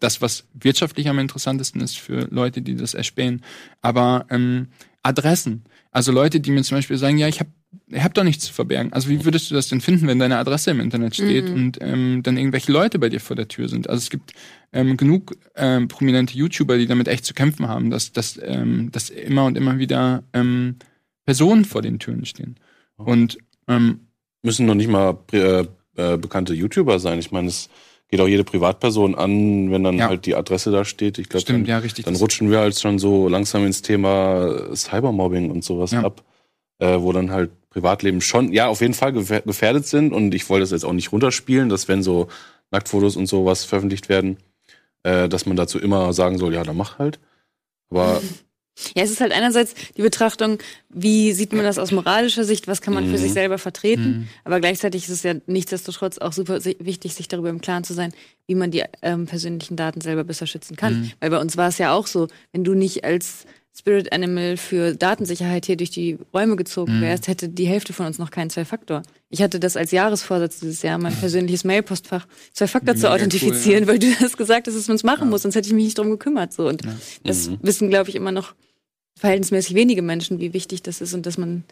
das, 0.00 0.20
was 0.22 0.44
wirtschaftlich 0.54 1.08
am 1.08 1.18
interessantesten 1.18 1.80
ist 1.80 1.98
für 1.98 2.28
Leute, 2.30 2.62
die 2.62 2.76
das 2.76 2.94
erspähen, 2.94 3.42
aber 3.82 4.26
ähm, 4.30 4.68
Adressen, 5.02 5.64
also 5.92 6.12
Leute, 6.12 6.40
die 6.40 6.50
mir 6.50 6.62
zum 6.62 6.78
Beispiel 6.78 6.98
sagen, 6.98 7.18
ja, 7.18 7.28
ich 7.28 7.40
habe 7.40 7.50
ich 7.88 8.02
hab 8.02 8.14
doch 8.14 8.24
nichts 8.24 8.44
zu 8.46 8.52
verbergen. 8.52 8.92
Also 8.92 9.08
wie 9.08 9.24
würdest 9.24 9.50
du 9.50 9.54
das 9.54 9.68
denn 9.68 9.80
finden, 9.80 10.06
wenn 10.06 10.18
deine 10.18 10.38
Adresse 10.38 10.70
im 10.70 10.80
Internet 10.80 11.14
steht 11.14 11.48
Mhm. 11.48 11.54
und 11.54 11.78
ähm, 11.80 12.22
dann 12.22 12.36
irgendwelche 12.36 12.72
Leute 12.72 12.98
bei 12.98 13.08
dir 13.08 13.20
vor 13.20 13.36
der 13.36 13.48
Tür 13.48 13.68
sind? 13.68 13.88
Also 13.88 13.98
es 13.98 14.10
gibt 14.10 14.32
ähm, 14.72 14.96
genug 14.96 15.36
ähm, 15.54 15.86
prominente 15.86 16.36
YouTuber, 16.36 16.78
die 16.78 16.86
damit 16.86 17.06
echt 17.06 17.24
zu 17.24 17.34
kämpfen 17.34 17.68
haben, 17.68 17.90
dass, 17.90 18.12
dass, 18.12 18.40
ähm, 18.42 18.90
dass 18.92 19.10
immer 19.10 19.44
und 19.44 19.56
immer 19.56 19.78
wieder 19.78 20.24
ähm, 20.32 20.76
Personen 21.26 21.64
vor 21.64 21.82
den 21.82 21.98
Türen 21.98 22.24
stehen. 22.24 22.56
Und 22.96 23.38
ähm, 23.68 24.00
müssen 24.42 24.66
noch 24.66 24.74
nicht 24.74 24.88
mal 24.88 25.18
äh, 25.32 25.64
äh, 25.96 26.16
bekannte 26.16 26.54
YouTuber 26.54 26.98
sein. 26.98 27.18
Ich 27.18 27.30
meine, 27.30 27.48
es 27.48 27.68
geht 28.08 28.20
auch 28.20 28.28
jede 28.28 28.44
Privatperson 28.44 29.14
an, 29.14 29.70
wenn 29.70 29.82
dann 29.84 29.98
Ja. 29.98 30.08
halt 30.08 30.26
die 30.26 30.34
Adresse 30.34 30.70
da 30.70 30.84
steht. 30.84 31.18
Ich 31.18 31.28
glaube, 31.28 31.44
dann, 31.46 31.64
ja, 31.64 31.80
dann 31.80 32.16
rutschen 32.16 32.50
wir 32.50 32.60
halt 32.60 32.78
schon 32.78 32.98
so 32.98 33.28
langsam 33.28 33.66
ins 33.66 33.82
Thema 33.82 34.74
Cybermobbing 34.74 35.50
und 35.50 35.64
sowas 35.64 35.90
Ja. 35.90 36.02
ab, 36.04 36.22
äh, 36.78 36.98
wo 37.00 37.12
dann 37.12 37.30
halt 37.30 37.50
Privatleben 37.70 38.20
schon, 38.20 38.52
ja, 38.52 38.68
auf 38.68 38.80
jeden 38.80 38.94
Fall 38.94 39.10
gefähr- 39.12 39.42
gefährdet 39.42 39.86
sind. 39.86 40.12
Und 40.12 40.34
ich 40.34 40.48
wollte 40.48 40.62
das 40.62 40.70
jetzt 40.70 40.84
auch 40.84 40.92
nicht 40.92 41.12
runterspielen, 41.12 41.68
dass 41.68 41.88
wenn 41.88 42.02
so 42.02 42.28
Nacktfotos 42.70 43.16
und 43.16 43.26
sowas 43.26 43.64
veröffentlicht 43.64 44.08
werden, 44.08 44.38
äh, 45.02 45.28
dass 45.28 45.44
man 45.46 45.56
dazu 45.56 45.78
immer 45.78 46.12
sagen 46.12 46.38
soll, 46.38 46.54
ja, 46.54 46.62
dann 46.62 46.76
mach 46.76 46.98
halt. 46.98 47.18
Aber 47.90 48.20
Ja, 48.94 49.02
es 49.02 49.10
ist 49.10 49.20
halt 49.20 49.32
einerseits 49.32 49.74
die 49.96 50.02
Betrachtung, 50.02 50.58
wie 50.90 51.32
sieht 51.32 51.52
man 51.52 51.64
das 51.64 51.78
aus 51.78 51.92
moralischer 51.92 52.44
Sicht, 52.44 52.68
was 52.68 52.82
kann 52.82 52.92
man 52.94 53.04
für 53.06 53.12
Mhm. 53.12 53.16
sich 53.16 53.32
selber 53.32 53.58
vertreten, 53.58 54.08
Mhm. 54.10 54.28
aber 54.44 54.60
gleichzeitig 54.60 55.04
ist 55.04 55.10
es 55.10 55.22
ja 55.22 55.34
nichtsdestotrotz 55.46 56.18
auch 56.18 56.32
super 56.32 56.62
wichtig, 56.64 57.14
sich 57.14 57.28
darüber 57.28 57.48
im 57.48 57.60
Klaren 57.60 57.84
zu 57.84 57.94
sein, 57.94 58.12
wie 58.46 58.54
man 58.54 58.70
die 58.70 58.84
ähm, 59.02 59.26
persönlichen 59.26 59.76
Daten 59.76 60.00
selber 60.02 60.24
besser 60.24 60.46
schützen 60.46 60.76
kann. 60.76 61.00
Mhm. 61.00 61.12
Weil 61.20 61.30
bei 61.30 61.38
uns 61.40 61.56
war 61.56 61.68
es 61.68 61.78
ja 61.78 61.92
auch 61.92 62.06
so, 62.06 62.28
wenn 62.52 62.64
du 62.64 62.74
nicht 62.74 63.04
als 63.04 63.46
Spirit 63.78 64.12
Animal 64.12 64.56
für 64.56 64.94
Datensicherheit 64.94 65.66
hier 65.66 65.76
durch 65.76 65.90
die 65.90 66.18
Räume 66.32 66.56
gezogen 66.56 66.98
Mhm. 66.98 67.02
wärst, 67.02 67.28
hätte 67.28 67.48
die 67.48 67.66
Hälfte 67.66 67.92
von 67.92 68.06
uns 68.06 68.18
noch 68.18 68.30
keinen 68.30 68.50
Zwei-Faktor. 68.50 69.02
Ich 69.28 69.42
hatte 69.42 69.58
das 69.58 69.76
als 69.76 69.90
Jahresvorsatz 69.90 70.60
dieses 70.60 70.82
Jahr, 70.82 70.98
mein 70.98 71.14
persönliches 71.20 71.64
Mailpostfach 71.64 72.26
Zwei-Faktor 72.52 72.94
zu 72.94 73.00
Mega 73.02 73.08
cool, 73.10 73.14
authentifizieren, 73.16 73.84
ja. 73.84 73.88
weil 73.88 73.98
du 73.98 74.06
hast 74.20 74.36
gesagt, 74.36 74.66
dass 74.66 74.74
es 74.74 74.88
uns 74.88 75.02
machen 75.02 75.24
Ja. 75.24 75.30
muss, 75.30 75.42
sonst 75.42 75.54
hätte 75.56 75.68
ich 75.68 75.74
mich 75.74 75.84
nicht 75.84 75.98
drum 75.98 76.10
gekümmert. 76.10 76.52
So. 76.52 76.68
Und 76.68 76.84
Ja. 76.84 76.96
das 77.24 77.48
Mhm. 77.50 77.58
wissen, 77.62 77.88
glaube 77.90 78.08
ich, 78.10 78.14
immer 78.16 78.32
noch 78.32 78.54
verhältnismäßig 79.18 79.74
wenige 79.74 80.02
Menschen, 80.02 80.38
wie 80.40 80.52
wichtig 80.52 80.82
das 80.82 81.00
ist 81.00 81.14
und 81.14 81.26
dass 81.26 81.38
man 81.38 81.64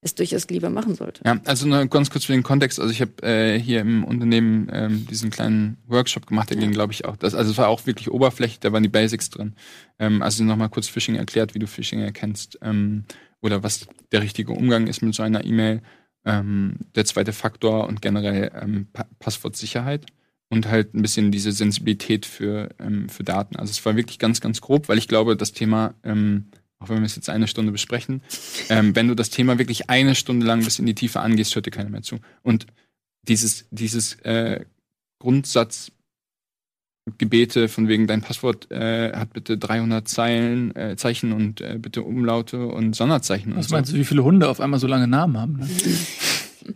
es 0.00 0.14
durchaus 0.14 0.46
lieber 0.48 0.68
machen 0.70 0.94
sollte. 0.94 1.22
Ja, 1.24 1.40
also 1.46 1.66
nur 1.66 1.86
ganz 1.86 2.10
kurz 2.10 2.26
für 2.26 2.32
den 2.34 2.42
Kontext. 2.42 2.78
Also 2.78 2.92
ich 2.92 3.00
habe 3.00 3.22
äh, 3.22 3.58
hier 3.58 3.80
im 3.80 4.04
Unternehmen 4.04 4.68
ähm, 4.70 5.06
diesen 5.10 5.30
kleinen 5.30 5.78
Workshop 5.86 6.26
gemacht, 6.26 6.50
der 6.50 6.58
ging, 6.58 6.72
glaube 6.72 6.92
ich, 6.92 7.06
auch. 7.06 7.16
Das, 7.16 7.34
also 7.34 7.50
es 7.50 7.56
war 7.58 7.68
auch 7.68 7.86
wirklich 7.86 8.10
oberflächlich, 8.10 8.60
da 8.60 8.70
waren 8.72 8.82
die 8.82 8.90
Basics 8.90 9.30
drin. 9.30 9.54
Ähm, 9.98 10.20
also 10.22 10.44
nochmal 10.44 10.68
kurz 10.68 10.88
Phishing 10.88 11.14
erklärt, 11.14 11.54
wie 11.54 11.58
du 11.58 11.66
Phishing 11.66 12.00
erkennst 12.00 12.58
ähm, 12.60 13.04
oder 13.40 13.62
was 13.62 13.86
der 14.12 14.20
richtige 14.22 14.52
Umgang 14.52 14.86
ist 14.88 15.00
mit 15.02 15.14
so 15.14 15.22
einer 15.22 15.42
E-Mail. 15.44 15.80
Ähm, 16.24 16.76
der 16.94 17.04
zweite 17.04 17.32
Faktor 17.32 17.86
und 17.86 18.00
generell 18.00 18.50
ähm, 18.60 18.86
pa 18.92 19.06
Passwortsicherheit 19.18 20.06
und 20.48 20.68
halt 20.68 20.94
ein 20.94 21.02
bisschen 21.02 21.30
diese 21.32 21.52
Sensibilität 21.52 22.26
für, 22.26 22.70
ähm, 22.78 23.08
für 23.08 23.24
Daten. 23.24 23.56
Also 23.56 23.70
es 23.70 23.84
war 23.84 23.96
wirklich 23.96 24.18
ganz, 24.18 24.40
ganz 24.40 24.60
grob, 24.60 24.88
weil 24.88 24.98
ich 24.98 25.08
glaube, 25.08 25.36
das 25.36 25.52
Thema, 25.52 25.94
ähm, 26.02 26.46
auch 26.78 26.88
wenn 26.88 26.98
wir 26.98 27.06
es 27.06 27.16
jetzt 27.16 27.28
eine 27.28 27.48
Stunde 27.48 27.72
besprechen, 27.72 28.22
ähm, 28.68 28.94
wenn 28.96 29.08
du 29.08 29.14
das 29.14 29.30
Thema 29.30 29.58
wirklich 29.58 29.90
eine 29.90 30.14
Stunde 30.14 30.46
lang 30.46 30.64
bis 30.64 30.78
in 30.78 30.86
die 30.86 30.94
Tiefe 30.94 31.20
angehst, 31.20 31.54
hört 31.54 31.66
dir 31.66 31.70
keiner 31.70 31.90
mehr 31.90 32.02
zu. 32.02 32.20
Und 32.42 32.66
dieses, 33.26 33.66
dieses 33.70 34.14
äh, 34.20 34.64
Grundsatz 35.18 35.90
Gebete 37.18 37.68
von 37.68 37.86
wegen 37.86 38.06
dein 38.06 38.22
Passwort 38.22 38.70
äh, 38.70 39.12
hat 39.12 39.34
bitte 39.34 39.58
300 39.58 40.08
Zeilen, 40.08 40.74
äh, 40.74 40.96
Zeichen 40.96 41.32
und 41.32 41.60
äh, 41.60 41.76
bitte 41.78 42.02
Umlaute 42.02 42.66
und 42.66 42.96
Sonderzeichen. 42.96 43.52
und 43.52 43.58
Was 43.58 43.68
so. 43.68 43.74
meinst 43.74 43.92
du, 43.92 43.96
wie 43.96 44.04
viele 44.04 44.24
Hunde 44.24 44.48
auf 44.48 44.58
einmal 44.60 44.80
so 44.80 44.86
lange 44.86 45.06
Namen 45.06 45.36
haben? 45.38 45.58
Ne? 45.58 45.68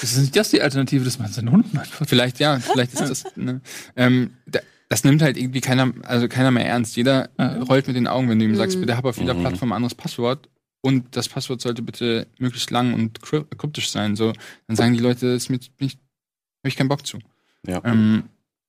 Das 0.00 0.12
ist 0.12 0.18
nicht 0.20 0.36
das 0.36 0.50
die 0.50 0.60
Alternative, 0.60 1.02
dass 1.04 1.18
man 1.18 1.32
seinen 1.32 1.50
Hund 1.50 1.72
beantwortet. 1.72 2.08
Vielleicht 2.10 2.38
ja, 2.38 2.58
vielleicht 2.60 2.92
ist 2.92 3.00
das. 3.08 3.24
Ne? 3.36 3.62
Ähm, 3.96 4.30
da, 4.46 4.60
das 4.90 5.02
nimmt 5.02 5.22
halt 5.22 5.36
irgendwie 5.38 5.60
keiner, 5.62 5.92
also 6.02 6.28
keiner 6.28 6.50
mehr 6.50 6.66
ernst. 6.66 6.94
Jeder 6.96 7.30
Ja. 7.38 7.62
rollt 7.62 7.86
mit 7.86 7.96
den 7.96 8.06
Augen, 8.06 8.28
wenn 8.28 8.38
du 8.38 8.44
ihm 8.44 8.54
sagst, 8.54 8.76
Mhm. 8.76 8.82
bitte 8.82 8.96
hab 8.98 9.06
auf 9.06 9.16
jeder 9.18 9.32
Mhm. 9.34 9.40
Plattform 9.40 9.72
ein 9.72 9.76
anderes 9.76 9.94
Passwort 9.94 10.48
und 10.82 11.16
das 11.16 11.28
Passwort 11.28 11.62
sollte 11.62 11.80
bitte 11.82 12.26
möglichst 12.38 12.70
lang 12.70 12.92
und 12.92 13.20
kryp- 13.20 13.46
kryptisch 13.56 13.90
sein. 13.90 14.14
So, 14.14 14.34
dann 14.68 14.76
sagen 14.76 14.92
die 14.92 15.00
Leute, 15.00 15.32
das 15.32 15.44
ist 15.44 15.48
mir 15.48 15.58
nicht, 15.80 15.98
habe 15.98 16.68
ich 16.68 16.76
keinen 16.76 16.88
Bock 16.88 17.06
zu. 17.06 17.18
ja. 17.66 17.80
Ähm, 17.84 18.24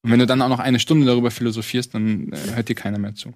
und 0.05 0.11
wenn 0.11 0.19
du 0.19 0.27
dann 0.27 0.41
auch 0.43 0.49
noch 0.49 0.59
eine 0.59 0.79
Stunde 0.79 1.05
darüber 1.07 1.31
philosophierst, 1.31 1.93
dann 1.95 2.31
äh, 2.31 2.55
hört 2.55 2.69
dir 2.69 2.75
keiner 2.75 2.99
mehr 2.99 3.15
zu. 3.15 3.33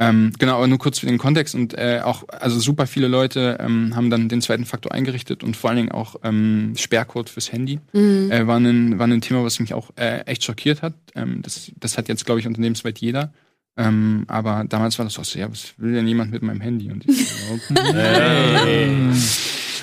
Ähm, 0.00 0.32
genau, 0.38 0.56
aber 0.56 0.66
nur 0.66 0.78
kurz 0.78 0.98
für 0.98 1.06
den 1.06 1.18
Kontext 1.18 1.54
und 1.54 1.74
äh, 1.74 2.00
auch, 2.04 2.22
also 2.28 2.60
super 2.60 2.86
viele 2.86 3.08
Leute 3.08 3.58
ähm, 3.60 3.96
haben 3.96 4.10
dann 4.10 4.28
den 4.28 4.40
zweiten 4.42 4.64
Faktor 4.64 4.92
eingerichtet 4.92 5.42
und 5.42 5.56
vor 5.56 5.70
allen 5.70 5.76
Dingen 5.76 5.92
auch 5.92 6.16
ähm, 6.22 6.74
Sperrcode 6.76 7.28
fürs 7.30 7.50
Handy 7.52 7.80
Mhm. 7.92 8.30
äh, 8.30 8.46
war, 8.46 8.58
ein, 8.58 8.98
war 8.98 9.06
ein 9.06 9.20
Thema, 9.20 9.42
was 9.44 9.58
mich 9.58 9.74
auch 9.74 9.90
äh, 9.96 10.20
echt 10.26 10.44
schockiert 10.44 10.82
hat. 10.82 10.94
Ähm, 11.16 11.40
das, 11.42 11.72
das 11.80 11.98
hat 11.98 12.08
jetzt, 12.08 12.26
glaube 12.26 12.40
ich, 12.40 12.46
unternehmensweit 12.46 12.98
jeder. 12.98 13.32
Ähm, 13.76 14.24
aber 14.26 14.64
damals 14.68 14.98
war 14.98 15.04
das 15.04 15.18
auch 15.18 15.24
so, 15.24 15.38
ja, 15.38 15.50
was 15.50 15.74
will 15.78 15.92
denn 15.92 16.06
jemand 16.08 16.32
mit 16.32 16.42
meinem 16.42 16.60
Handy? 16.60 16.90
Und 16.90 17.08
ich, 17.08 17.28
so, 17.28 17.54
okay. 17.74 19.10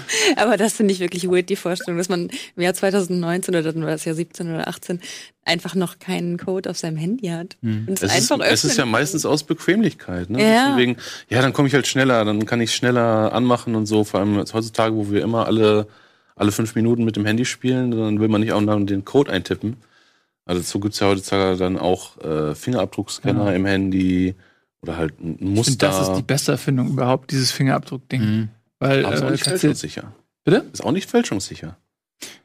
Aber 0.37 0.57
das 0.57 0.73
finde 0.73 0.93
ich 0.93 0.99
wirklich 0.99 1.27
weird, 1.29 1.49
die 1.49 1.55
Vorstellung, 1.55 1.97
dass 1.97 2.09
man 2.09 2.29
im 2.55 2.61
Jahr 2.63 2.73
2019 2.73 3.55
oder 3.55 3.71
dann 3.73 3.83
war 3.83 3.93
es 3.93 4.05
ja 4.05 4.13
17 4.13 4.53
oder 4.53 4.67
18 4.67 4.99
einfach 5.43 5.75
noch 5.75 5.99
keinen 5.99 6.37
Code 6.37 6.69
auf 6.69 6.77
seinem 6.77 6.97
Handy 6.97 7.27
hat. 7.27 7.57
Hm. 7.61 7.85
Und 7.87 7.93
es, 7.93 8.03
Es 8.03 8.17
ist, 8.19 8.31
einfach 8.31 8.45
es 8.45 8.63
ist 8.65 8.77
ja 8.77 8.85
meistens 8.85 9.25
aus 9.25 9.43
Bequemlichkeit. 9.43 10.29
Ne? 10.29 10.41
Ja. 10.41 10.69
Deswegen, 10.69 10.97
ja, 11.29 11.41
dann 11.41 11.53
komme 11.53 11.67
ich 11.67 11.73
halt 11.73 11.87
schneller, 11.87 12.25
dann 12.25 12.45
kann 12.45 12.61
ich 12.61 12.73
schneller 12.73 13.31
anmachen 13.33 13.75
und 13.75 13.85
so. 13.85 14.03
Vor 14.03 14.19
allem 14.19 14.37
heutzutage, 14.37 14.95
wo 14.95 15.11
wir 15.11 15.21
immer 15.21 15.45
alle, 15.45 15.87
alle 16.35 16.51
fünf 16.51 16.75
Minuten 16.75 17.03
mit 17.05 17.15
dem 17.15 17.25
Handy 17.25 17.45
spielen, 17.45 17.91
dann 17.91 18.19
will 18.19 18.27
man 18.27 18.41
nicht 18.41 18.53
auch 18.53 18.61
noch 18.61 18.79
den 18.85 19.05
Code 19.05 19.31
eintippen. 19.31 19.77
Also 20.45 20.61
dazu 20.61 20.79
gibt's 20.79 20.99
ja 20.99 21.07
heutzutage 21.07 21.57
dann 21.57 21.77
auch 21.77 22.17
äh, 22.23 22.53
Fingerabdruckscanner 22.55 23.45
Ja. 23.49 23.53
im 23.53 23.65
Handy 23.65 24.35
oder 24.81 24.97
halt 24.97 25.19
ein 25.19 25.33
Ich 25.33 25.37
finde, 25.39 25.51
Muster. 25.55 25.87
das 25.87 26.09
ist 26.09 26.15
die 26.17 26.21
beste 26.23 26.51
Erfindung 26.51 26.89
überhaupt, 26.89 27.31
dieses 27.31 27.51
Fingerabdruck-Ding. 27.51 28.21
Mhm. 28.21 28.49
Weil, 28.79 29.05
aber 29.05 29.15
ist 29.15 29.21
auch 29.23 29.27
äh, 29.27 29.31
nicht 29.31 29.43
fälschungssicher. 29.43 30.13
Bitte? 30.43 30.65
Ist 30.73 30.83
auch 30.83 30.91
nicht 30.91 31.09
fälschungssicher. 31.09 31.77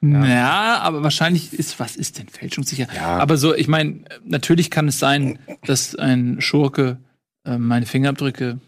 Ja. 0.03 0.79
aber 0.79 1.03
wahrscheinlich 1.03 1.53
ist, 1.53 1.79
was 1.79 1.95
ist 1.97 2.19
denn 2.19 2.29
fälschungssicher? 2.29 2.89
Ja. 2.95 3.19
Aber 3.19 3.37
so, 3.37 3.55
ich 3.55 3.69
meine, 3.69 4.01
natürlich 4.25 4.71
kann 4.71 4.89
es 4.89 4.99
sein, 4.99 5.39
dass 5.65 5.95
ein 5.95 6.41
Schurke 6.41 6.99
äh, 7.45 7.57
meine 7.57 7.87
Fingerabdrücke 7.87 8.59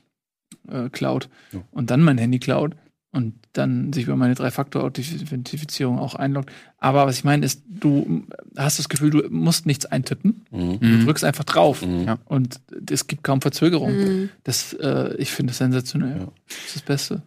äh, 0.69 0.89
klaut 0.91 1.29
Ja. 1.53 1.61
und 1.73 1.91
dann 1.91 2.03
mein 2.03 2.19
Handy 2.19 2.39
klaut 2.39 2.77
und 3.11 3.35
dann 3.53 3.93
sich 3.93 4.05
über 4.05 4.17
meine 4.17 4.35
Drei-Faktor-Authentifizierung 4.35 5.99
auch 5.99 6.15
einloggt. 6.15 6.51
Aber 6.79 7.07
was 7.07 7.19
ich 7.19 7.25
meine 7.25 7.45
ist, 7.45 7.63
du 7.69 8.25
hast 8.57 8.79
das 8.79 8.89
Gefühl, 8.89 9.11
du 9.11 9.29
musst 9.29 9.67
nichts 9.67 9.87
eintippen. 9.87 10.45
Mhm. 10.51 10.81
Du 10.81 10.87
Mhm. 10.87 11.05
drückst 11.05 11.25
einfach 11.25 11.45
drauf. 11.45 11.85
Mhm. 11.85 12.05
Ja. 12.05 12.19
Und 12.25 12.61
es 12.91 13.07
gibt 13.09 13.23
kaum 13.25 13.43
Verzögerung. 13.43 13.93
Mhm. 13.97 14.29
Das, 14.45 14.73
äh, 14.75 15.15
ich 15.17 15.31
finde 15.31 15.51
das 15.51 15.59
sensationell. 15.59 16.21
Ja. 16.21 16.29
Das 16.49 16.57
ist 16.67 16.77
das 16.77 16.83
Beste. 16.83 17.23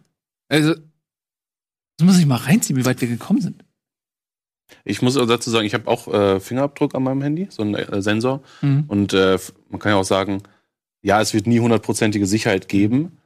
Also, 0.48 0.74
Das 1.98 2.06
muss 2.06 2.18
ich 2.18 2.26
mal 2.26 2.36
reinziehen, 2.36 2.78
wie 2.78 2.84
weit 2.84 3.00
wir 3.00 3.08
gekommen 3.08 3.40
sind. 3.40 3.64
Ich 4.84 5.00
muss 5.00 5.16
auch 5.16 5.26
dazu 5.26 5.50
sagen, 5.50 5.66
ich 5.66 5.74
habe 5.74 5.88
auch 5.88 6.08
äh, 6.12 6.40
Fingerabdruck 6.40 6.94
an 6.94 7.02
meinem 7.04 7.22
Handy, 7.22 7.46
so 7.50 7.62
einen 7.62 7.74
äh, 7.74 8.02
Sensor. 8.02 8.42
Mhm. 8.62 8.84
Und 8.88 9.12
äh, 9.12 9.38
man 9.70 9.80
kann 9.80 9.92
ja 9.92 9.96
auch 9.96 10.04
sagen, 10.04 10.42
ja, 11.02 11.20
es 11.20 11.34
wird 11.34 11.46
nie 11.46 11.60
hundertprozentige 11.60 12.26
Sicherheit 12.26 12.68
geben, 12.68 13.18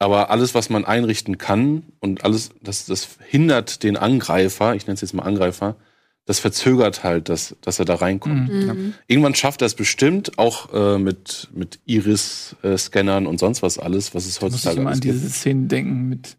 aber 0.00 0.30
alles, 0.30 0.56
was 0.56 0.70
man 0.70 0.84
einrichten 0.84 1.38
kann 1.38 1.84
und 2.00 2.24
alles, 2.24 2.50
das, 2.62 2.86
das 2.86 3.16
hindert 3.28 3.84
den 3.84 3.96
Angreifer, 3.96 4.74
ich 4.74 4.86
nenne 4.88 4.94
es 4.94 5.02
jetzt 5.02 5.14
mal 5.14 5.22
Angreifer, 5.22 5.76
das 6.24 6.40
verzögert 6.40 7.04
halt, 7.04 7.28
dass, 7.28 7.56
dass 7.60 7.78
er 7.78 7.84
da 7.84 7.96
reinkommt. 7.96 8.48
Mhm. 8.52 8.66
Mhm. 8.66 8.94
Irgendwann 9.06 9.36
schafft 9.36 9.62
er 9.62 9.66
es 9.66 9.74
bestimmt, 9.74 10.36
auch 10.38 10.72
äh, 10.72 10.98
mit, 10.98 11.48
mit 11.54 11.78
Iris-Scannern 11.84 13.26
und 13.28 13.38
sonst 13.38 13.62
was 13.62 13.78
alles, 13.78 14.14
was 14.16 14.26
es 14.26 14.38
Da 14.40 14.46
muss 14.46 14.54
ich 14.54 14.66
heutzutage 14.66 14.76
immer 14.80 14.90
an 14.90 14.92
alles 14.94 15.00
gibt. 15.00 15.14
diese 15.14 15.30
Szenen 15.30 15.68
denken 15.68 16.08
mit, 16.08 16.36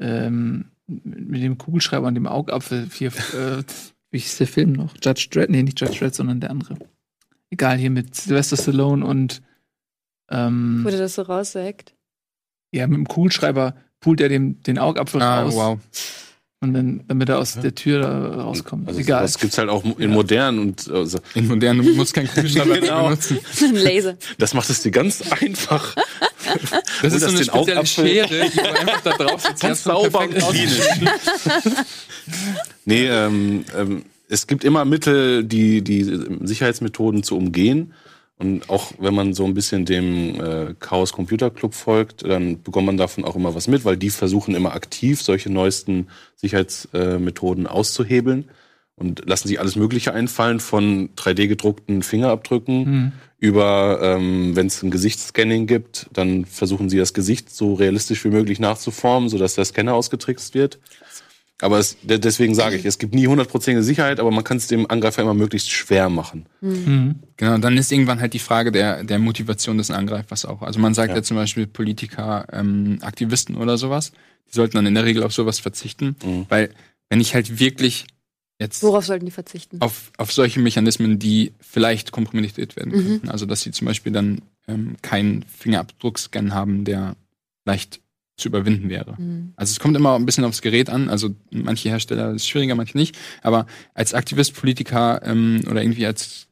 ähm, 0.00 0.66
mit 0.86 1.42
dem 1.42 1.58
Kugelschreiber 1.58 2.06
und 2.06 2.14
dem 2.14 2.26
Augapfel. 2.26 2.88
Hier, 2.92 3.08
äh, 3.08 3.62
wie 4.10 4.18
hieß 4.18 4.38
der 4.38 4.46
Film 4.46 4.72
noch? 4.72 4.94
Judge 5.02 5.28
Dredd? 5.30 5.50
Nee, 5.50 5.62
nicht 5.62 5.80
Judge 5.80 5.98
Dredd, 5.98 6.14
sondern 6.14 6.40
der 6.40 6.50
andere. 6.50 6.76
Egal, 7.50 7.78
hier 7.78 7.90
mit 7.90 8.14
Sylvester 8.14 8.56
Stallone 8.56 9.04
und 9.04 9.42
ähm, 10.30 10.80
Wurde 10.84 10.98
das 10.98 11.14
so 11.14 11.22
raussägt? 11.22 11.94
ja, 12.70 12.86
mit 12.86 12.96
dem 12.98 13.08
Kugelschreiber 13.08 13.74
pult 14.00 14.20
er 14.20 14.28
dem, 14.28 14.62
den 14.62 14.78
Augapfel 14.78 15.22
ah, 15.22 15.42
raus. 15.42 15.54
wow. 15.54 15.78
Und 16.60 16.74
dann, 16.74 17.04
damit 17.06 17.28
er 17.28 17.38
aus 17.38 17.54
der 17.54 17.74
Tür 17.74 18.00
da 18.00 18.42
rauskommt. 18.42 18.88
Also 18.88 18.98
Egal. 19.00 19.22
Das 19.22 19.38
gibt's 19.38 19.56
halt 19.58 19.68
auch 19.70 19.84
in 19.84 19.94
Ja. 19.98 20.08
modern 20.08 20.58
und 20.58 20.90
also, 20.90 21.18
In 21.34 21.46
modernen, 21.46 21.84
du 21.84 21.94
musst 21.94 22.12
keinen 22.14 22.26
Kugelschreiber 22.28 22.74
Genau. 22.80 23.04
benutzen. 23.04 23.38
Ein 23.62 23.74
Laser. 23.76 24.16
das 24.38 24.54
macht 24.54 24.68
es 24.68 24.82
dir 24.82 24.90
ganz 24.90 25.22
einfach. 25.40 25.94
Das 27.02 27.12
ist 27.12 27.22
so 27.22 27.28
eine 27.28 27.44
spezielle 27.44 27.86
Schere, 27.86 28.50
die 28.50 28.56
du 28.56 28.80
einfach 28.80 29.00
da 29.02 29.16
drauf 29.16 29.42
setzt. 29.42 29.62
Ganz 29.62 29.84
sauber 29.84 30.20
und 30.20 30.34
klinisch. 30.34 30.80
nee, 32.84 33.06
ähm, 33.06 33.64
ähm, 33.76 34.04
es 34.28 34.46
gibt 34.46 34.64
immer 34.64 34.84
Mittel, 34.84 35.44
die, 35.44 35.82
die 35.82 36.04
Sicherheitsmethoden 36.40 37.22
zu 37.22 37.36
umgehen. 37.36 37.94
Und 38.38 38.70
auch 38.70 38.92
wenn 38.98 39.14
man 39.14 39.34
so 39.34 39.44
ein 39.44 39.54
bisschen 39.54 39.84
dem 39.84 40.40
äh, 40.40 40.74
Chaos 40.78 41.12
Computer 41.12 41.50
Club 41.50 41.74
folgt, 41.74 42.24
dann 42.24 42.62
bekommt 42.62 42.86
man 42.86 42.96
davon 42.96 43.24
auch 43.24 43.34
immer 43.34 43.54
was 43.54 43.66
mit, 43.66 43.84
weil 43.84 43.96
die 43.96 44.10
versuchen 44.10 44.54
immer 44.54 44.74
aktiv 44.74 45.20
solche 45.20 45.50
neuesten 45.50 46.06
Sicherheitsmethoden 46.36 47.66
auszuhebeln 47.66 48.48
und 48.94 49.28
lassen 49.28 49.48
sich 49.48 49.58
alles 49.58 49.74
Mögliche 49.74 50.12
einfallen, 50.12 50.60
von 50.60 51.10
3D-gedruckten 51.16 52.02
Fingerabdrücken 52.02 52.84
Hm. 52.84 53.12
Über, 53.38 54.00
ähm, 54.02 54.56
wenn 54.56 54.66
es 54.66 54.82
ein 54.82 54.90
Gesichtsscanning 54.90 55.66
gibt, 55.66 56.08
dann 56.12 56.44
versuchen 56.44 56.90
sie 56.90 56.98
das 56.98 57.14
Gesicht 57.14 57.50
so 57.54 57.74
realistisch 57.74 58.24
wie 58.24 58.30
möglich 58.30 58.58
nachzuformen, 58.58 59.28
sodass 59.28 59.54
der 59.54 59.64
Scanner 59.64 59.94
ausgetrickst 59.94 60.54
wird. 60.54 60.78
Aber 61.60 61.78
es, 61.78 61.96
de- 62.02 62.18
deswegen 62.18 62.54
sage 62.54 62.76
ich, 62.76 62.84
es 62.84 62.98
gibt 62.98 63.14
nie 63.14 63.26
hundertprozentige 63.26 63.82
Sicherheit, 63.82 64.20
aber 64.20 64.30
man 64.30 64.44
kann 64.44 64.56
es 64.58 64.66
dem 64.68 64.88
Angreifer 64.90 65.22
immer 65.22 65.34
möglichst 65.34 65.70
schwer 65.70 66.08
machen. 66.08 66.46
Mhm. 66.60 67.16
Genau, 67.36 67.54
und 67.54 67.62
dann 67.62 67.76
ist 67.76 67.90
irgendwann 67.92 68.20
halt 68.20 68.32
die 68.32 68.38
Frage 68.38 68.70
der, 68.72 69.02
der 69.04 69.18
Motivation 69.18 69.78
des 69.78 69.90
Angreifers 69.90 70.44
auch. 70.44 70.62
Also 70.62 70.78
man 70.80 70.94
sagt 70.94 71.10
ja, 71.10 71.16
Ja. 71.16 71.22
zum 71.22 71.36
Beispiel 71.36 71.66
Politiker, 71.66 72.46
ähm, 72.52 72.98
Aktivisten 73.02 73.56
oder 73.56 73.76
sowas, 73.76 74.12
die 74.48 74.54
sollten 74.54 74.76
dann 74.76 74.86
in 74.86 74.94
der 74.94 75.04
Regel 75.04 75.22
auf 75.24 75.32
sowas 75.32 75.58
verzichten, 75.58 76.14
Mhm. 76.24 76.46
weil 76.48 76.70
wenn 77.08 77.20
ich 77.20 77.34
halt 77.34 77.58
wirklich 77.60 78.06
jetzt 78.58 78.82
Worauf 78.82 79.04
sollten 79.06 79.24
die 79.26 79.30
verzichten? 79.30 79.80
auf, 79.80 80.10
auf 80.16 80.32
solche 80.32 80.60
Mechanismen, 80.60 81.18
die 81.18 81.52
vielleicht 81.60 82.12
kompromittiert 82.12 82.76
werden 82.76 82.92
Mhm. 82.92 83.02
könnten. 83.06 83.28
Also 83.28 83.46
dass 83.46 83.62
sie 83.62 83.70
zum 83.70 83.86
Beispiel 83.86 84.12
dann 84.12 84.42
ähm, 84.66 84.96
keinen 85.02 85.44
Fingerabdruckscan 85.44 86.52
haben, 86.54 86.84
der 86.84 87.16
leicht 87.64 88.00
zu 88.36 88.48
überwinden 88.48 88.88
wäre. 88.88 89.14
Mhm. 89.20 89.52
Also 89.56 89.72
es 89.72 89.80
kommt 89.80 89.96
immer 89.96 90.14
ein 90.16 90.26
bisschen 90.26 90.44
aufs 90.44 90.62
Gerät 90.62 90.90
an. 90.90 91.08
Also 91.08 91.34
manche 91.50 91.88
Hersteller 91.88 92.32
ist 92.32 92.48
schwieriger, 92.48 92.74
manche 92.74 92.96
nicht. 92.96 93.16
Aber 93.42 93.66
als 93.94 94.14
Aktivist, 94.14 94.54
Politiker 94.54 95.20
ähm, 95.24 95.62
oder 95.70 95.82
irgendwie 95.82 96.06
als 96.06 96.47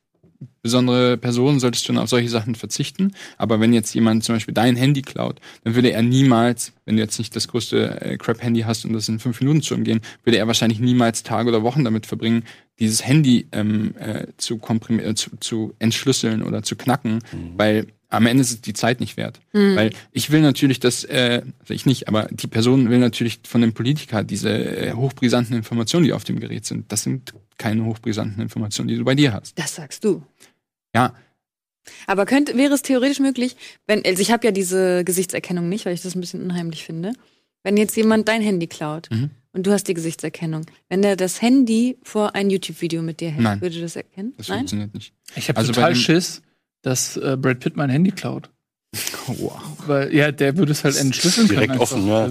besondere 0.62 1.16
Person 1.16 1.61
solltest 1.61 1.88
du 1.88 1.92
dann 1.92 2.03
auf 2.03 2.09
solche 2.09 2.29
Sachen 2.29 2.55
verzichten. 2.55 3.12
Aber 3.38 3.61
wenn 3.61 3.72
jetzt 3.72 3.94
jemand 3.94 4.25
zum 4.25 4.35
Beispiel 4.35 4.55
dein 4.55 4.77
Handy 4.77 5.03
klaut, 5.03 5.40
dann 5.64 5.75
würde 5.75 5.92
er 5.92 6.03
niemals, 6.03 6.72
wenn 6.85 6.96
du 6.96 7.03
jetzt 7.03 7.18
nicht 7.18 7.35
das 7.37 7.49
größte 7.49 8.01
äh, 8.01 8.16
Crap-Handy 8.16 8.62
hast 8.62 8.85
und 8.85 8.92
das 8.92 9.09
in 9.09 9.18
fünf 9.18 9.40
Minuten 9.40 9.62
zu 9.62 9.75
umgehen, 9.75 10.01
würde 10.25 10.38
er 10.38 10.46
wahrscheinlich 10.46 10.81
niemals 10.81 11.22
Tage 11.22 11.49
oder 11.49 11.62
Wochen 11.62 11.85
damit 11.85 12.07
verbringen, 12.07 12.44
dieses 12.79 13.07
Handy 13.07 13.46
ähm, 13.53 13.94
äh, 13.99 14.27
zu, 14.37 14.59
komprimieren, 14.59 15.12
äh, 15.12 15.14
zu, 15.14 15.31
zu 15.38 15.75
entschlüsseln 15.79 16.42
oder 16.42 16.62
zu 16.62 16.77
knacken, 16.77 17.20
weil 17.57 17.87
am 18.09 18.27
Ende 18.27 18.40
ist 18.42 18.51
es 18.51 18.61
die 18.61 18.73
Zeit 18.73 19.01
nicht 19.01 19.16
wert. 19.16 19.40
Weil 19.53 19.90
ich 20.12 20.31
will 20.31 20.40
natürlich, 20.40 20.79
dass, 20.81 21.05
äh, 21.05 21.42
also 21.61 21.75
ich 21.75 21.87
nicht, 21.87 22.09
aber 22.09 22.29
die 22.31 22.47
Person 22.47 22.88
will 22.90 22.99
natürlich 22.99 23.40
von 23.45 23.61
dem 23.61 23.73
Politiker 23.73 24.23
diese 24.23 24.51
äh, 24.51 24.92
hochbrisanten 24.92 25.57
Informationen, 25.57 26.05
die 26.05 26.12
auf 26.12 26.25
dem 26.25 26.38
Gerät 26.38 26.64
sind. 26.66 26.90
Das 26.92 27.03
sind 27.03 27.35
keine 27.59 27.85
hochbrisanten 27.85 28.40
Informationen, 28.42 28.88
die 28.88 28.97
du 28.97 29.05
bei 29.05 29.14
dir 29.14 29.33
hast. 29.33 29.59
Das 29.59 29.75
sagst 29.75 30.05
du. 30.05 30.23
Ja, 30.95 31.14
Aber 32.07 32.27
könnte, 32.27 32.57
wäre 32.57 32.75
es 32.75 32.83
theoretisch 32.83 33.21
möglich, 33.21 33.57
wenn, 33.87 34.05
also 34.05 34.21
ich 34.21 34.31
habe 34.31 34.47
ja 34.47 34.51
diese 34.53 35.05
Gesichtserkennung 35.05 35.69
nicht, 35.69 35.87
weil 35.87 35.95
ich 35.95 36.03
das 36.03 36.14
ein 36.14 36.21
bisschen 36.21 36.42
unheimlich 36.42 36.85
finde. 36.85 37.12
Wenn 37.62 37.77
jetzt 37.77 37.97
jemand 37.97 38.29
dein 38.29 38.42
Handy 38.42 38.66
klaut 38.69 39.09
Mhm. 39.11 39.31
und 39.53 39.66
du 39.66 39.73
hast 39.73 39.88
die 39.88 39.95
Gesichtserkennung, 39.95 40.66
wenn 40.88 41.03
der 41.03 41.16
das 41.16 41.42
Handy 41.42 41.97
vor 42.03 42.35
ein 42.37 42.51
YouTube-Video 42.51 43.03
mit 43.03 43.21
dir 43.21 43.31
hält, 43.31 43.42
Nein. 43.42 43.61
würde 43.61 43.81
das 43.81 43.97
erkennen? 43.97 44.35
das 44.37 44.49
Nein? 44.49 44.59
funktioniert 44.59 44.95
nicht. 44.95 45.12
Ich 45.35 45.49
habe 45.49 45.59
Also 45.59 45.73
total 45.73 45.95
Schiss, 45.97 46.42
dass 46.87 47.16
äh, 47.16 47.37
Brad 47.37 47.59
Pitt 47.61 47.77
mein 47.77 47.90
Handy 47.90 48.12
klaut. 48.12 48.49
Wow. 49.27 49.61
Weil, 49.87 50.14
ja, 50.14 50.31
der 50.33 50.57
würde 50.57 50.70
es 50.72 50.85
halt 50.85 50.96
entschlüsseln 50.96 51.49
Direkt 51.49 51.70
können. 51.72 51.81
offen, 51.81 52.07
ja. 52.07 52.29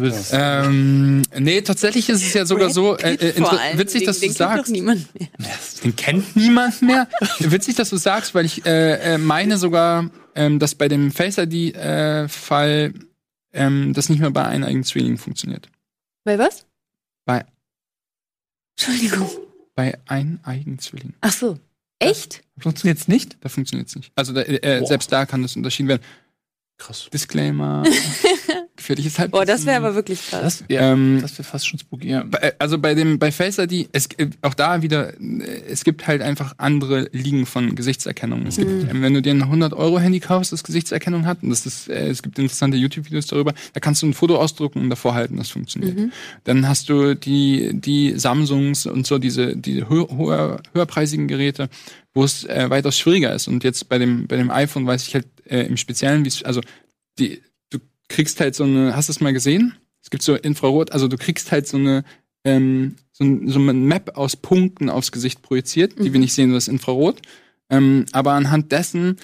Ähm, 0.66 1.22
nee, 1.38 1.62
tatsächlich 1.62 2.08
ist 2.10 2.24
es 2.26 2.34
ja 2.34 2.46
sogar 2.46 2.70
so, 2.70 2.98
äh, 2.98 3.16
äh, 3.16 3.78
witzig, 3.78 4.00
den- 4.02 4.06
dass 4.08 4.16
du 4.20 4.22
den 4.22 4.28
kennt 4.30 4.38
sagst. 4.38 4.64
Doch 4.64 4.72
niemand 4.72 5.08
mehr. 5.20 5.30
Den 5.84 5.96
kennt 5.96 6.36
niemand 6.36 6.82
mehr. 6.82 7.08
Witzig, 7.40 7.76
dass 7.76 7.90
du 7.90 7.98
sagst, 7.98 8.34
weil 8.34 8.46
ich 8.46 8.66
äh, 8.66 9.14
äh, 9.16 9.18
meine 9.18 9.58
sogar, 9.58 10.10
ähm, 10.34 10.58
dass 10.58 10.74
bei 10.74 10.88
dem 10.88 11.12
Face 11.12 11.38
ID-Fall 11.38 12.94
ähm, 13.54 13.94
das 13.94 14.10
nicht 14.10 14.20
mehr 14.22 14.32
bei 14.32 14.46
eineigen 14.46 14.84
Zwillingen 14.84 15.18
funktioniert. 15.18 15.68
Bei 16.24 16.40
was? 16.40 16.66
Bei- 17.26 17.46
Entschuldigung. 18.78 19.30
Bei 19.76 19.98
eineigen 20.08 20.80
Zwillingen. 20.80 21.16
Ach 21.22 21.32
so. 21.34 21.60
Echt? 22.00 22.44
Funktioniert's 22.58 23.08
nicht? 23.08 23.38
Da 23.42 23.50
funktioniert 23.50 23.90
es 23.90 23.96
nicht. 23.96 24.12
Also 24.16 24.34
da, 24.34 24.42
äh, 24.42 24.80
Boah. 24.80 24.88
selbst 24.88 25.12
da 25.12 25.26
kann 25.26 25.42
das 25.42 25.56
unterschieden 25.56 25.90
werden. 25.90 26.02
Krass. 26.78 27.10
Disclaimer. 27.12 27.84
Gefährliches 28.78 29.18
Halbwissen. 29.20 29.32
Boah, 29.32 29.46
das 29.46 29.66
wäre 29.66 29.78
aber 29.78 29.96
wirklich 29.96 30.28
krass. 30.28 30.42
Das, 30.60 30.64
ja, 30.70 30.92
Ähm, 30.92 31.20
das 31.22 31.34
wäre 31.38 31.44
fast 31.44 31.68
schon 31.68 31.80
spooky. 31.80 32.10
Ja. 32.10 32.24
Bei- 32.24 32.54
Also 32.60 32.78
bei 32.78 32.94
dem 32.94 33.20
bei 33.20 33.32
Face 33.32 33.58
ID, 33.58 33.88
es, 33.94 34.08
äh, 34.18 34.30
auch 34.42 34.54
da 34.54 34.82
wieder, 34.82 35.14
äh, 35.20 35.62
es 35.70 35.84
gibt 35.84 36.08
halt 36.08 36.22
einfach 36.22 36.54
andere 36.58 37.08
Ligen 37.14 37.46
von 37.46 37.76
Gesichtserkennung. 37.76 38.46
Es 38.48 38.58
gibt, 38.58 38.70
ähm, 38.90 39.02
wenn 39.02 39.14
du 39.14 39.22
dir 39.22 39.34
ein 39.34 39.46
100 39.48 39.74
Euro 39.74 40.00
Handy 40.00 40.20
kaufst, 40.20 40.52
das 40.52 40.64
Gesichtserkennung 40.64 41.26
hat, 41.26 41.42
und 41.44 41.50
das 41.52 41.66
ist, 41.66 41.88
äh, 41.90 42.10
es 42.10 42.22
gibt 42.22 42.38
interessante 42.38 42.76
YouTube-Videos 42.78 43.28
darüber, 43.28 43.54
da 43.74 43.80
kannst 43.80 44.02
du 44.02 44.08
ein 44.08 44.14
Foto 44.14 44.38
ausdrucken 44.38 44.80
und 44.82 44.90
davor 44.90 45.14
halten, 45.16 45.38
das 45.38 45.50
funktioniert. 45.50 45.98
Dann 46.44 46.68
hast 46.68 46.90
du 46.90 47.16
die 47.16 47.72
die 47.74 48.14
Samsungs 48.20 48.86
und 48.86 49.08
so 49.08 49.18
diese 49.20 49.56
die 49.56 49.88
höher, 49.88 50.08
höher, 50.18 50.62
höherpreisigen 50.74 51.28
Geräte, 51.28 51.70
wo 52.14 52.24
es 52.24 52.44
äh, 52.46 52.70
weitaus 52.70 52.98
schwieriger 52.98 53.34
ist. 53.34 53.48
Und 53.48 53.64
jetzt 53.64 53.88
bei 53.90 53.98
dem 54.00 54.28
bei 54.28 54.36
dem 54.36 54.50
iPhone 54.52 54.86
weiß 54.86 55.08
ich 55.08 55.14
halt 55.16 55.28
äh, 55.46 55.62
im 55.66 55.78
Speziellen, 55.78 56.24
wie 56.26 56.30
es 56.30 56.44
also 56.44 56.62
die 57.20 57.42
kriegst 58.08 58.40
halt 58.40 58.56
so 58.56 58.64
eine, 58.64 58.96
hast 58.96 59.10
du 59.10 59.12
es 59.12 59.22
mal 59.22 59.34
gesehen? 59.34 59.76
Es 60.02 60.10
gibt 60.10 60.24
so 60.24 60.36
Infrarot, 60.36 60.92
also 60.92 61.08
du 61.08 61.18
kriegst 61.18 61.52
halt 61.52 61.68
so 61.68 61.78
eine 61.78 62.04
ähm, 62.46 62.96
so, 63.12 63.24
ein, 63.24 63.48
so 63.48 63.60
eine 63.60 63.74
Map 63.74 64.18
aus 64.18 64.36
Punkten 64.36 64.90
aufs 64.90 65.12
Gesicht 65.12 65.42
projiziert, 65.42 66.00
die 66.00 66.14
wir 66.14 66.20
nicht 66.20 66.34
sehen, 66.34 66.54
das 66.54 66.66
ist 66.66 66.68
Infrarot. 66.68 67.22
Ähm, 67.70 68.06
aber 68.12 68.34
anhand 68.34 68.72
dessen 68.72 69.18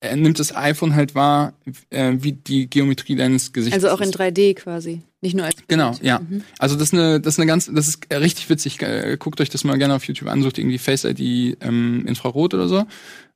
äh, 0.00 0.14
nimmt 0.16 0.38
das 0.38 0.54
iPhone 0.54 0.94
halt 0.94 1.14
wahr, 1.14 1.54
äh, 1.90 2.12
wie 2.18 2.32
die 2.32 2.68
Geometrie 2.68 3.16
deines 3.16 3.52
Gesichts 3.52 3.74
Also 3.74 3.88
auch 3.88 4.00
in 4.00 4.10
ist. 4.10 4.20
3D 4.20 4.54
quasi. 4.54 5.02
Nicht 5.20 5.34
nur 5.34 5.46
als 5.46 5.56
Bild. 5.56 5.68
Genau, 5.68 5.96
ja. 6.02 6.20
Mhm. 6.20 6.42
Also 6.58 6.76
das 6.76 6.88
ist 6.88 6.94
eine, 6.94 7.20
das 7.20 7.34
ist 7.34 7.40
eine 7.40 7.46
ganz, 7.46 7.70
das 7.72 7.88
ist 7.88 8.06
äh, 8.10 8.16
richtig 8.16 8.48
witzig. 8.50 8.80
Äh, 8.82 9.16
Guckt 9.18 9.40
euch 9.40 9.48
das 9.48 9.64
mal 9.64 9.78
gerne 9.78 9.94
auf 9.94 10.04
YouTube 10.04 10.28
an, 10.28 10.42
sucht 10.42 10.58
irgendwie 10.58 10.78
Face 10.78 11.04
ID 11.04 11.56
ähm, 11.62 12.04
Infrarot 12.06 12.54
oder 12.54 12.68
so. 12.68 12.84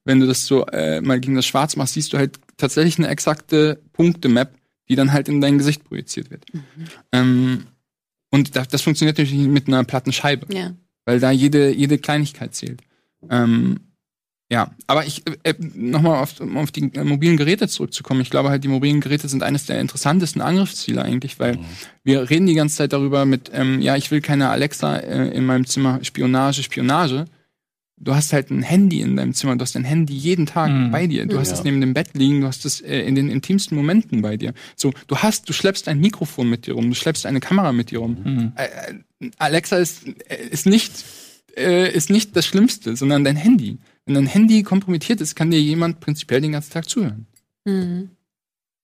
Wenn 0.04 0.20
du 0.20 0.26
das 0.26 0.46
so 0.46 0.66
äh, 0.66 1.00
mal 1.00 1.18
gegen 1.18 1.34
das 1.34 1.46
Schwarz 1.46 1.76
machst, 1.76 1.94
siehst 1.94 2.12
du 2.12 2.18
halt 2.18 2.38
tatsächlich 2.56 2.98
eine 2.98 3.08
exakte 3.08 3.80
Punkte-Map, 3.94 4.52
die 4.88 4.96
dann 4.96 5.12
halt 5.12 5.28
in 5.28 5.40
dein 5.40 5.58
Gesicht 5.58 5.84
projiziert 5.84 6.30
wird. 6.30 6.44
Mhm. 6.52 6.62
Ähm, 7.12 7.66
und 8.30 8.56
das, 8.56 8.68
das 8.68 8.82
funktioniert 8.82 9.18
natürlich 9.18 9.46
mit 9.48 9.68
einer 9.68 9.84
platten 9.84 10.12
Scheibe, 10.12 10.52
Ja. 10.54 10.74
weil 11.04 11.20
da 11.20 11.30
jede, 11.30 11.72
jede 11.74 11.98
Kleinigkeit 11.98 12.54
zählt. 12.54 12.82
Ähm, 13.30 13.80
ja, 14.50 14.74
aber 14.86 15.04
ich 15.04 15.24
äh, 15.42 15.54
nochmal 15.74 16.22
auf, 16.22 16.40
um 16.40 16.56
auf 16.56 16.70
die 16.70 16.90
äh, 16.94 17.04
mobilen 17.04 17.36
Geräte 17.36 17.68
zurückzukommen. 17.68 18.22
Ich 18.22 18.30
glaube 18.30 18.48
halt, 18.48 18.64
die 18.64 18.68
mobilen 18.68 19.00
Geräte 19.02 19.28
sind 19.28 19.42
eines 19.42 19.66
der 19.66 19.78
interessantesten 19.80 20.40
Angriffsziele 20.40 21.02
eigentlich, 21.02 21.38
weil 21.38 21.58
wir 22.02 22.30
reden 22.30 22.46
die 22.46 22.54
ganze 22.54 22.76
Zeit 22.76 22.94
darüber 22.94 23.26
mit, 23.26 23.50
ähm, 23.52 23.82
ja, 23.82 23.96
ich 23.96 24.10
will 24.10 24.22
keine 24.22 24.48
Alexa 24.48 24.96
äh, 24.96 25.28
in 25.36 25.44
meinem 25.44 25.66
Zimmer, 25.66 26.02
Spionage, 26.02 26.62
Spionage. 26.62 27.26
Du 28.00 28.14
hast 28.14 28.32
halt 28.32 28.50
ein 28.50 28.62
Handy 28.62 29.00
in 29.00 29.16
deinem 29.16 29.34
Zimmer, 29.34 29.56
du 29.56 29.62
hast 29.62 29.74
dein 29.74 29.84
Handy 29.84 30.14
jeden 30.14 30.46
Tag 30.46 30.70
Mhm. 30.70 30.90
bei 30.92 31.06
dir. 31.06 31.26
Du 31.26 31.38
hast 31.38 31.48
Ja. 31.50 31.54
es 31.54 31.64
neben 31.64 31.80
dem 31.80 31.94
Bett 31.94 32.10
liegen, 32.14 32.40
du 32.42 32.46
hast 32.46 32.64
es 32.64 32.80
äh, 32.80 33.00
in 33.00 33.14
den 33.14 33.28
intimsten 33.28 33.76
Momenten 33.76 34.22
bei 34.22 34.36
dir. 34.36 34.54
So, 34.76 34.92
du 35.08 35.16
hast, 35.16 35.48
du 35.48 35.52
schleppst 35.52 35.88
ein 35.88 35.98
Mikrofon 36.00 36.48
mit 36.48 36.66
dir 36.66 36.74
rum, 36.74 36.88
du 36.88 36.94
schleppst 36.94 37.26
eine 37.26 37.40
Kamera 37.40 37.72
mit 37.72 37.90
dir 37.90 37.98
rum. 37.98 38.16
Mhm. 38.24 38.52
Äh, 38.56 38.64
äh, 39.24 39.30
Alexa 39.38 39.76
ist, 39.78 40.04
ist 40.50 40.66
nicht 40.66 40.92
äh, 41.56 41.90
ist 41.92 42.08
nicht 42.08 42.36
das 42.36 42.46
Schlimmste, 42.46 42.94
sondern 42.94 43.24
dein 43.24 43.34
Handy. 43.34 43.78
Wenn 44.06 44.14
dein 44.14 44.26
Handy 44.26 44.62
kompromittiert 44.62 45.20
ist, 45.20 45.34
kann 45.34 45.50
dir 45.50 45.60
jemand 45.60 45.98
prinzipiell 45.98 46.40
den 46.40 46.52
ganzen 46.52 46.72
Tag 46.72 46.88
zuhören. 46.88 47.26
Mhm. 47.64 48.10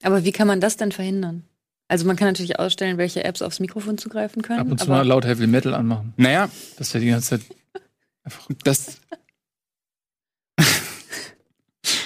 Aber 0.03 0.25
wie 0.25 0.33
kann 0.33 0.49
man 0.49 0.61
das 0.61 0.77
denn 0.77 0.91
verhindern? 0.91 1.45
Also 1.87 2.05
man 2.07 2.17
kann 2.17 2.29
natürlich 2.29 2.59
ausstellen, 2.59 2.99
welche 2.99 3.23
Apps 3.25 3.43
aufs 3.43 3.61
Mikrofon 3.61 3.97
zugreifen 3.97 4.43
können. 4.43 4.59
Ab 4.61 4.71
und 4.71 4.79
zu 4.81 4.87
aber 4.87 4.97
mal 4.97 5.07
laut 5.07 5.25
Heavy 5.25 5.47
Metal 5.47 5.73
anmachen. 5.75 6.15
Naja, 6.17 6.51
Das 6.77 6.89
ist 6.89 6.95
ja 6.95 7.01
die 7.01 7.07
ganze 7.09 7.29
Zeit. 7.39 7.43
Das. 8.65 8.99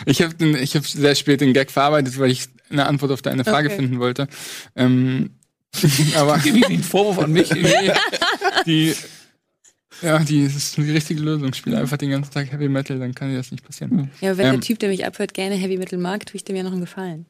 ich 0.07 0.23
habe 0.23 0.59
ich 0.61 0.75
hab 0.77 0.87
sehr 0.87 1.15
spät 1.15 1.41
den 1.41 1.53
Gag 1.53 1.71
verarbeitet, 1.71 2.19
weil 2.19 2.31
ich 2.31 2.49
eine 2.71 2.87
Antwort 2.87 3.13
auf 3.13 3.23
deine 3.23 3.45
Frage 3.45 3.69
Okay. 3.69 3.77
finden 3.77 3.99
wollte. 4.01 4.29
Ähm, 4.77 5.31
aber 6.17 6.39
Gib 6.39 6.55
nicht 6.55 6.69
den 6.69 6.83
Vorwurf 6.83 7.19
an 7.19 7.33
mich. 7.33 7.49
die, 8.67 8.95
ja, 10.03 10.19
die 10.21 10.45
das 10.45 10.55
ist 10.57 10.77
die 10.77 10.91
richtige 10.91 11.21
Lösung. 11.21 11.53
Spiel 11.53 11.75
einfach 11.77 11.97
den 11.97 12.11
ganzen 12.11 12.33
Tag 12.33 12.51
Heavy 12.53 12.69
Metal, 12.69 12.99
dann 12.99 13.15
kann 13.15 13.31
dir 13.31 13.37
das 13.37 13.51
nicht 13.51 13.65
passieren. 13.65 14.11
ja, 14.21 14.37
wenn 14.37 14.47
Ähm. 14.47 14.53
der 14.53 14.61
Typ, 14.61 14.79
der 14.79 14.89
mich 14.89 15.05
abhört, 15.07 15.35
gerne 15.35 15.55
Heavy 15.57 15.77
Metal 15.77 15.99
mag, 15.99 16.25
tue 16.27 16.37
ich 16.37 16.45
dem 16.45 16.57
ja 16.57 16.63
noch 16.63 16.73
einen 16.73 16.81
Gefallen. 16.81 17.27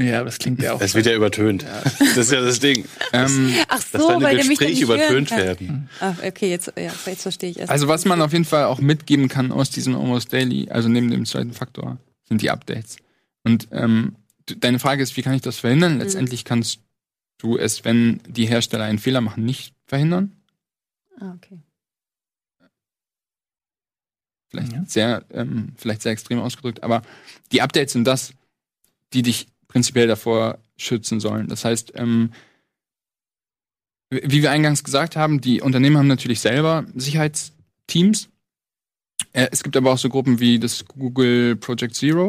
Ja, 0.00 0.22
das 0.22 0.38
klingt 0.38 0.62
ja 0.62 0.74
auch. 0.74 0.80
Es 0.80 0.94
wird 0.94 1.06
ja 1.06 1.14
übertönt. 1.14 1.66
Das 1.98 2.16
ist 2.16 2.32
ja 2.32 2.40
das 2.40 2.60
Ding. 2.60 2.84
Ähm, 3.12 3.52
Ach 3.68 3.82
Dass 3.90 4.00
so, 4.00 4.08
deine 4.08 4.24
weil 4.24 4.36
der 4.36 4.44
mich 4.44 4.58
Gespräche 4.58 4.80
nicht 4.86 4.88
hören 4.88 5.00
übertönt 5.00 5.30
werden. 5.32 5.90
Ah, 6.00 6.14
okay, 6.24 6.48
jetzt, 6.50 6.72
ja, 6.76 6.92
jetzt 7.06 7.22
verstehe 7.22 7.50
ich 7.50 7.58
erst. 7.58 7.70
Also 7.70 7.88
was 7.88 8.04
man 8.04 8.22
auf 8.22 8.32
jeden 8.32 8.44
Fall 8.44 8.64
auch 8.64 8.78
mitgeben 8.80 9.28
kann 9.28 9.50
aus 9.50 9.70
diesem 9.70 9.96
Almost 9.96 10.32
Daily, 10.32 10.68
also 10.70 10.88
neben 10.88 11.10
dem 11.10 11.26
zweiten 11.26 11.52
Faktor, 11.52 11.98
sind 12.28 12.42
die 12.42 12.50
Updates. 12.50 12.96
Und 13.44 13.68
ähm, 13.72 14.14
deine 14.46 14.78
Frage 14.78 15.02
ist, 15.02 15.16
wie 15.16 15.22
kann 15.22 15.34
ich 15.34 15.42
das 15.42 15.58
verhindern? 15.58 15.98
Letztendlich 15.98 16.44
kannst 16.44 16.80
du 17.38 17.56
es, 17.56 17.84
wenn 17.84 18.20
die 18.28 18.46
Hersteller 18.46 18.84
einen 18.84 18.98
Fehler 18.98 19.20
machen, 19.20 19.44
nicht 19.44 19.74
verhindern. 19.86 20.32
ah, 21.20 21.34
okay. 21.36 21.58
Vielleicht 24.50 24.72
Ja. 24.72 24.84
sehr, 24.86 25.24
ähm, 25.32 25.72
vielleicht 25.76 26.02
sehr 26.02 26.12
extrem 26.12 26.38
ausgedrückt, 26.38 26.82
aber 26.82 27.02
die 27.52 27.60
Updates 27.62 27.92
sind 27.92 28.04
das, 28.04 28.32
die 29.12 29.22
dich 29.22 29.46
prinzipiell 29.68 30.06
davor 30.06 30.58
schützen 30.76 31.20
sollen. 31.20 31.46
Das 31.48 31.64
heißt, 31.64 31.92
ähm, 31.94 32.32
wie 34.10 34.42
wir 34.42 34.50
eingangs 34.50 34.84
gesagt 34.84 35.16
haben, 35.16 35.40
die 35.40 35.60
Unternehmen 35.60 35.98
haben 35.98 36.06
natürlich 36.06 36.40
selber 36.40 36.86
Sicherheitsteams. 36.94 38.30
Äh, 39.32 39.48
es 39.52 39.62
gibt 39.62 39.76
aber 39.76 39.92
auch 39.92 39.98
so 39.98 40.08
Gruppen 40.08 40.40
wie 40.40 40.58
das 40.58 40.86
Google 40.86 41.56
Project 41.56 41.94
Zero. 41.94 42.28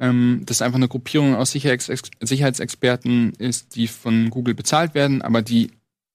Ähm, 0.00 0.42
das 0.46 0.62
einfach 0.62 0.76
eine 0.76 0.88
Gruppierung 0.88 1.34
aus 1.34 1.50
Sicherheits 1.50 1.90
Sicherheitsexperten 2.20 3.32
ist, 3.34 3.74
die 3.74 3.88
von 3.88 4.30
Google 4.30 4.54
bezahlt 4.54 4.94
werden, 4.94 5.22
aber 5.22 5.42
die 5.42 5.72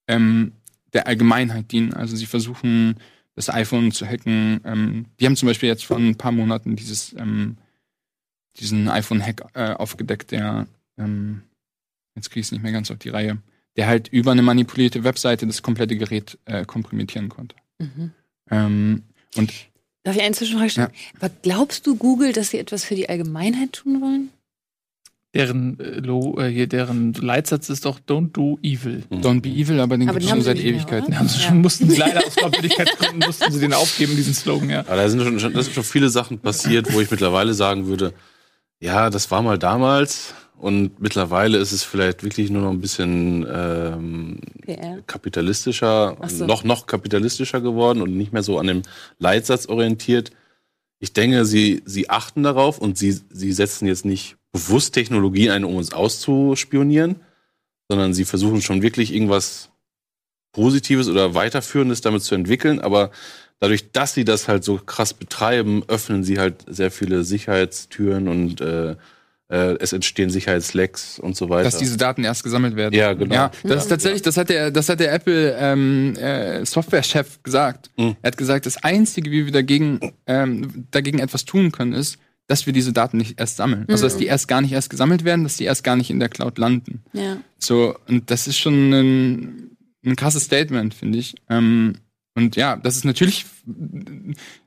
ähm, 0.07 0.53
der 0.93 1.07
Allgemeinheit 1.07 1.72
dienen. 1.72 1.93
Also 1.93 2.16
sie 2.16 2.26
versuchen, 2.26 2.95
das 3.36 3.49
iPhone 3.49 3.91
zu 3.91 4.05
hacken. 4.05 4.61
Ähm, 4.64 5.05
die 5.20 5.26
haben 5.26 5.36
zum 5.36 5.47
Beispiel 5.47 5.68
jetzt 5.68 5.86
vor 5.86 5.97
ein 5.97 6.16
paar 6.16 6.32
Monaten 6.32 6.76
dieses, 6.76 7.14
ähm, 7.14 7.57
diesen 8.60 8.88
iPhone-Hack 8.88 9.45
äh, 9.54 9.72
aufgedeckt, 9.74 10.32
der, 10.32 10.68
ähm, 10.97 11.41
jetzt 12.16 12.30
kriege 12.30 12.41
ich 12.41 12.47
es 12.47 12.51
nicht 12.51 12.62
mehr 12.64 12.72
ganz 12.72 12.91
auf 12.91 12.99
die 12.99 13.10
Reihe, 13.10 13.38
der 13.78 13.88
halt 13.88 14.08
über 14.10 14.32
eine 14.32 14.41
manipulierte 14.43 15.04
Webseite 15.04 15.47
das 15.47 15.62
komplette 15.62 15.97
Gerät 15.97 16.38
äh, 16.45 16.66
komprimieren 16.66 17.30
konnte. 17.30 17.56
Mhm. 17.80 18.12
Ähm, 18.51 19.04
und 19.36 19.51
Darf 20.04 20.16
ich 20.18 20.22
eine 20.22 20.36
Zwischenfrage 20.36 20.70
stellen? 20.70 20.89
Aber 21.20 21.32
glaubst 21.41 21.88
du 21.88 21.95
Google, 21.95 22.34
dass 22.34 22.49
sie 22.49 22.58
etwas 22.60 22.84
für 22.84 22.95
die 22.95 23.08
Allgemeinheit 23.10 23.72
tun 23.74 24.01
wollen? 24.01 24.30
Deren, 25.34 25.80
äh, 25.80 25.99
Lo, 25.99 26.38
äh, 26.39 26.49
hier, 26.49 26.68
deren 26.68 27.14
Leitsatz 27.14 27.70
ist 27.70 27.86
doch 27.86 27.99
Don't 28.08 28.34
do 28.34 28.60
evil. 28.62 29.01
Don't 29.10 29.41
be 29.41 29.49
evil, 29.49 29.80
aber 29.80 29.97
den 29.97 30.08
gibt 30.08 30.22
es 30.22 30.30
schon 30.30 30.41
seit 30.43 30.58
mehr, 30.58 30.66
Ewigkeiten. 30.66 31.08
oder? 31.08 31.18
Haben 31.20 31.28
sie 31.30 31.39
Ja. 31.39 31.47
schon, 31.47 31.62
mussten 31.62 31.89
sie 31.89 31.97
leider 31.97 32.24
aus 32.24 32.36
Glaubwürdigkeitsgründen 32.36 33.20
mussten 33.26 33.51
sie 33.51 33.60
den 33.60 33.74
aufgeben, 33.74 34.16
diesen 34.16 34.36
Slogan, 34.36 34.70
ja. 34.70 34.82
Aber 34.82 34.97
da 34.97 35.10
sind 35.10 35.24
schon, 35.24 35.39
schon, 35.39 35.54
das 35.54 35.66
sind 35.66 35.74
schon 35.74 35.84
viele 35.86 36.10
Sachen 36.10 36.38
passiert, 36.38 36.93
wo 36.93 37.01
ich 37.01 37.10
mittlerweile 37.10 37.56
sagen 37.56 37.88
würde, 37.88 38.14
ja, 38.84 39.10
das 39.10 39.32
war 39.32 39.42
mal 39.42 39.58
damals 39.58 40.34
und 40.58 41.00
mittlerweile 41.00 41.58
ist 41.58 41.72
es 41.72 41.84
vielleicht 41.84 42.22
wirklich 42.22 42.50
nur 42.50 42.64
noch 42.64 42.72
ein 42.72 42.82
bisschen 42.82 43.48
ähm, 43.50 44.40
kapitalistischer, 45.08 46.18
so. 46.28 46.46
noch, 46.46 46.66
noch 46.66 46.86
kapitalistischer 46.86 47.62
geworden 47.62 48.02
und 48.02 48.18
nicht 48.18 48.34
mehr 48.34 48.44
so 48.44 48.60
an 48.60 48.68
dem 48.68 48.82
Leitsatz 49.20 49.68
orientiert. 49.68 50.32
Ich 51.00 51.14
denke, 51.14 51.46
sie, 51.46 51.82
sie 51.86 52.10
achten 52.10 52.44
darauf 52.44 52.78
und 52.78 52.98
sie, 52.98 53.18
sie 53.30 53.54
setzen 53.54 53.88
jetzt 53.88 54.04
nicht 54.04 54.36
bewusst 54.52 54.94
Technologien 54.94 55.52
ein, 55.52 55.64
um 55.64 55.78
uns 55.78 55.94
auszuspionieren, 55.94 57.22
sondern 57.88 58.14
sie 58.14 58.26
versuchen 58.26 58.62
schon 58.62 58.82
wirklich 58.82 59.14
irgendwas 59.14 59.70
Positives 60.52 61.08
oder 61.08 61.34
Weiterführendes 61.34 62.02
damit 62.02 62.24
zu 62.24 62.36
entwickeln, 62.36 62.82
aber 62.82 63.12
dadurch, 63.64 63.93
dass 63.93 64.14
sie 64.14 64.26
das 64.26 64.49
halt 64.49 64.66
so 64.66 64.78
krass 64.78 65.14
betreiben, 65.14 65.84
öffnen 65.88 66.26
sie 66.26 66.38
halt 66.38 66.66
sehr 66.68 66.91
viele 66.91 67.24
Sicherheitstüren 67.24 68.28
und 68.28 68.59
äh, 68.59 68.97
äh, 69.47 69.78
es 69.80 69.93
entstehen 69.93 70.30
Sicherheitslecks 70.30 71.18
und 71.18 71.38
so 71.38 71.47
weiter. 71.47 71.64
Dass 71.64 71.78
diese 71.78 71.95
Daten 71.95 72.26
erst 72.26 72.43
gesammelt 72.43 72.76
werden. 72.76 72.93
Ja, 72.93 73.14
genau. 73.14 73.34
Ja, 73.34 73.51
das 73.64 73.84
ist 73.84 73.88
tatsächlich, 73.88 74.22
das 74.22 74.36
hat 74.36 74.49
der, 74.49 74.70
das 74.70 74.89
hat 74.89 74.99
der 74.99 75.14
Apple 75.14 75.55
ähm, 75.57 76.14
äh, 76.18 76.66
Software-Chef 76.66 77.41
gesagt. 77.41 77.89
Mhm. 77.95 78.18
Er 78.22 78.28
hat 78.28 78.38
gesagt, 78.38 78.66
das 78.66 78.84
Einzige, 78.84 79.32
wie 79.32 79.45
wir 79.45 79.53
dagegen, 79.53 80.11
ähm, 80.28 80.86
dagegen 80.91 81.20
etwas 81.20 81.45
tun 81.45 81.72
können, 81.72 81.93
ist, 81.93 82.18
dass 82.47 82.66
wir 82.66 82.74
diese 82.74 82.91
Daten 82.91 83.16
nicht 83.16 83.39
erst 83.39 83.55
sammeln. 83.55 83.86
Also, 83.88 84.03
dass 84.03 84.18
die 84.18 84.26
erst 84.26 84.49
gar 84.49 84.59
nicht 84.59 84.74
erst 84.74 84.89
gesammelt 84.89 85.24
werden, 85.24 85.43
dass 85.43 85.55
die 85.55 85.64
erst 85.64 85.86
gar 85.86 85.95
nicht 85.95 86.09
in 86.09 86.20
der 86.20 86.28
Cloud 86.28 86.57
landen. 86.57 87.01
Ja. 87.14 87.38
So, 87.59 87.95
und 88.09 88.30
das 88.30 88.47
ist 88.47 88.57
schon 88.57 88.91
ein, 88.91 89.78
ein 90.05 90.18
krasses 90.18 90.43
Statement, 90.43 90.93
finde 90.93 91.20
ich. 91.20 91.36
Ähm, 91.49 91.93
und 92.36 92.56
ja, 92.56 92.76
das 92.78 92.96
ist 92.96 93.06
natürlich, 93.06 93.46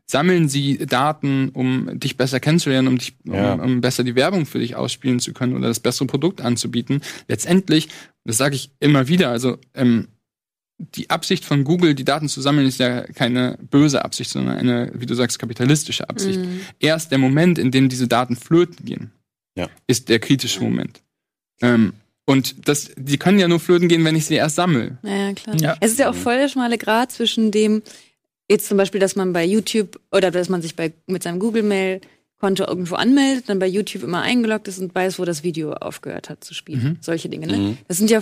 sammeln 0.06 0.48
sie 0.48 0.78
Daten, 0.86 1.48
um 1.50 1.98
dich 1.98 2.16
besser 2.16 2.38
kennenzulernen, 2.40 2.88
um 2.88 2.98
dich, 2.98 3.14
Ja. 3.24 3.54
um, 3.54 3.60
um 3.60 3.80
besser 3.80 4.04
die 4.04 4.14
Werbung 4.14 4.46
für 4.46 4.58
dich 4.60 4.76
ausspielen 4.76 5.18
zu 5.20 5.32
können 5.32 5.54
oder 5.56 5.68
das 5.68 5.80
bessere 5.80 6.06
Produkt 6.06 6.40
anzubieten. 6.40 7.00
Letztendlich, 7.28 7.88
das 8.24 8.36
sage 8.36 8.54
ich 8.54 8.70
immer 8.78 9.08
wieder, 9.08 9.30
also 9.30 9.58
ähm, 9.74 10.08
die 10.78 11.08
Absicht 11.10 11.44
von 11.44 11.64
Google, 11.64 11.94
die 11.94 12.04
Daten 12.04 12.28
zu 12.28 12.40
sammeln, 12.40 12.66
ist 12.66 12.78
ja 12.78 13.02
keine 13.02 13.58
böse 13.70 14.04
Absicht, 14.04 14.30
sondern 14.30 14.58
eine, 14.58 14.92
wie 14.94 15.06
du 15.06 15.14
sagst, 15.14 15.38
kapitalistische 15.38 16.08
Absicht. 16.10 16.38
Mhm. 16.38 16.60
Erst 16.78 17.10
der 17.10 17.18
Moment, 17.18 17.58
in 17.58 17.70
dem 17.70 17.88
diese 17.88 18.06
Daten 18.08 18.36
flöten 18.36 18.84
gehen, 18.84 19.10
Ja. 19.56 19.68
ist 19.86 20.08
der 20.10 20.18
kritische 20.18 20.60
Moment. 20.60 21.02
Ähm, 21.62 21.94
und 22.26 22.68
das, 22.68 22.90
die 22.96 23.18
können 23.18 23.38
ja 23.38 23.46
nur 23.46 23.60
flöten 23.60 23.88
gehen, 23.88 24.04
wenn 24.04 24.16
ich 24.16 24.26
sie 24.26 24.34
erst 24.34 24.56
sammle. 24.56 24.98
Ja, 25.02 25.32
klar. 25.32 25.56
Ja. 25.60 25.76
Es 25.80 25.92
ist 25.92 25.98
ja 25.98 26.10
auch 26.10 26.14
voll 26.14 26.36
der 26.36 26.48
schmale 26.48 26.76
Grad 26.76 27.12
zwischen 27.12 27.52
dem, 27.52 27.82
jetzt 28.50 28.66
zum 28.66 28.76
Beispiel, 28.76 29.00
dass 29.00 29.14
man 29.14 29.32
bei 29.32 29.44
YouTube 29.44 30.00
oder 30.10 30.32
dass 30.32 30.48
man 30.48 30.60
sich 30.60 30.74
bei, 30.74 30.92
mit 31.06 31.22
seinem 31.22 31.38
Google-Mail-Konto 31.38 32.64
irgendwo 32.64 32.96
anmeldet, 32.96 33.48
dann 33.48 33.60
bei 33.60 33.68
YouTube 33.68 34.02
immer 34.02 34.22
eingeloggt 34.22 34.66
ist 34.66 34.80
und 34.80 34.92
weiß, 34.92 35.20
wo 35.20 35.24
das 35.24 35.44
Video 35.44 35.72
aufgehört 35.72 36.28
hat 36.28 36.42
zu 36.42 36.52
spielen. 36.52 36.82
Mhm. 36.82 36.96
Solche 37.00 37.28
Dinge, 37.28 37.46
ne? 37.46 37.56
Mhm. 37.56 37.78
Das 37.86 37.96
sind 37.96 38.10
ja 38.10 38.20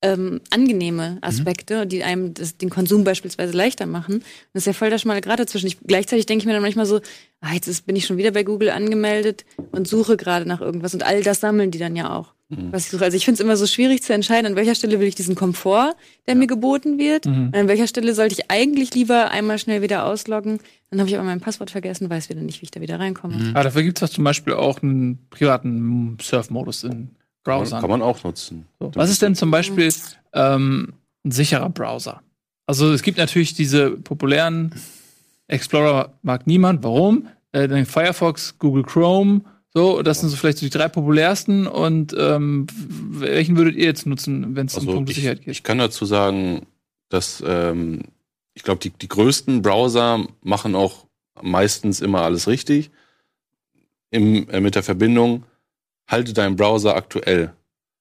ähm, 0.00 0.40
angenehme 0.50 1.18
Aspekte, 1.20 1.86
die 1.86 2.04
einem 2.04 2.32
das, 2.32 2.56
den 2.56 2.70
Konsum 2.70 3.04
beispielsweise 3.04 3.52
leichter 3.52 3.84
machen. 3.84 4.22
Das 4.54 4.62
ist 4.62 4.66
ja 4.66 4.72
voll 4.72 4.88
der 4.90 4.98
schmale 4.98 5.20
Grad 5.20 5.40
dazwischen. 5.40 5.66
Ich, 5.66 5.78
gleichzeitig 5.86 6.24
denke 6.24 6.42
ich 6.42 6.46
mir 6.46 6.52
dann 6.54 6.62
manchmal 6.62 6.86
so, 6.86 7.00
ah, 7.40 7.52
jetzt 7.52 7.68
ist, 7.68 7.84
bin 7.84 7.96
ich 7.96 8.06
schon 8.06 8.16
wieder 8.16 8.30
bei 8.30 8.44
Google 8.44 8.70
angemeldet 8.70 9.44
und 9.72 9.86
suche 9.88 10.16
gerade 10.16 10.46
nach 10.46 10.60
irgendwas. 10.60 10.94
Und 10.94 11.02
all 11.02 11.22
das 11.22 11.40
sammeln 11.40 11.70
die 11.70 11.78
dann 11.78 11.96
ja 11.96 12.16
auch. 12.16 12.32
Mhm. 12.50 12.72
was 12.72 12.86
ich 12.86 12.90
suche. 12.90 13.04
Also 13.04 13.16
ich 13.16 13.24
finde 13.26 13.34
es 13.34 13.40
immer 13.40 13.56
so 13.56 13.66
schwierig 13.66 14.02
zu 14.02 14.14
entscheiden, 14.14 14.46
an 14.46 14.56
welcher 14.56 14.74
Stelle 14.74 14.98
will 15.00 15.06
ich 15.06 15.14
diesen 15.14 15.34
Komfort, 15.34 15.94
der 16.26 16.34
mir 16.34 16.46
geboten 16.46 16.98
wird. 16.98 17.26
Mhm. 17.26 17.50
An 17.52 17.68
welcher 17.68 17.86
Stelle 17.86 18.14
sollte 18.14 18.34
ich 18.34 18.50
eigentlich 18.50 18.94
lieber 18.94 19.30
einmal 19.30 19.58
schnell 19.58 19.82
wieder 19.82 20.06
ausloggen. 20.06 20.60
Dann 20.90 21.00
habe 21.00 21.10
ich 21.10 21.16
aber 21.16 21.24
mein 21.24 21.40
Passwort 21.40 21.70
vergessen, 21.70 22.08
weiß 22.08 22.30
wieder 22.30 22.40
nicht, 22.40 22.62
wie 22.62 22.64
ich 22.64 22.70
da 22.70 22.80
wieder 22.80 22.98
reinkomme. 22.98 23.36
Mhm. 23.36 23.50
Aber 23.50 23.64
dafür 23.64 23.82
gibt 23.82 24.00
es 24.00 24.12
zum 24.12 24.24
Beispiel 24.24 24.54
auch 24.54 24.82
einen 24.82 25.18
privaten 25.28 26.16
Surf-Modus 26.22 26.84
in 26.84 27.10
Browsern. 27.44 27.80
Kann 27.82 27.90
man 27.90 28.02
auch 28.02 28.24
nutzen. 28.24 28.66
So. 28.80 28.90
Was 28.94 29.10
ist 29.10 29.20
denn 29.20 29.34
zum 29.34 29.50
Beispiel 29.50 29.92
ähm, 30.32 30.94
ein 31.24 31.30
sicherer 31.30 31.68
Browser? 31.68 32.22
Also 32.66 32.92
es 32.92 33.02
gibt 33.02 33.18
natürlich 33.18 33.54
diese 33.54 33.90
populären 33.90 34.74
Explorer 35.48 36.14
mag 36.22 36.46
niemand. 36.46 36.82
Warum? 36.82 37.28
Äh, 37.52 37.68
dann 37.68 37.86
Firefox, 37.86 38.58
Google 38.58 38.82
Chrome, 38.82 39.42
so, 39.78 40.02
das 40.02 40.18
sind 40.18 40.28
so 40.28 40.36
vielleicht 40.36 40.58
so 40.58 40.66
die 40.66 40.70
drei 40.70 40.88
populärsten. 40.88 41.68
Und 41.68 42.14
ähm, 42.18 42.66
welchen 43.10 43.56
würdet 43.56 43.76
ihr 43.76 43.84
jetzt 43.84 44.06
nutzen, 44.06 44.56
wenn 44.56 44.66
es 44.66 44.74
um 44.74 44.80
Also 44.80 44.92
Punkte 44.92 45.12
ich, 45.12 45.18
Sicherheit 45.18 45.40
geht? 45.40 45.52
ich 45.52 45.62
kann 45.62 45.78
dazu 45.78 46.04
sagen, 46.04 46.66
dass 47.08 47.42
ähm, 47.46 48.02
ich 48.54 48.64
glaube, 48.64 48.80
die, 48.80 48.90
die 48.90 49.06
größten 49.06 49.62
Browser 49.62 50.26
machen 50.42 50.74
auch 50.74 51.06
meistens 51.40 52.00
immer 52.00 52.22
alles 52.22 52.48
richtig. 52.48 52.90
Im, 54.10 54.48
äh, 54.50 54.60
mit 54.60 54.74
der 54.74 54.82
Verbindung, 54.82 55.44
halte 56.08 56.32
deinen 56.32 56.56
Browser 56.56 56.96
aktuell. 56.96 57.52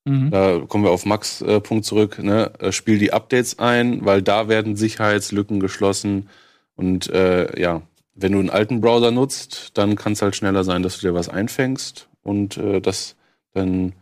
Mhm. 0.06 0.32
Da 0.32 0.60
kommen 0.68 0.84
wir 0.84 0.92
auf 0.92 1.06
Max 1.06 1.42
äh, 1.42 1.60
Punkt 1.60 1.86
zurück. 1.86 2.18
Ne? 2.18 2.52
Äh, 2.60 2.72
Spiel 2.72 2.98
die 2.98 3.14
Updates 3.14 3.60
ein, 3.60 4.04
weil 4.04 4.24
da 4.24 4.48
werden 4.48 4.76
Sicherheitslücken 4.76 5.60
geschlossen. 5.60 6.30
Und 6.76 7.08
äh, 7.12 7.60
ja, 7.62 7.84
wenn 8.18 8.32
du 8.34 8.40
einen 8.40 8.50
alten 8.50 8.82
Browser 8.82 9.12
nutzt, 9.12 9.78
dann 9.78 9.96
kann 9.96 10.14
es 10.14 10.22
halt 10.22 10.36
schneller 10.36 10.64
sein, 10.64 10.84
dass 10.84 11.00
du 11.00 11.08
dir 11.08 11.14
was 11.14 11.30
einfängst 11.30 12.10
und 12.24 12.58
äh, 12.58 12.82
dass 12.82 13.16
dann 13.54 13.94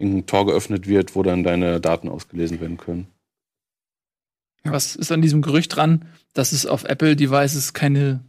ein 0.00 0.26
Tor 0.26 0.46
geöffnet 0.46 0.86
wird, 0.88 1.14
wo 1.14 1.22
dann 1.22 1.44
deine 1.44 1.80
Daten 1.80 2.08
ausgelesen 2.08 2.60
werden 2.60 2.76
können. 2.78 3.06
Was 4.64 4.96
ist 4.96 5.12
an 5.12 5.22
diesem 5.22 5.40
Gerücht 5.42 5.74
dran, 5.76 6.04
dass 6.34 6.52
es 6.52 6.66
auf 6.66 6.84
Apple-Devices 6.84 7.72
keine 7.72 8.20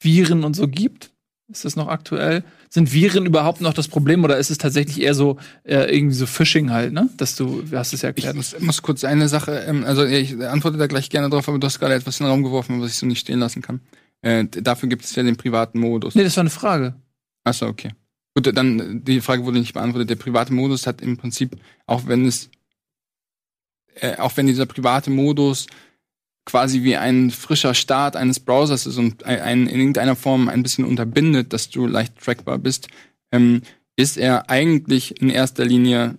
Viren 0.00 0.44
und 0.44 0.54
so 0.54 0.66
gibt? 0.66 1.12
Ist 1.48 1.64
das 1.64 1.74
noch 1.76 1.88
aktuell? 1.88 2.44
Sind 2.68 2.92
Viren 2.92 3.26
überhaupt 3.26 3.60
noch 3.60 3.74
das 3.74 3.88
Problem 3.88 4.22
oder 4.22 4.38
ist 4.38 4.50
es 4.50 4.58
tatsächlich 4.58 5.00
eher 5.00 5.14
so 5.14 5.36
äh, 5.64 5.94
irgendwie 5.94 6.14
so 6.14 6.26
Phishing 6.26 6.70
halt, 6.70 6.92
ne? 6.92 7.10
Dass 7.16 7.34
du, 7.34 7.62
du 7.62 7.76
hast 7.76 7.92
es 7.92 8.02
ja 8.02 8.10
Ich 8.14 8.24
erklärt. 8.24 8.36
muss, 8.36 8.58
muss 8.60 8.82
kurz 8.82 9.02
eine 9.04 9.28
Sache, 9.28 9.58
ähm, 9.66 9.84
also 9.84 10.04
ich 10.04 10.40
antworte 10.44 10.78
da 10.78 10.86
gleich 10.86 11.10
gerne 11.10 11.28
drauf, 11.28 11.48
aber 11.48 11.58
du 11.58 11.66
hast 11.66 11.80
gerade 11.80 11.94
etwas 11.94 12.20
in 12.20 12.26
den 12.26 12.30
Raum 12.30 12.44
geworfen, 12.44 12.80
was 12.80 12.92
ich 12.92 12.98
so 12.98 13.06
nicht 13.06 13.18
stehen 13.20 13.40
lassen 13.40 13.62
kann. 13.62 13.80
Äh, 14.22 14.44
dafür 14.46 14.88
gibt 14.88 15.04
es 15.04 15.14
ja 15.14 15.22
den 15.22 15.36
privaten 15.36 15.80
Modus. 15.80 16.14
nee, 16.14 16.24
das 16.24 16.36
war 16.36 16.42
eine 16.42 16.50
Frage. 16.50 16.94
Achso, 17.44 17.66
okay. 17.66 17.92
Gut, 18.34 18.54
dann 18.56 19.02
die 19.04 19.20
Frage 19.20 19.44
wurde 19.44 19.58
nicht 19.58 19.74
beantwortet. 19.74 20.10
Der 20.10 20.16
private 20.16 20.52
Modus 20.52 20.86
hat 20.86 21.00
im 21.00 21.16
Prinzip, 21.16 21.56
auch 21.86 22.06
wenn 22.06 22.26
es, 22.26 22.50
äh, 23.96 24.16
auch 24.16 24.36
wenn 24.36 24.46
dieser 24.46 24.66
private 24.66 25.10
Modus 25.10 25.66
quasi 26.44 26.82
wie 26.82 26.96
ein 26.96 27.30
frischer 27.30 27.74
Start 27.74 28.16
eines 28.16 28.40
Browsers 28.40 28.86
ist 28.86 28.96
und 28.96 29.24
ein, 29.24 29.66
in 29.66 29.78
irgendeiner 29.78 30.16
Form 30.16 30.48
ein 30.48 30.62
bisschen 30.62 30.84
unterbindet, 30.84 31.52
dass 31.52 31.70
du 31.70 31.86
leicht 31.86 32.18
trackbar 32.18 32.58
bist, 32.58 32.88
ähm, 33.32 33.62
ist 33.96 34.16
er 34.16 34.48
eigentlich 34.48 35.20
in 35.20 35.28
erster 35.30 35.64
Linie 35.64 36.18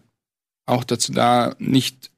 auch 0.65 0.83
dazu 0.83 1.11
da, 1.11 1.55
nicht, 1.59 2.10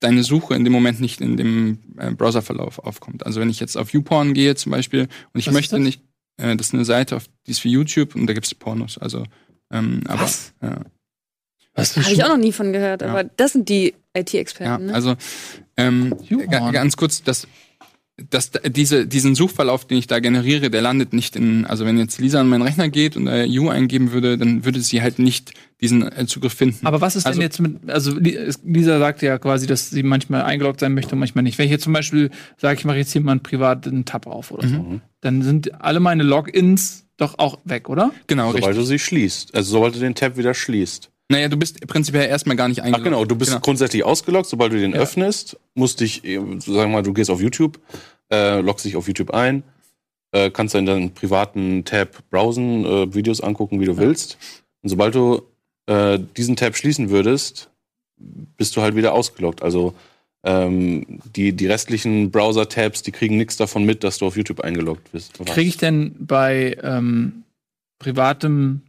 deine 0.00 0.22
Suche 0.22 0.54
in 0.54 0.64
dem 0.64 0.72
Moment 0.72 1.00
nicht 1.00 1.20
in 1.20 1.36
dem 1.36 1.78
äh, 1.98 2.10
Browserverlauf 2.12 2.78
aufkommt. 2.78 3.26
Also 3.26 3.40
wenn 3.40 3.50
ich 3.50 3.60
jetzt 3.60 3.76
auf 3.76 3.92
YouPorn 3.92 4.34
gehe 4.34 4.54
zum 4.54 4.72
Beispiel 4.72 5.08
und 5.32 5.40
ich 5.40 5.46
Was 5.48 5.54
möchte 5.54 5.76
das? 5.76 5.84
nicht, 5.84 6.02
äh, 6.36 6.56
das 6.56 6.68
ist 6.68 6.74
eine 6.74 6.84
Seite, 6.84 7.16
auf, 7.16 7.24
die 7.46 7.50
ist 7.50 7.60
für 7.60 7.68
YouTube 7.68 8.14
und 8.14 8.26
da 8.26 8.32
gibt 8.32 8.46
es 8.46 8.54
Pornos. 8.54 8.98
Also, 8.98 9.24
ähm, 9.72 10.02
aber 10.06 10.22
Was? 10.22 10.52
ja, 10.62 10.80
Was 11.74 11.96
Habe 11.96 12.12
ich 12.12 12.24
auch 12.24 12.28
noch 12.28 12.36
nie 12.36 12.52
von 12.52 12.72
gehört, 12.72 13.02
Ja. 13.02 13.08
aber 13.08 13.24
das 13.24 13.52
sind 13.52 13.68
die 13.68 13.94
ja, 14.14 14.20
IT-Experten. 14.22 14.86
ne? 14.86 14.94
also 14.94 15.16
ähm, 15.76 16.14
ganz 16.72 16.96
kurz, 16.96 17.22
dass 17.22 17.46
dass 18.30 18.50
diese, 18.66 19.06
diesen 19.06 19.34
Suchverlauf, 19.36 19.86
den 19.86 19.98
ich 19.98 20.06
da 20.08 20.18
generiere, 20.18 20.70
der 20.70 20.82
landet 20.82 21.12
nicht 21.12 21.36
in, 21.36 21.64
also 21.64 21.86
wenn 21.86 21.96
jetzt 21.98 22.20
Lisa 22.20 22.40
an 22.40 22.48
meinen 22.48 22.62
Rechner 22.62 22.88
geht 22.88 23.16
und 23.16 23.26
da 23.26 23.44
U 23.44 23.68
eingeben 23.68 24.10
würde, 24.12 24.36
dann 24.36 24.64
würde 24.64 24.80
sie 24.80 25.02
halt 25.02 25.18
nicht 25.20 25.52
diesen 25.80 26.02
äh, 26.10 26.26
Zugriff 26.26 26.52
finden. 26.52 26.84
Aber 26.86 27.00
was 27.00 27.14
ist 27.14 27.26
Also- 27.26 27.38
denn 27.38 27.46
jetzt 27.46 27.60
mit, 27.60 27.88
also 27.88 28.18
Lisa 28.18 28.98
sagt 28.98 29.22
ja 29.22 29.38
quasi, 29.38 29.66
dass 29.68 29.90
sie 29.90 30.02
manchmal 30.02 30.42
eingeloggt 30.42 30.80
sein 30.80 30.94
möchte 30.94 31.12
und 31.14 31.20
manchmal 31.20 31.44
nicht. 31.44 31.58
Wenn 31.58 31.66
ich 31.66 31.70
jetzt 31.70 31.84
zum 31.84 31.92
Beispiel 31.92 32.30
sage, 32.56 32.78
ich 32.78 32.84
mache 32.84 32.96
jetzt 32.98 33.12
hier 33.12 33.20
mal 33.20 33.32
einen 33.32 33.42
privaten 33.44 34.04
Tab 34.04 34.26
auf 34.26 34.50
oder 34.50 34.66
so, 34.66 34.74
Mhm. 34.74 35.00
dann 35.20 35.42
sind 35.42 35.80
alle 35.80 36.00
meine 36.00 36.24
Logins 36.24 37.04
doch 37.18 37.38
auch 37.38 37.58
weg, 37.64 37.88
oder? 37.88 38.12
genau, 38.26 38.48
Sobald 38.52 38.64
richtig. 38.66 38.76
du 38.78 38.86
sie 38.86 38.98
schließt. 38.98 39.54
Also 39.54 39.70
sobald 39.72 39.94
du 39.94 40.00
den 40.00 40.14
Tab 40.16 40.36
wieder 40.36 40.54
schließt. 40.54 41.10
Naja, 41.30 41.48
du 41.48 41.56
bist 41.58 41.86
prinzipiell 41.86 42.26
erstmal 42.28 42.56
gar 42.56 42.68
nicht 42.68 42.80
Ach 42.80 42.84
eingeloggt. 42.84 43.04
genau, 43.04 43.24
du 43.24 43.36
bist 43.36 43.50
Genau. 43.50 43.60
grundsätzlich 43.60 44.02
ausgeloggt, 44.04 44.48
sobald 44.48 44.72
du 44.72 44.78
den 44.80 44.92
Ja. 44.92 44.98
öffnest, 45.00 45.58
musst 45.74 46.00
dich, 46.00 46.24
äh, 46.24 46.36
sagen 46.36 46.58
wir 46.64 46.86
mal, 46.88 47.02
du 47.02 47.12
gehst 47.12 47.30
auf 47.30 47.40
YouTube, 47.40 47.78
äh, 48.32 48.60
loggst 48.60 48.84
dich 48.86 48.96
auf 48.96 49.06
YouTube 49.08 49.32
ein, 49.32 49.62
äh, 50.32 50.50
kannst 50.50 50.74
dann 50.74 50.86
deinen 50.86 51.12
privaten 51.12 51.84
Tab 51.84 52.28
browsen, 52.30 52.84
äh, 52.84 53.14
Videos 53.14 53.40
angucken, 53.42 53.80
wie 53.80 53.84
du 53.86 53.96
willst. 53.98 54.38
Und 54.82 54.88
sobald 54.88 55.14
du 55.14 55.42
äh, 55.86 56.18
diesen 56.36 56.56
Tab 56.56 56.76
schließen 56.76 57.08
würdest, 57.10 57.70
bist 58.18 58.76
du 58.76 58.82
halt 58.82 58.94
wieder 58.96 59.12
ausgeloggt. 59.14 59.62
Also 59.62 59.94
ähm, 60.44 61.20
die, 61.34 61.52
die 61.52 61.66
restlichen 61.66 62.30
Browser-Tabs, 62.30 63.02
die 63.02 63.10
kriegen 63.12 63.36
nichts 63.38 63.56
davon 63.56 63.84
mit, 63.84 64.04
dass 64.04 64.18
du 64.18 64.26
auf 64.26 64.36
YouTube 64.36 64.60
eingeloggt 64.60 65.10
bist. 65.12 65.34
Kriege 65.46 65.68
ich 65.68 65.76
denn 65.78 66.14
bei 66.18 66.76
ähm, 66.82 67.44
privatem 67.98 68.82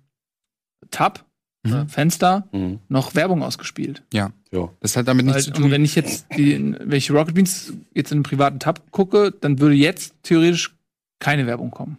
Tab, 0.92 1.26
Mhm. 1.64 1.74
äh, 1.74 1.86
Fenster, 1.88 2.47
Mhm. 2.51 2.80
noch 2.88 3.16
Werbung 3.16 3.43
ausgespielt? 3.43 4.03
Ja. 4.14 4.32
Das 4.80 4.95
hat 4.95 5.07
damit 5.07 5.26
nichts 5.26 5.38
Weil, 5.38 5.43
zu 5.43 5.49
und 5.57 5.62
tun. 5.64 5.72
wenn 5.72 5.86
ich 5.86 5.95
jetzt 5.95 6.26
die, 6.38 6.76
welche 6.80 7.14
Rocket 7.14 7.36
Beans 7.36 7.74
jetzt 7.93 8.12
in 8.12 8.18
einem 8.18 8.24
privaten 8.24 8.60
Tab 8.60 8.91
gucke, 8.91 9.32
dann 9.32 9.60
würde 9.60 9.76
jetzt 9.76 10.14
theoretisch 10.24 10.74
keine 11.20 11.45
Werbung 11.47 11.70
kommen. 11.72 11.97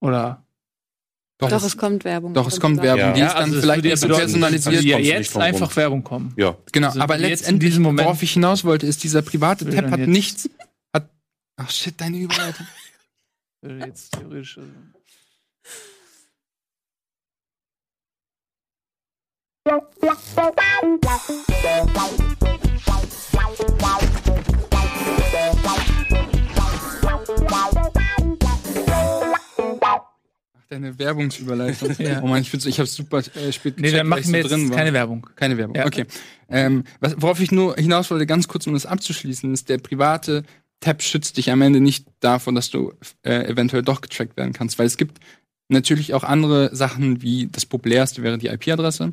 Oder? 0.00 0.44
Doch, 1.38 1.48
Doch, 1.50 1.56
es, 1.58 1.64
es 1.64 1.76
kommt 1.76 2.04
Werbung. 2.04 2.34
doch, 2.34 2.48
es 2.48 2.58
kommt. 2.58 2.82
Werbung. 2.82 3.00
Ja. 3.00 3.12
Die 3.12 3.20
ist 3.20 3.32
dann 3.34 3.42
also 3.44 3.60
vielleicht 3.60 3.84
ja 3.84 3.90
nicht 3.92 4.00
so 4.00 4.08
personalisiert. 4.08 4.82
ja 4.82 4.98
nicht 4.98 5.06
jetzt 5.06 5.36
einfach 5.36 5.70
rum. 5.70 5.76
Werbung 5.76 6.04
kommen. 6.04 6.34
Ja. 6.36 6.56
Genau, 6.72 6.88
Also 6.88 7.00
aber 7.00 7.14
jetzt 7.16 7.22
in 7.24 7.30
letztendlich, 7.30 7.70
diesem 7.70 7.82
Moment- 7.84 8.06
worauf 8.06 8.22
ich 8.22 8.32
hinaus 8.32 8.64
wollte, 8.64 8.86
ist 8.86 9.04
dieser 9.04 9.22
private 9.22 9.68
Tab 9.70 9.90
hat 9.90 10.00
jetzt- 10.00 10.08
nichts. 10.08 10.50
Hat, 10.92 11.08
ach 11.56 11.70
shit, 11.70 12.00
deine 12.00 12.18
Überleitung. 12.18 12.66
Würde 13.62 13.86
jetzt 13.86 14.12
theoretisch. 14.12 14.58
Also 14.58 14.70
deine 30.68 30.98
Werbungsüberleitung. 30.98 31.94
Ja. 31.98 32.22
Oh 32.22 32.26
Mann, 32.26 32.42
ich, 32.42 32.52
ich 32.66 32.80
hab's 32.80 32.94
super 32.94 33.18
äh, 33.18 33.52
spät 33.52 33.80
nee, 33.80 33.90
dann 33.90 34.06
machen 34.06 34.20
ich 34.20 34.26
so 34.26 34.32
wir 34.32 34.40
jetzt 34.40 34.70
war. 34.70 34.76
keine 34.76 34.92
Werbung. 34.92 35.26
Keine 35.36 35.56
Werbung, 35.56 35.76
Ja. 35.76 35.86
okay. 35.86 36.04
Ähm, 36.48 36.84
was, 37.00 37.16
worauf 37.18 37.40
ich 37.40 37.50
nur 37.52 37.74
hinaus 37.76 38.10
wollte, 38.10 38.26
ganz 38.26 38.48
kurz, 38.48 38.66
um 38.66 38.74
das 38.74 38.86
abzuschließen, 38.86 39.52
ist, 39.52 39.68
der 39.68 39.78
private 39.78 40.44
Tab 40.80 41.02
schützt 41.02 41.36
dich 41.36 41.50
am 41.50 41.62
Ende 41.62 41.80
nicht 41.80 42.06
davon, 42.20 42.54
dass 42.54 42.70
du 42.70 42.92
äh, 43.22 43.46
eventuell 43.50 43.82
doch 43.82 44.00
getrackt 44.00 44.36
werden 44.36 44.52
kannst, 44.52 44.78
weil 44.78 44.86
es 44.86 44.96
gibt 44.96 45.18
natürlich 45.68 46.14
auch 46.14 46.24
andere 46.24 46.74
Sachen, 46.74 47.20
wie 47.20 47.48
das 47.50 47.66
populärste 47.66 48.22
wäre 48.22 48.38
die 48.38 48.46
IP-Adresse, 48.46 49.12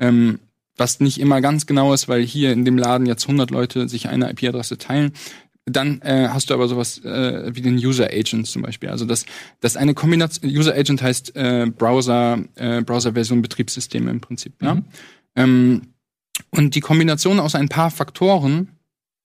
ähm, 0.00 0.40
was 0.76 0.98
nicht 0.98 1.20
immer 1.20 1.40
ganz 1.40 1.66
genau 1.66 1.92
ist, 1.92 2.08
weil 2.08 2.22
hier 2.22 2.52
in 2.52 2.64
dem 2.64 2.78
Laden 2.78 3.06
jetzt 3.06 3.24
100 3.24 3.50
Leute 3.50 3.88
sich 3.88 4.08
eine 4.08 4.30
IP-Adresse 4.30 4.78
teilen. 4.78 5.12
Dann 5.66 6.00
äh, 6.00 6.28
hast 6.30 6.50
du 6.50 6.54
aber 6.54 6.66
sowas 6.68 6.98
äh, 7.04 7.54
wie 7.54 7.60
den 7.60 7.76
User 7.76 8.06
Agent 8.06 8.46
zum 8.46 8.62
Beispiel. 8.62 8.88
Also 8.88 9.04
das, 9.04 9.26
das 9.60 9.76
eine 9.76 9.94
Kombination, 9.94 10.50
User 10.50 10.74
Agent 10.74 11.02
heißt 11.02 11.36
äh, 11.36 11.66
Browser, 11.66 12.42
äh, 12.56 12.82
Browser-Version 12.82 13.42
Betriebssysteme 13.42 14.10
im 14.10 14.20
Prinzip. 14.20 14.54
Ja? 14.62 14.76
Mhm. 14.76 14.84
Ähm, 15.36 15.82
und 16.50 16.74
die 16.74 16.80
Kombination 16.80 17.38
aus 17.38 17.54
ein 17.54 17.68
paar 17.68 17.90
Faktoren, 17.90 18.70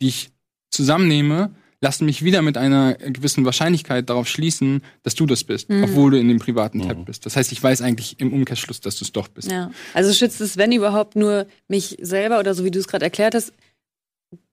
die 0.01 0.09
ich 0.09 0.29
zusammennehme, 0.69 1.55
lassen 1.85 2.05
mich 2.05 2.23
wieder 2.23 2.41
mit 2.41 2.57
einer 2.57 2.95
gewissen 2.95 3.45
Wahrscheinlichkeit 3.45 4.09
darauf 4.09 4.27
schließen, 4.27 4.81
dass 5.03 5.13
du 5.13 5.27
das 5.27 5.43
bist, 5.43 5.69
Mhm. 5.69 5.83
obwohl 5.83 6.09
du 6.11 6.19
in 6.19 6.27
dem 6.27 6.39
privaten 6.39 6.79
Mhm. 6.79 6.87
Tab 6.87 7.05
bist. 7.05 7.25
Das 7.27 7.35
heißt, 7.35 7.51
ich 7.51 7.61
weiß 7.61 7.81
eigentlich 7.81 8.19
im 8.19 8.33
Umkehrschluss, 8.33 8.81
dass 8.81 8.95
du 8.97 9.05
es 9.05 9.11
doch 9.11 9.27
bist. 9.27 9.51
Ja. 9.51 9.69
Also 9.93 10.11
schützt 10.11 10.41
es, 10.41 10.57
wenn 10.57 10.71
überhaupt, 10.71 11.15
nur 11.15 11.45
mich 11.67 11.97
selber 12.01 12.39
oder 12.39 12.55
so 12.55 12.63
wie 12.65 12.71
du 12.71 12.79
es 12.79 12.87
gerade 12.87 13.05
erklärt 13.05 13.35
hast. 13.35 13.53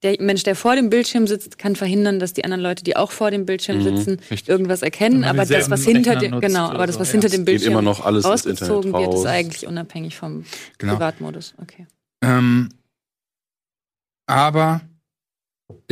Der 0.02 0.20
Mensch, 0.20 0.42
der 0.42 0.54
vor 0.54 0.76
dem 0.76 0.90
Bildschirm 0.90 1.26
sitzt, 1.26 1.56
kann 1.58 1.74
verhindern, 1.74 2.18
dass 2.20 2.34
die 2.34 2.44
anderen 2.44 2.62
Leute, 2.62 2.84
die 2.84 2.96
auch 2.96 3.10
vor 3.10 3.30
dem 3.30 3.46
Bildschirm 3.46 3.78
Mhm, 3.78 3.96
sitzen, 3.96 4.20
richtig. 4.30 4.48
irgendwas 4.48 4.82
erkennen. 4.82 5.24
Aber 5.24 5.46
das, 5.46 5.70
was 5.70 5.84
hinter 5.84 6.16
dem, 6.16 6.38
genau, 6.40 6.66
aber 6.68 6.86
das, 6.86 7.00
was 7.00 7.10
hinter 7.10 7.28
dem 7.30 7.40
geht 7.40 7.46
Bildschirm 7.46 7.72
immer 7.72 7.82
noch 7.82 8.04
alles 8.04 8.24
ins 8.26 8.32
ausgezogen 8.34 8.88
Internet 8.90 9.08
wird, 9.08 9.18
ist 9.20 9.26
eigentlich 9.26 9.66
unabhängig 9.66 10.16
vom 10.16 10.44
Genau. 10.78 10.92
Privatmodus. 10.94 11.54
Okay. 11.62 11.86
Ähm, 12.22 12.68
aber 14.26 14.82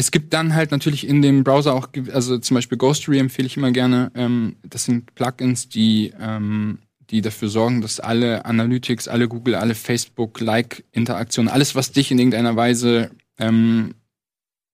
es 0.01 0.11
gibt 0.11 0.33
dann 0.33 0.55
halt 0.55 0.71
natürlich 0.71 1.07
in 1.07 1.21
dem 1.21 1.45
Browser 1.45 1.75
auch, 1.75 1.89
also 2.13 2.39
zum 2.39 2.55
Beispiel 2.55 2.79
Ghostery 2.79 3.19
empfehle 3.19 3.47
ich 3.47 3.59
immer 3.59 3.71
gerne. 3.71 4.11
Ähm, 4.15 4.57
das 4.63 4.87
sind 4.87 5.15
Plugins, 5.15 5.69
die, 5.69 6.15
ähm, 6.19 6.79
die 7.11 7.21
dafür 7.21 7.51
sorgen, 7.51 7.83
dass 7.83 8.01
alle 8.01 8.47
Analytics, 8.47 9.09
alle 9.09 9.29
Google, 9.29 9.57
alle 9.57 9.75
Facebook-Like-Interaktionen, 9.75 11.53
alles, 11.53 11.75
was 11.75 11.93
dich 11.93 12.11
in 12.11 12.19
irgendeiner 12.19 12.57
Weise 12.57 13.11
ähm, 13.39 13.95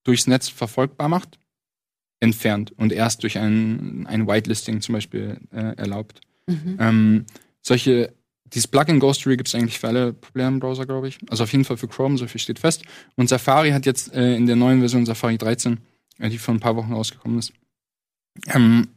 durchs 0.05 0.29
Netz 0.29 0.49
verfolgbar 0.49 1.09
macht, 1.09 1.41
entfernt 2.20 2.70
und 2.77 2.93
erst 2.93 3.24
durch 3.24 3.37
ein, 3.37 4.07
ein 4.07 4.29
Whitelisting 4.29 4.81
zum 4.81 4.93
Beispiel 4.93 5.41
äh, 5.51 5.74
erlaubt. 5.77 6.20
Mhm. 6.47 6.77
Ähm, 6.79 7.24
solche, 7.62 8.14
dieses 8.53 8.66
Plugin 8.66 9.01
Ghostery 9.01 9.36
gibt 9.36 9.49
es 9.49 9.55
eigentlich 9.55 9.78
für 9.78 9.88
alle 9.88 10.12
populären 10.12 10.61
Browser, 10.61 10.86
glaube 10.86 11.09
ich. 11.09 11.18
Also 11.28 11.44
auf 11.44 11.53
jeden 11.53 11.64
Fall 11.64 11.76
für 11.76 11.88
Chrome, 11.88 12.16
so 12.18 12.26
viel 12.26 12.40
steht 12.40 12.59
fest. 12.59 12.84
Und 13.16 13.28
Safari 13.28 13.70
hat 13.70 13.86
jetzt 13.86 14.12
äh, 14.12 14.34
in 14.34 14.47
der 14.47 14.57
neuen 14.57 14.80
Version 14.80 15.07
Safari 15.07 15.38
13, 15.38 15.78
äh, 16.18 16.28
die 16.28 16.38
vor 16.38 16.55
ein 16.55 16.61
paar 16.61 16.76
Wochen 16.76 16.92
rausgekommen 16.92 17.38
ist, 17.38 17.53
ähm, 18.49 18.88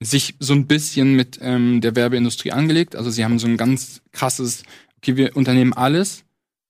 sich 0.00 0.36
so 0.38 0.52
ein 0.52 0.66
bisschen 0.66 1.14
mit 1.14 1.38
ähm, 1.42 1.80
der 1.80 1.96
Werbeindustrie 1.96 2.52
angelegt. 2.52 2.96
Also 2.96 3.10
sie 3.10 3.24
haben 3.24 3.38
so 3.38 3.46
ein 3.46 3.56
ganz 3.56 4.00
krasses, 4.12 4.62
okay, 4.98 5.16
wir 5.16 5.36
unternehmen 5.36 5.72
alles, 5.72 6.24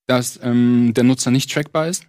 dass 0.07 0.41
ähm, 0.43 0.93
der 0.95 1.05
Nutzer 1.05 1.31
nicht 1.31 1.53
trackbar 1.53 1.89
ist 1.89 2.07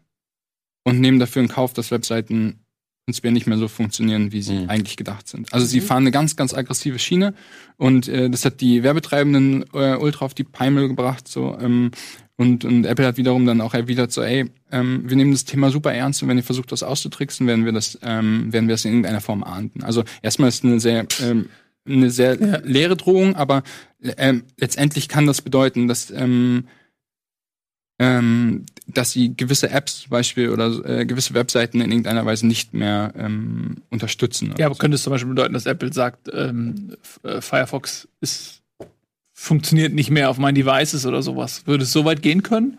und 0.84 1.00
nehmen 1.00 1.20
dafür 1.20 1.42
in 1.42 1.50
Kauf, 1.50 1.74
dass 1.74 1.92
Webseiten 1.92 2.62
prinzipiell 3.10 3.34
nicht 3.34 3.48
mehr 3.48 3.58
so 3.58 3.68
funktionieren, 3.68 4.32
wie 4.32 4.44
sie 4.44 4.54
Mhm. 4.60 4.70
eigentlich 4.70 4.96
gedacht 4.96 5.28
sind. 5.28 5.52
Also 5.52 5.66
sie 5.66 5.82
fahren 5.82 6.04
eine 6.04 6.12
ganz, 6.12 6.36
ganz 6.36 6.54
aggressive 6.54 7.00
Schiene 7.00 7.34
und 7.78 8.08
äh, 8.08 8.30
das 8.30 8.46
hat 8.46 8.62
die 8.62 8.84
Werbetreibenden 8.84 9.66
äh, 9.74 9.96
ultra 9.96 10.26
auf 10.26 10.36
die 10.36 10.44
Palme 10.44 10.88
gebracht. 10.88 11.28
So, 11.28 11.58
ähm, 11.60 11.90
und, 12.36 12.66
und 12.66 12.86
Apple 12.86 13.08
hat 13.08 13.18
wiederum 13.18 13.48
dann 13.48 13.62
auch 13.62 13.74
erwidert, 13.74 14.12
so, 14.12 14.22
ey, 14.22 14.46
ähm, 14.72 15.02
wir 15.08 15.18
nehmen 15.18 15.32
das 15.32 15.44
Thema 15.44 15.72
super 15.72 15.92
ernst 15.92 16.22
und 16.22 16.30
wenn 16.30 16.38
ihr 16.38 16.44
versucht, 16.44 16.72
das 16.72 16.84
auszutricksen, 16.84 17.48
werden 17.48 17.66
wir 17.66 17.72
das, 17.72 17.98
ähm, 18.04 18.54
werden 18.54 18.68
wir 18.68 18.74
das 18.76 18.86
in 18.86 18.92
irgendeiner 18.92 19.22
Form 19.22 19.44
ahnden. 19.44 19.82
Also 19.84 20.04
erstmal 20.22 20.50
ist 20.50 20.64
eine 20.64 20.80
sehr, 20.80 21.08
ähm, 21.24 21.50
eine 21.88 22.12
sehr 22.12 22.36
leere 22.64 22.96
Drohung, 22.96 23.36
aber 23.36 23.64
ähm, 24.18 24.44
letztendlich 24.60 25.08
kann 25.10 25.26
das 25.26 25.42
bedeuten, 25.42 25.88
dass 25.88 26.12
ähm, 26.12 26.66
ähm, 28.00 28.66
dass 28.88 29.12
sie 29.12 29.36
gewisse 29.36 29.70
Apps 29.70 30.02
zum 30.02 30.10
Beispiel 30.10 30.50
oder 30.50 30.68
äh, 30.86 31.06
gewisse 31.06 31.34
Webseiten 31.34 31.82
in 31.82 31.92
irgendeiner 31.92 32.26
Weise 32.26 32.48
nicht 32.48 32.74
mehr 32.74 33.14
ähm, 33.18 33.84
unterstützen. 33.90 34.54
Ja, 34.58 34.68
aber 34.68 34.76
könnte 34.76 34.96
es 34.96 35.04
zum 35.04 35.12
Beispiel 35.12 35.30
bedeuten, 35.30 35.54
dass 35.54 35.66
Apple 35.66 35.94
sagt, 35.94 36.30
ähm, 36.34 36.96
äh, 37.24 37.42
Firefox 37.42 38.08
ist, 38.22 38.62
funktioniert 39.34 39.94
nicht 39.94 40.10
mehr 40.10 40.30
auf 40.30 40.38
meinen 40.38 40.56
Devices 40.56 41.06
oder 41.06 41.22
sowas? 41.22 41.64
Würde 41.66 41.84
es 41.84 41.92
so 41.92 42.06
weit 42.06 42.22
gehen 42.22 42.42
können? 42.42 42.78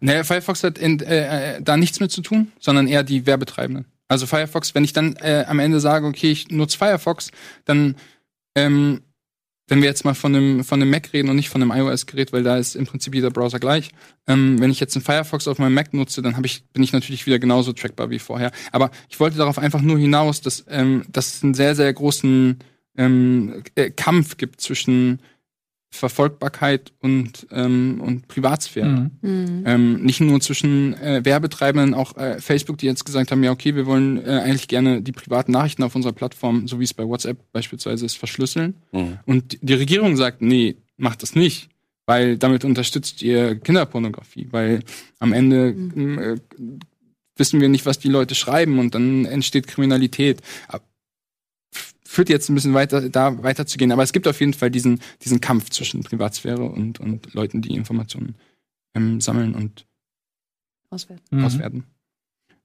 Naja, 0.00 0.24
Firefox 0.24 0.64
hat 0.64 0.78
in, 0.78 1.00
äh, 1.00 1.56
äh, 1.56 1.62
da 1.62 1.76
nichts 1.76 2.00
mit 2.00 2.10
zu 2.10 2.22
tun, 2.22 2.50
sondern 2.58 2.88
eher 2.88 3.04
die 3.04 3.26
Werbetreibenden. 3.26 3.84
Also 4.08 4.26
Firefox, 4.26 4.74
wenn 4.74 4.84
ich 4.84 4.92
dann 4.92 5.16
äh, 5.16 5.44
am 5.46 5.58
Ende 5.58 5.80
sage, 5.80 6.06
okay, 6.06 6.32
ich 6.32 6.50
nutze 6.50 6.76
Firefox, 6.76 7.30
dann, 7.66 7.96
ähm, 8.54 9.02
wenn 9.72 9.80
wir 9.80 9.88
jetzt 9.88 10.04
mal 10.04 10.12
von 10.12 10.36
einem, 10.36 10.64
von 10.64 10.82
einem 10.82 10.90
Mac 10.90 11.14
reden 11.14 11.30
und 11.30 11.36
nicht 11.36 11.48
von 11.48 11.62
einem 11.62 11.70
iOS-Gerät, 11.70 12.30
weil 12.34 12.42
da 12.42 12.58
ist 12.58 12.76
im 12.76 12.84
Prinzip 12.84 13.14
jeder 13.14 13.30
Browser 13.30 13.58
gleich. 13.58 13.90
Ähm, 14.26 14.60
wenn 14.60 14.70
ich 14.70 14.78
jetzt 14.80 14.94
einen 14.94 15.02
Firefox 15.02 15.48
auf 15.48 15.58
meinem 15.58 15.72
Mac 15.72 15.94
nutze, 15.94 16.20
dann 16.20 16.36
ich, 16.44 16.62
bin 16.74 16.82
ich 16.82 16.92
natürlich 16.92 17.24
wieder 17.24 17.38
genauso 17.38 17.72
trackbar 17.72 18.10
wie 18.10 18.18
vorher. 18.18 18.52
Aber 18.70 18.90
ich 19.08 19.18
wollte 19.18 19.38
darauf 19.38 19.58
einfach 19.58 19.80
nur 19.80 19.98
hinaus, 19.98 20.42
dass, 20.42 20.66
ähm, 20.68 21.04
dass 21.08 21.36
es 21.36 21.42
einen 21.42 21.54
sehr, 21.54 21.74
sehr 21.74 21.90
großen 21.90 22.58
ähm, 22.98 23.62
äh, 23.74 23.88
Kampf 23.88 24.36
gibt 24.36 24.60
zwischen 24.60 25.20
Verfolgbarkeit 25.94 26.92
und, 27.00 27.46
ähm, 27.52 28.00
und 28.00 28.26
Privatsphäre. 28.26 29.10
Mhm. 29.20 29.62
Ähm, 29.66 30.02
nicht 30.02 30.20
nur 30.20 30.40
zwischen 30.40 30.94
äh, 30.94 31.20
Werbetreibenden, 31.22 31.92
auch 31.92 32.16
äh, 32.16 32.40
Facebook, 32.40 32.78
die 32.78 32.86
jetzt 32.86 33.04
gesagt 33.04 33.30
haben, 33.30 33.44
ja, 33.44 33.52
okay, 33.52 33.74
wir 33.74 33.84
wollen 33.84 34.16
äh, 34.24 34.40
eigentlich 34.42 34.68
gerne 34.68 35.02
die 35.02 35.12
privaten 35.12 35.52
Nachrichten 35.52 35.82
auf 35.82 35.94
unserer 35.94 36.14
Plattform, 36.14 36.66
so 36.66 36.80
wie 36.80 36.84
es 36.84 36.94
bei 36.94 37.06
WhatsApp 37.06 37.38
beispielsweise 37.52 38.06
ist, 38.06 38.16
verschlüsseln. 38.16 38.74
Mhm. 38.92 39.18
Und 39.26 39.58
die 39.60 39.74
Regierung 39.74 40.16
sagt, 40.16 40.40
nee, 40.40 40.76
macht 40.96 41.22
das 41.22 41.34
nicht, 41.34 41.68
weil 42.06 42.38
damit 42.38 42.64
unterstützt 42.64 43.22
ihr 43.22 43.56
Kinderpornografie, 43.56 44.48
weil 44.50 44.80
am 45.18 45.34
Ende 45.34 45.68
m, 45.68 46.18
äh, 46.18 46.36
wissen 47.36 47.60
wir 47.60 47.68
nicht, 47.68 47.84
was 47.84 47.98
die 47.98 48.08
Leute 48.08 48.34
schreiben 48.34 48.78
und 48.78 48.94
dann 48.94 49.26
entsteht 49.26 49.66
Kriminalität. 49.66 50.40
Ab- 50.68 50.84
Führt 52.12 52.28
jetzt 52.28 52.50
ein 52.50 52.54
bisschen 52.54 52.74
weiter, 52.74 53.08
da 53.08 53.42
weiterzugehen, 53.42 53.90
aber 53.90 54.02
es 54.02 54.12
gibt 54.12 54.28
auf 54.28 54.38
jeden 54.40 54.52
Fall 54.52 54.70
diesen, 54.70 55.00
diesen 55.22 55.40
Kampf 55.40 55.70
zwischen 55.70 56.02
Privatsphäre 56.02 56.62
und, 56.62 57.00
und 57.00 57.32
Leuten, 57.32 57.62
die 57.62 57.74
Informationen 57.74 58.34
ähm, 58.94 59.20
sammeln 59.22 59.54
und 59.54 59.86
Auswerten. 60.90 61.22
Mhm. 61.30 61.44
auswerten. 61.44 61.84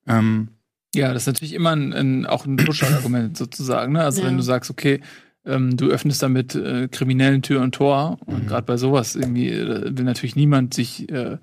Ähm, 0.05 0.49
Ja, 0.93 1.13
das 1.13 1.23
ist 1.23 1.27
natürlich 1.27 1.53
immer 1.53 1.71
ein, 1.75 1.93
ein, 1.93 2.25
auch 2.25 2.45
ein 2.45 2.57
Totschlagargument 2.57 3.37
sozusagen. 3.43 3.93
Ne? 3.93 4.03
Also 4.03 4.21
Ja. 4.21 4.27
wenn 4.27 4.35
du 4.35 4.43
sagst, 4.43 4.69
okay, 4.69 4.99
ähm, 5.45 5.77
du 5.77 5.87
öffnest 5.87 6.21
damit 6.21 6.53
äh, 6.55 6.89
Kriminellen 6.89 7.41
Tür 7.41 7.61
und 7.61 7.73
Tor 7.73 8.17
und 8.25 8.43
Mhm. 8.43 8.47
gerade 8.47 8.65
bei 8.65 8.75
sowas 8.75 9.15
irgendwie 9.15 9.49
äh, 9.49 9.97
will 9.97 10.03
natürlich 10.03 10.35
niemand 10.35 10.73
sich 10.73 11.09
äh, 11.09 11.37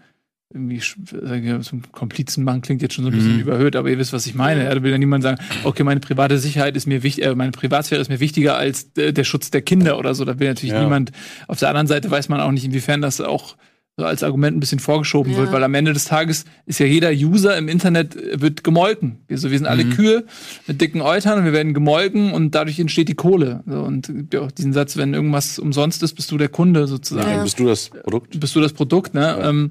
irgendwie 0.54 0.78
sch- 0.78 0.96
sag 1.10 1.42
ich 1.42 1.68
zum 1.68 1.82
Komplizenmann 1.92 2.60
klingt 2.62 2.80
jetzt 2.80 2.94
schon 2.94 3.04
so 3.04 3.10
ein 3.10 3.14
bisschen 3.16 3.34
Mhm. 3.34 3.40
überhöht, 3.40 3.74
aber 3.76 3.90
ihr 3.90 3.98
wisst, 3.98 4.12
was 4.12 4.24
ich 4.26 4.34
meine. 4.34 4.64
Ja, 4.64 4.74
da 4.74 4.82
will 4.82 4.92
ja 4.92 4.98
niemand 4.98 5.22
sagen, 5.24 5.38
okay, 5.64 5.82
meine 5.82 6.00
private 6.00 6.38
Sicherheit 6.38 6.76
ist 6.76 6.86
mir 6.86 7.02
wichtig, 7.02 7.24
äh, 7.24 7.34
meine 7.34 7.52
Privatsphäre 7.52 8.00
ist 8.00 8.08
mir 8.08 8.20
wichtiger 8.20 8.56
als 8.56 8.90
äh, 8.96 9.12
der 9.12 9.24
Schutz 9.24 9.50
der 9.50 9.62
Kinder 9.62 9.98
oder 9.98 10.14
so. 10.14 10.24
Da 10.24 10.38
will 10.38 10.48
natürlich 10.48 10.72
Ja. 10.74 10.82
niemand. 10.82 11.10
Auf 11.48 11.58
der 11.58 11.68
anderen 11.68 11.88
Seite 11.88 12.10
weiß 12.10 12.28
man 12.28 12.40
auch 12.40 12.52
nicht, 12.52 12.64
inwiefern 12.64 13.00
das 13.02 13.20
auch 13.20 13.56
so 13.96 14.04
als 14.04 14.24
Argument 14.24 14.56
ein 14.56 14.60
bisschen 14.60 14.80
vorgeschoben 14.80 15.32
Ja. 15.32 15.38
wird, 15.38 15.52
weil 15.52 15.62
am 15.62 15.72
Ende 15.74 15.92
des 15.92 16.04
Tages 16.06 16.46
ist 16.66 16.80
ja 16.80 16.86
jeder 16.86 17.10
User 17.12 17.56
im 17.56 17.68
Internet 17.68 18.16
äh, 18.16 18.40
wird 18.40 18.64
gemolken. 18.64 19.18
Wir, 19.28 19.38
so, 19.38 19.50
wir 19.52 19.58
sind 19.58 19.68
alle 19.68 19.84
Mhm. 19.84 19.90
Kühe 19.90 20.24
mit 20.66 20.80
dicken 20.80 21.00
Eutern 21.00 21.38
und 21.38 21.44
wir 21.44 21.52
werden 21.52 21.74
gemolken 21.74 22.32
und 22.32 22.54
dadurch 22.56 22.78
entsteht 22.80 23.08
die 23.08 23.14
Kohle. 23.14 23.62
So, 23.66 23.80
und 23.82 24.08
es 24.08 24.14
gibt 24.14 24.34
ja 24.34 24.40
auch 24.40 24.50
diesen 24.50 24.72
Satz, 24.72 24.96
wenn 24.96 25.14
irgendwas 25.14 25.58
umsonst 25.60 26.02
ist, 26.02 26.14
bist 26.14 26.30
du 26.32 26.38
der 26.38 26.48
Kunde 26.48 26.86
sozusagen. 26.88 27.28
Dann 27.28 27.44
bist 27.44 27.58
du 27.60 27.66
das 27.66 27.90
Produkt. 27.90 28.38
Bist 28.40 28.54
du 28.56 28.60
das 28.60 28.72
Produkt, 28.72 29.14
ne? 29.14 29.36
Ähm, 29.42 29.70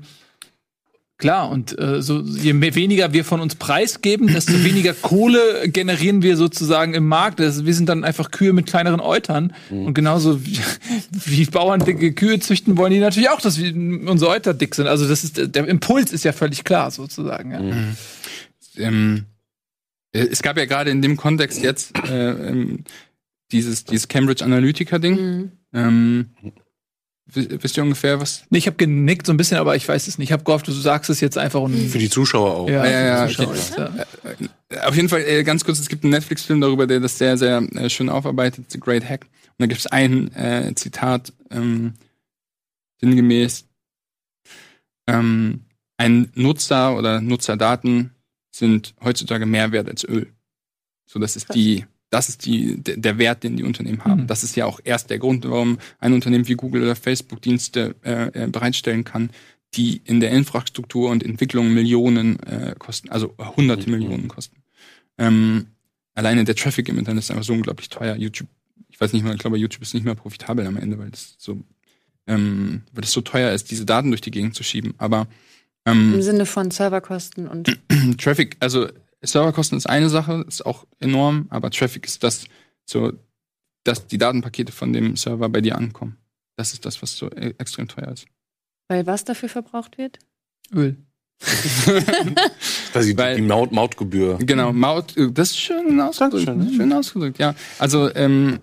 klar, 1.24 1.50
und 1.50 1.80
äh, 1.80 2.02
so, 2.02 2.20
je 2.20 2.52
mehr, 2.52 2.76
weniger 2.76 3.14
wir 3.14 3.24
von 3.24 3.40
uns 3.40 3.56
preisgeben, 3.56 4.28
desto 4.28 4.52
weniger 4.66 4.94
Kohle 4.94 5.70
generieren 5.70 6.22
wir 6.22 6.36
sozusagen 6.36 6.94
im 6.94 7.08
Markt. 7.08 7.40
Das, 7.40 7.66
wir 7.66 7.74
sind 7.74 7.88
dann 7.88 8.04
einfach 8.04 8.30
Kühe 8.30 8.52
mit 8.52 8.66
kleineren 8.66 9.00
Eutern. 9.00 9.54
Und 9.70 9.94
genauso 9.94 10.46
wie, 10.46 10.60
wie 11.12 11.46
Bauern 11.46 11.80
dicke 11.80 12.12
Kühe 12.12 12.40
züchten, 12.40 12.76
wollen 12.76 12.92
die 12.92 13.00
natürlich 13.00 13.30
auch, 13.30 13.40
dass 13.40 13.58
wir, 13.58 13.74
unsere 13.74 14.32
Euter 14.32 14.54
dick 14.54 14.76
sind. 14.76 14.88
Also 14.88 15.08
das 15.08 15.24
ist 15.24 15.56
der 15.56 15.66
Impuls 15.66 16.12
ist 16.12 16.26
ja 16.26 16.34
völlig 16.34 16.66
klar 16.66 16.92
sozusagen. 16.92 17.52
Ja. 17.52 18.86
ähm, 18.86 19.24
äh, 20.12 20.28
es 20.30 20.42
gab 20.42 20.58
ja 20.58 20.66
gerade 20.66 20.92
in 20.92 21.02
dem 21.02 21.16
Kontext 21.16 21.64
jetzt 21.64 21.98
äh, 22.10 22.32
ähm, 22.32 22.84
dieses, 23.54 23.86
dieses 23.86 24.10
Cambridge 24.10 24.44
Analytica-Ding. 24.44 25.16
Mhm. 25.16 25.52
Ähm, 25.74 26.30
wisst 27.26 27.78
ihr 27.78 27.84
ungefähr, 27.84 28.20
was? 28.20 28.44
Nee, 28.50 28.58
ich 28.58 28.68
habe 28.68 28.76
genickt 28.78 29.26
so 29.26 29.34
ein 29.34 29.38
bisschen, 29.38 29.58
aber 29.58 29.76
ich 29.76 29.88
weiß 29.88 30.08
es 30.08 30.18
nicht. 30.18 30.30
Ich 30.30 30.34
habe 30.34 30.44
gehofft, 30.44 30.68
du 30.68 30.72
sagst 30.72 31.10
es 31.10 31.22
jetzt 31.22 31.38
einfach 31.38 31.62
und 31.62 31.74
Für 31.90 31.98
die 31.98 32.10
Zuschauer 32.10 32.56
auch. 32.56 32.70
ja, 32.70 32.86
Ja, 32.86 32.92
ja, 32.92 33.06
ja, 33.06 33.28
Zuschauer 33.28 33.48
okay. 33.48 33.58
jetzt, 33.58 33.78
ja. 33.78 34.88
Auf 34.88 34.96
jeden 34.96 35.10
Fall, 35.10 35.22
äh, 35.22 35.44
ganz 35.44 35.64
kurz, 35.64 35.80
es 35.80 35.88
gibt 35.88 36.04
einen 36.04 36.12
Netflix-Film 36.12 36.60
darüber, 36.62 36.88
der 36.88 37.00
das 37.00 37.18
sehr, 37.18 37.38
sehr 37.38 37.58
äh, 37.76 37.90
schön 37.90 38.10
aufarbeitet, 38.10 38.72
The 38.72 38.80
Great 38.80 39.08
Hack. 39.08 39.26
Und 39.26 39.60
da 39.60 39.66
gibt 39.68 39.80
es 39.80 39.88
ein 39.88 40.34
äh, 40.36 40.74
Zitat, 40.76 41.32
ähm, 41.52 41.94
sinngemäß, 43.00 43.66
ähm, 45.08 45.66
ein 45.98 46.32
Nutzer 46.36 46.98
oder 46.98 47.22
Nutzerdaten 47.22 48.12
sind 48.52 48.94
heutzutage 49.04 49.46
mehr 49.46 49.72
wert 49.72 49.90
als 49.90 50.04
Öl. 50.04 50.28
So, 51.06 51.20
das 51.20 51.36
ist 51.36 51.54
die, 51.54 51.86
das 52.14 52.30
ist 52.30 52.46
die, 52.46 52.76
der, 52.78 53.18
Wert, 53.18 53.44
den 53.44 53.58
die 53.58 53.64
Unternehmen 53.64 54.06
haben. 54.06 54.22
Mhm. 54.22 54.28
Das 54.28 54.44
ist 54.44 54.56
ja 54.56 54.68
auch 54.68 54.80
erst 54.84 55.10
der 55.10 55.18
Grund, 55.18 55.50
warum 55.50 55.80
ein 56.00 56.14
Unternehmen 56.14 56.48
wie 56.48 56.54
Google 56.54 56.84
oder 56.84 56.96
Facebook 56.96 57.42
Dienste 57.42 57.96
äh, 58.04 58.44
äh, 58.44 58.48
bereitstellen 58.48 59.04
kann, 59.04 59.32
die 59.74 60.00
in 60.06 60.20
der 60.20 60.30
Infrastruktur 60.30 61.10
und 61.10 61.24
Entwicklung 61.24 61.74
Millionen 61.74 62.40
äh, 62.44 62.76
kosten, 62.78 63.10
also 63.10 63.34
hunderte 63.58 63.90
Mhm. 63.90 63.98
Millionen 63.98 64.28
kosten. 64.28 64.58
Ähm, 65.18 65.66
alleine 66.14 66.44
der 66.44 66.56
Traffic 66.56 66.88
im 66.88 67.00
Internet 67.00 67.24
ist 67.24 67.32
einfach 67.32 67.44
so 67.44 67.54
unglaublich 67.54 67.90
teuer. 67.90 68.16
YouTube, 68.16 68.50
ich 68.90 69.02
weiß 69.02 69.12
nicht 69.14 69.26
mal, 69.26 69.34
ich 69.34 69.40
glaube, 69.40 69.58
YouTube 69.58 69.82
ist 69.82 69.96
nicht 69.96 70.06
mehr 70.06 70.14
profitabel 70.14 70.68
am 70.68 70.78
Ende, 70.78 71.00
weil 71.00 71.10
das 71.10 71.34
so, 71.40 71.64
ähm, 72.28 72.84
weil 72.92 73.04
es 73.04 73.12
so 73.12 73.22
teuer 73.22 73.52
ist, 73.54 73.72
diese 73.72 73.86
Daten 73.86 74.12
durch 74.12 74.22
die 74.22 74.32
Gegend 74.32 74.54
zu 74.54 74.62
schieben. 74.62 74.94
Aber 75.00 75.28
ähm, 75.88 76.14
Im 76.14 76.22
Sinne 76.22 76.46
von 76.46 76.70
Serverkosten 76.70 77.48
und 77.48 77.76
Traffic, 78.20 78.58
also 78.60 78.88
Serverkosten 79.24 79.78
ist 79.78 79.88
eine 79.90 80.10
Sache, 80.10 80.44
ist 80.48 80.66
auch 80.66 80.86
enorm, 81.00 81.48
aber 81.50 81.70
Traffic 81.72 82.06
ist 82.06 82.24
das, 82.24 82.46
so, 82.86 83.14
dass 83.84 84.08
die 84.08 84.18
Datenpakete 84.18 84.72
von 84.72 84.94
dem 84.94 85.16
Server 85.16 85.50
bei 85.50 85.62
dir 85.62 85.78
ankommen. 85.78 86.18
Das 86.58 86.74
ist 86.74 86.86
das, 86.86 87.02
was 87.02 87.18
so 87.18 87.28
e- 87.32 87.54
extrem 87.58 87.88
teuer 87.88 88.10
ist. 88.12 88.26
weil 88.90 89.06
was 89.08 89.24
dafür 89.24 89.50
verbraucht 89.50 89.98
wird? 89.98 90.20
Öl. 90.74 90.98
Quasi 92.92 93.18
Weil- 93.18 93.36
die 93.38 93.42
Maut, 93.42 93.72
Mautgebühr. 93.72 94.38
Genau, 94.40 94.72
Maut, 94.72 95.18
äh, 95.18 95.32
das 95.32 95.52
ist 95.52 95.60
schön 95.60 96.00
ausgedrückt. 96.00 96.48
Dankeschön, 96.48 96.72
ja. 96.72 96.78
Schön 96.78 96.94
ausgedrückt, 96.94 97.38
ja. 97.40 97.56
Also, 97.80 98.14
ähm, 98.16 98.60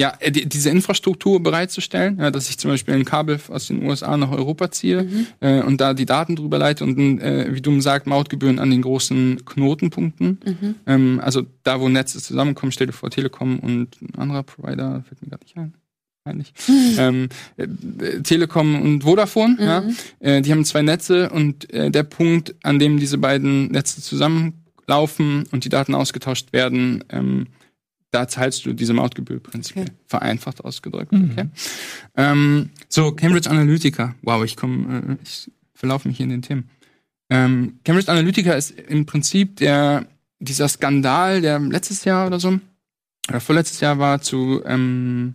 ja, 0.00 0.12
äh, 0.18 0.30
die, 0.32 0.48
diese 0.48 0.70
Infrastruktur 0.70 1.42
bereitzustellen, 1.42 2.18
ja, 2.18 2.30
dass 2.30 2.48
ich 2.50 2.58
zum 2.58 2.70
Beispiel 2.70 2.94
ein 2.94 3.04
Kabel 3.04 3.38
aus 3.48 3.68
den 3.68 3.84
USA 3.84 4.16
nach 4.16 4.30
Europa 4.32 4.70
ziehe 4.70 5.04
Mhm. 5.04 5.26
äh, 5.40 5.62
und 5.62 5.80
da 5.80 5.94
die 5.94 6.06
Daten 6.06 6.34
drüber 6.36 6.58
leite 6.58 6.84
und, 6.84 6.98
äh, 7.20 7.54
wie 7.54 7.60
du 7.60 7.80
sagst, 7.80 8.06
Mautgebühren 8.06 8.58
an 8.58 8.70
den 8.70 8.82
großen 8.82 9.44
Knotenpunkten. 9.44 10.40
Mhm. 10.44 10.74
Ähm, 10.86 11.20
also 11.22 11.42
da, 11.62 11.80
wo 11.80 11.88
Netze 11.88 12.20
zusammenkommen, 12.20 12.72
stell 12.72 12.88
dir 12.88 12.92
vor, 12.92 13.10
Telekom 13.10 13.60
und 13.60 14.00
ein 14.02 14.14
anderer 14.16 14.42
Provider, 14.42 15.04
fällt 15.06 15.22
mir 15.22 15.28
gerade 15.28 15.44
nicht 15.44 15.56
ein. 15.56 15.74
peinlich. 16.24 16.52
ähm, 16.98 17.28
äh, 17.56 18.20
Telekom 18.22 18.80
und 18.80 19.02
Vodafone, 19.04 19.56
ja, 19.60 19.84
äh, 20.20 20.42
die 20.42 20.50
haben 20.50 20.64
zwei 20.64 20.82
Netze 20.82 21.30
und 21.30 21.72
äh, 21.72 21.90
der 21.90 22.02
Punkt, 22.02 22.54
an 22.64 22.78
dem 22.78 22.98
diese 22.98 23.18
beiden 23.18 23.68
Netze 23.68 24.00
zusammenlaufen 24.02 25.44
und 25.52 25.64
die 25.64 25.68
Daten 25.68 25.94
ausgetauscht 25.94 26.52
werden, 26.52 27.04
ähm, 27.10 27.46
da 28.14 28.28
zahlst 28.28 28.64
du 28.64 28.72
diese 28.72 28.94
Mautgebühr 28.94 29.40
prinzipiell. 29.40 29.86
Okay. 29.86 29.94
Vereinfacht 30.06 30.64
ausgedrückt. 30.64 31.12
Okay. 31.12 31.48
Ähm, 32.16 32.70
so, 32.88 33.12
Cambridge 33.12 33.50
Analytica. 33.50 34.14
Wow, 34.22 34.44
ich 34.44 34.56
komme, 34.56 35.16
äh, 35.18 35.22
ich 35.22 35.50
verlaufe 35.74 36.06
mich 36.06 36.16
hier 36.16 36.24
in 36.24 36.30
den 36.30 36.42
Themen. 36.42 36.70
Ähm, 37.28 37.80
Cambridge 37.84 38.10
Analytica 38.10 38.52
ist 38.52 38.70
im 38.70 39.06
Prinzip 39.06 39.56
der, 39.56 40.06
dieser 40.38 40.68
Skandal, 40.68 41.40
der 41.40 41.58
letztes 41.58 42.04
Jahr 42.04 42.26
oder 42.26 42.38
so, 42.38 42.60
oder 43.28 43.40
vorletztes 43.40 43.80
Jahr 43.80 43.98
war 43.98 44.20
zu, 44.20 44.62
ähm, 44.64 45.34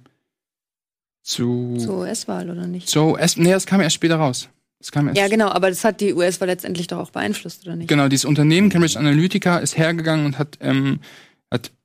zu, 1.22 1.78
Zur 1.80 2.00
US-Wahl 2.00 2.50
oder 2.50 2.66
nicht? 2.66 2.88
so, 2.88 3.18
es, 3.18 3.36
nee, 3.36 3.52
das 3.52 3.66
kam 3.66 3.82
erst 3.82 3.96
später 3.96 4.16
raus. 4.16 4.50
Das 4.80 4.92
kam 4.92 5.08
erst 5.08 5.18
Ja, 5.20 5.28
genau, 5.28 5.50
aber 5.50 5.70
das 5.70 5.84
hat 5.84 6.00
die 6.00 6.14
US-Wahl 6.14 6.48
letztendlich 6.48 6.88
doch 6.88 7.00
auch 7.00 7.12
beeinflusst, 7.12 7.66
oder 7.66 7.76
nicht? 7.76 7.90
Genau, 7.90 8.08
dieses 8.08 8.26
Unternehmen 8.26 8.70
Cambridge 8.70 8.98
Analytica 8.98 9.58
ist 9.58 9.78
hergegangen 9.78 10.26
und 10.26 10.40
hat, 10.40 10.58
ähm, 10.62 11.00
hat 11.02 11.02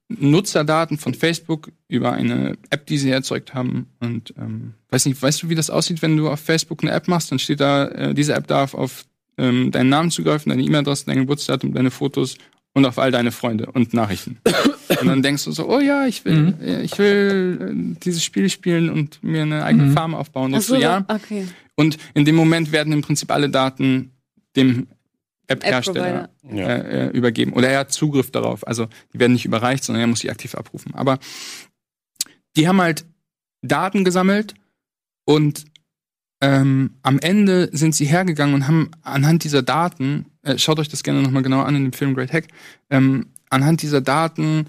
Nutzerdaten 0.09 0.98
von 0.98 1.14
Facebook 1.14 1.72
über 1.88 2.12
eine 2.12 2.57
App, 2.70 2.86
die 2.86 2.98
sie 2.98 3.11
erzeugt 3.11 3.55
haben. 3.55 3.88
Und 4.00 4.34
ähm, 4.38 4.74
weiß 4.90 5.07
nicht, 5.07 5.20
weißt 5.20 5.42
du, 5.42 5.48
wie 5.48 5.55
das 5.55 5.70
aussieht, 5.70 6.02
wenn 6.02 6.16
du 6.16 6.28
auf 6.28 6.40
Facebook 6.40 6.82
eine 6.82 6.92
App 6.92 7.09
machst? 7.09 7.32
Dann 7.32 7.38
steht 7.38 7.61
da, 7.61 7.86
äh, 7.86 8.14
diese 8.14 8.34
App 8.34 8.46
darf 8.46 8.74
auf 8.74 9.05
ähm, 9.38 9.70
deinen 9.70 9.88
Namen 9.88 10.11
zugreifen, 10.11 10.50
deine 10.50 10.62
E-Mail-Adresse, 10.62 11.07
dein 11.07 11.18
Geburtsdatum, 11.18 11.72
deine 11.72 11.90
Fotos 11.90 12.36
und 12.74 12.84
auf 12.84 12.98
all 12.98 13.11
deine 13.11 13.32
Freunde 13.32 13.66
und 13.72 13.94
Nachrichten. 13.94 14.38
und 15.00 15.07
dann 15.07 15.22
denkst 15.22 15.44
du 15.44 15.52
so, 15.52 15.68
oh 15.68 15.80
ja, 15.80 16.07
ich 16.07 16.24
will, 16.24 16.55
äh, 16.61 16.82
ich 16.82 16.98
will 16.98 17.94
äh, 17.94 18.00
dieses 18.05 18.22
Spiel 18.22 18.50
spielen 18.50 18.90
und 18.90 19.22
mir 19.22 19.42
eine 19.42 19.64
eigene 19.64 19.92
Farm 19.92 20.14
aufbauen. 20.14 20.52
So, 20.55 20.61
so, 20.61 20.76
ja. 20.76 21.05
okay. 21.09 21.46
Und 21.76 21.96
in 22.14 22.24
dem 22.24 22.36
Moment 22.36 22.72
werden 22.72 22.92
im 22.92 23.02
Prinzip 23.02 23.30
alle 23.30 23.48
Daten 23.48 24.11
dem 24.57 24.86
App-Hersteller 25.47 26.24
App-Provider. 26.24 26.57
Ja. 26.57 26.68
äh, 26.68 27.07
äh, 27.07 27.11
übergeben. 27.11 27.53
Oder 27.53 27.68
er 27.68 27.80
hat 27.80 27.92
Zugriff 27.92 28.30
darauf. 28.30 28.66
Also 28.66 28.88
die 29.12 29.18
werden 29.18 29.32
nicht 29.32 29.45
überreicht, 29.45 29.84
sondern 29.84 30.01
er 30.03 30.07
muss 30.07 30.20
sie 30.20 30.30
aktiv 30.30 30.55
abrufen. 30.55 30.95
Aber 30.95 31.18
die 32.57 32.68
haben 32.68 32.80
halt 32.80 33.05
Daten 33.62 34.05
gesammelt 34.05 34.55
und 35.24 35.64
ähm, 36.40 36.99
am 37.03 37.18
Ende 37.20 37.70
sind 37.72 37.95
sie 37.95 38.05
hergegangen 38.05 38.55
und 38.55 38.68
haben 38.68 38.90
anhand 39.03 39.45
dieser 39.45 39.62
Daten, 39.62 40.26
äh, 40.42 40.59
schaut 40.59 40.78
euch 40.78 40.88
das 40.88 41.03
gerne 41.03 41.22
nochmal 41.22 41.42
genau 41.42 41.62
an 41.62 41.76
in 41.76 41.84
dem 41.84 41.92
Film 41.92 42.14
Great 42.14 42.32
Hack, 42.32 42.49
ähm, 42.90 43.26
anhand 43.49 43.82
dieser 43.82 44.01
Daten 44.01 44.66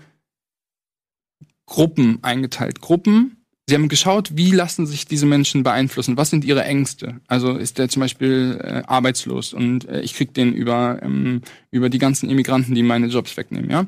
Gruppen 1.66 2.20
eingeteilt. 2.24 2.80
Gruppen, 2.80 3.45
sie 3.68 3.76
haben 3.76 3.90
geschaut, 3.90 4.32
wie 4.36 4.52
lassen 4.52 4.86
sich 4.86 5.06
diese 5.06 5.26
Menschen 5.26 5.64
beeinflussen, 5.64 6.18
was 6.18 6.30
sind 6.30 6.46
ihre 6.46 6.64
Ängste. 6.64 7.20
Also 7.28 7.56
ist 7.56 7.78
der 7.78 7.90
zum 7.90 8.02
Beispiel 8.02 8.60
äh, 8.62 8.84
arbeitslos 8.86 9.54
und 9.54 9.88
äh, 9.88 10.02
ich 10.02 10.14
krieg 10.14 10.34
den 10.34 10.54
über, 10.54 11.00
ähm, 11.02 11.42
über 11.72 11.90
die 11.90 11.98
ganzen 11.98 12.30
Immigranten, 12.30 12.76
die 12.76 12.84
meine 12.84 13.08
Jobs 13.08 13.36
wegnehmen, 13.38 13.70
ja. 13.70 13.86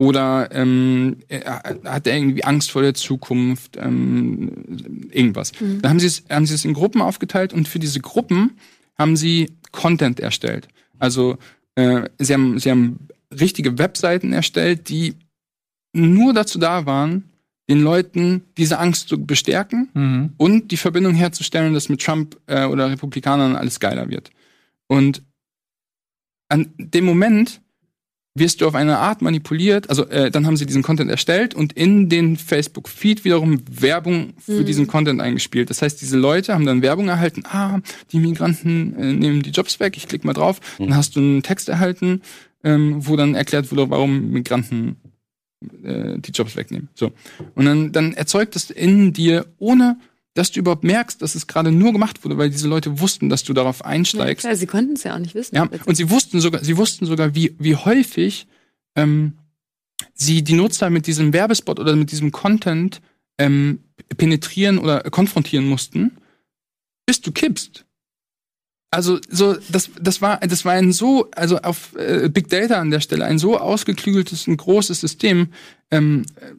Oder 0.00 0.50
ähm, 0.52 1.16
äh, 1.26 1.40
hat 1.40 2.06
er 2.06 2.16
irgendwie 2.16 2.44
Angst 2.44 2.70
vor 2.70 2.82
der 2.82 2.94
Zukunft, 2.94 3.76
ähm, 3.76 5.08
irgendwas. 5.10 5.50
Dann 5.58 5.90
haben 5.90 5.98
sie 5.98 6.06
es 6.06 6.22
haben 6.30 6.46
sie 6.46 6.54
es 6.54 6.64
in 6.64 6.72
Gruppen 6.72 7.02
aufgeteilt 7.02 7.52
und 7.52 7.66
für 7.66 7.80
diese 7.80 7.98
Gruppen 7.98 8.52
haben 8.96 9.16
sie 9.16 9.50
Content 9.72 10.20
erstellt. 10.20 10.68
Also 11.00 11.36
äh, 11.74 12.08
sie 12.18 12.32
haben 12.32 12.60
sie 12.60 12.70
haben 12.70 13.08
richtige 13.32 13.76
Webseiten 13.78 14.32
erstellt, 14.32 14.88
die 14.88 15.14
nur 15.92 16.32
dazu 16.32 16.60
da 16.60 16.86
waren, 16.86 17.24
den 17.68 17.82
Leuten 17.82 18.42
diese 18.56 18.78
Angst 18.78 19.08
zu 19.08 19.24
bestärken 19.24 19.88
Mhm. 19.94 20.30
und 20.38 20.70
die 20.70 20.76
Verbindung 20.76 21.14
herzustellen, 21.14 21.74
dass 21.74 21.88
mit 21.88 22.00
Trump 22.02 22.36
äh, 22.46 22.64
oder 22.64 22.90
Republikanern 22.90 23.56
alles 23.56 23.78
geiler 23.80 24.08
wird. 24.08 24.30
Und 24.86 25.22
an 26.48 26.72
dem 26.78 27.04
Moment 27.04 27.60
wirst 28.34 28.60
du 28.60 28.68
auf 28.68 28.74
eine 28.76 28.98
Art 28.98 29.20
manipuliert, 29.20 29.90
also 29.90 30.06
äh, 30.08 30.30
dann 30.30 30.46
haben 30.46 30.56
sie 30.56 30.64
diesen 30.64 30.82
Content 30.84 31.10
erstellt 31.10 31.54
und 31.54 31.72
in 31.72 32.08
den 32.08 32.36
Facebook-Feed 32.36 33.24
wiederum 33.24 33.62
Werbung 33.68 34.34
für 34.38 34.64
diesen 34.64 34.86
Content 34.86 35.20
eingespielt. 35.20 35.70
Das 35.70 35.82
heißt, 35.82 36.00
diese 36.00 36.16
Leute 36.16 36.54
haben 36.54 36.64
dann 36.64 36.80
Werbung 36.80 37.08
erhalten, 37.08 37.42
ah, 37.46 37.80
die 38.12 38.18
Migranten 38.20 38.94
äh, 38.96 39.12
nehmen 39.12 39.42
die 39.42 39.50
Jobs 39.50 39.80
weg, 39.80 39.96
ich 39.96 40.06
klicke 40.06 40.26
mal 40.26 40.34
drauf, 40.34 40.60
dann 40.78 40.94
hast 40.94 41.16
du 41.16 41.20
einen 41.20 41.42
Text 41.42 41.68
erhalten, 41.68 42.22
ähm, 42.62 43.04
wo 43.06 43.16
dann 43.16 43.34
erklärt 43.34 43.70
wurde, 43.72 43.90
warum 43.90 44.30
Migranten 44.30 44.96
äh, 45.82 46.18
die 46.18 46.30
Jobs 46.32 46.56
wegnehmen. 46.56 46.88
So. 46.94 47.12
Und 47.54 47.64
dann, 47.64 47.92
dann 47.92 48.12
erzeugt 48.14 48.56
es 48.56 48.70
in 48.70 49.12
dir, 49.12 49.46
ohne 49.58 49.98
dass 50.34 50.52
du 50.52 50.60
überhaupt 50.60 50.84
merkst, 50.84 51.20
dass 51.20 51.34
es 51.34 51.48
gerade 51.48 51.72
nur 51.72 51.92
gemacht 51.92 52.24
wurde, 52.24 52.38
weil 52.38 52.48
diese 52.50 52.68
Leute 52.68 53.00
wussten, 53.00 53.28
dass 53.28 53.42
du 53.42 53.52
darauf 53.54 53.80
Ja, 53.80 53.86
einsteigst. 53.86 54.42
klar, 54.42 54.54
sie 54.54 54.66
konnten 54.66 54.92
es 54.92 55.02
ja 55.02 55.14
auch 55.14 55.18
nicht 55.18 55.34
wissen. 55.34 55.56
Ja, 55.56 55.68
und 55.84 55.96
sie 55.96 56.10
wussten 56.10 56.40
sogar, 56.40 56.62
sie 56.62 56.76
wussten 56.76 57.06
sogar, 57.06 57.34
wie, 57.34 57.56
wie 57.58 57.74
häufig 57.74 58.46
ähm, 58.94 59.32
sie 60.14 60.44
die 60.44 60.54
Nutzer 60.54 60.90
mit 60.90 61.08
diesem 61.08 61.32
Werbespot 61.32 61.80
oder 61.80 61.96
mit 61.96 62.12
diesem 62.12 62.30
Content 62.30 63.00
ähm, 63.38 63.80
penetrieren 64.16 64.78
oder 64.78 65.00
konfrontieren 65.10 65.66
mussten, 65.68 66.18
bis 67.04 67.20
du 67.20 67.32
kippst. 67.32 67.84
Also 68.90 69.18
so, 69.28 69.54
das, 69.70 69.90
das 70.00 70.22
war, 70.22 70.38
das 70.40 70.64
war 70.64 70.72
ein 70.72 70.92
so, 70.92 71.28
also 71.34 71.58
auf 71.58 71.94
äh, 71.96 72.28
Big 72.30 72.48
Data 72.48 72.80
an 72.80 72.90
der 72.90 73.00
Stelle, 73.00 73.24
ein 73.26 73.38
so 73.38 73.58
ausgeklügeltes 73.58 74.48
und 74.48 74.56
großes 74.56 75.00
System, 75.00 75.48
ähm, 75.90 76.24
äh, 76.40 76.52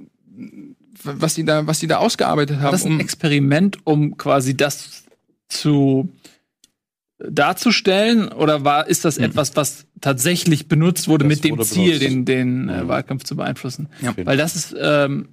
was 1.04 1.34
sie 1.36 1.44
da, 1.46 1.66
was 1.66 1.80
sie 1.80 1.88
da 1.88 1.98
ausgearbeitet 1.98 2.58
War 2.58 2.64
haben. 2.66 2.72
das 2.74 2.86
ein 2.86 2.94
um- 2.94 3.00
Experiment, 3.00 3.78
um 3.86 4.16
quasi 4.18 4.56
das 4.56 5.06
zu 5.48 6.10
darzustellen? 7.18 8.30
Oder 8.30 8.64
war, 8.64 8.88
ist 8.88 9.06
das 9.06 9.18
etwas, 9.18 9.56
was 9.56 9.86
tatsächlich 10.02 10.68
benutzt 10.68 11.08
wurde 11.08 11.26
Das 11.26 11.36
mit 11.36 11.44
dem 11.44 11.58
wurde 11.58 11.68
Ziel, 11.68 12.00
benutzt. 12.00 12.04
den, 12.04 12.26
den 12.26 12.70
äh, 12.70 12.84
Mhm. 12.84 12.88
Wahlkampf 12.88 13.24
zu 13.24 13.36
beeinflussen? 13.36 13.90
Ja. 14.02 14.14
Weil 14.24 14.38
das 14.38 14.56
ist 14.56 14.76
ähm, 14.80 15.30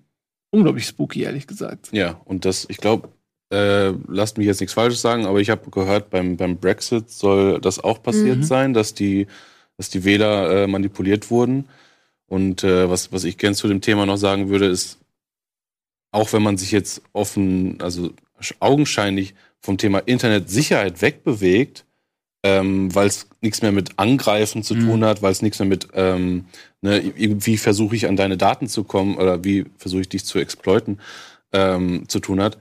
unglaublich 0.51 0.87
spooky, 0.87 1.23
ehrlich 1.23 1.47
gesagt. 1.47 1.89
Ja, 1.93 2.21
und 2.25 2.45
das, 2.45 2.67
ich 2.69 2.79
glaube, 2.79 3.09
äh, 3.51 3.91
lasst 4.09 4.39
mich 4.39 4.47
jetzt 4.47 4.61
nichts 4.61 4.75
Falsches 4.75 5.01
sagen, 5.03 5.27
aber 5.27 5.41
ich 5.41 5.51
habe 5.51 5.71
gehört, 5.71 6.11
beim, 6.11 6.37
beim 6.37 6.57
Brexit 6.57 7.11
soll 7.11 7.61
das 7.61 7.83
auch 7.83 8.03
passiert 8.03 8.39
Mhm. 8.39 8.43
sein, 8.45 8.75
dass 8.75 8.95
die, 8.95 9.27
dass 9.77 9.91
die 9.91 10.05
Wähler 10.05 10.65
äh, 10.65 10.67
manipuliert 10.67 11.31
wurden. 11.31 11.67
Und 12.29 12.65
äh, 12.65 12.91
was, 12.91 13.13
was 13.13 13.25
ich 13.25 13.39
gern 13.39 13.55
zu 13.55 13.69
dem 13.69 13.81
Thema 13.81 14.05
noch 14.05 14.17
sagen 14.17 14.49
würde, 14.49 14.67
ist, 14.67 14.99
auch 16.11 16.33
wenn 16.33 16.43
man 16.43 16.57
sich 16.57 16.73
jetzt 16.73 17.03
offen, 17.13 17.81
also 17.81 18.11
sch- 18.41 18.55
augenscheinlich 18.61 19.35
vom 19.61 19.79
Thema 19.79 19.99
Internetsicherheit 20.01 21.03
wegbewegt, 21.03 21.85
ähm, 22.43 22.95
weil 22.95 23.07
es 23.07 23.29
nichts 23.41 23.63
mehr 23.63 23.73
mit 23.73 23.99
Angreifen 23.99 24.63
zu 24.63 24.75
Mhm. 24.75 24.81
tun 24.87 25.05
hat, 25.05 25.23
weil 25.23 25.33
es 25.33 25.43
nichts 25.43 25.59
mehr 25.59 25.69
mit, 25.69 25.89
ähm, 25.95 26.47
ne, 26.81 27.13
wie 27.17 27.57
versuche 27.57 27.97
ich 27.97 28.07
an 28.09 28.17
deine 28.17 28.37
Daten 28.37 28.69
zu 28.69 28.85
kommen 28.85 29.17
oder 29.17 29.45
wie 29.45 29.67
versuche 29.79 30.03
ich 30.03 30.09
dich 30.09 30.25
zu 30.25 30.39
exploiten, 30.39 31.01
ähm, 31.53 32.09
zu 32.09 32.21
tun 32.21 32.41
hat. 32.41 32.59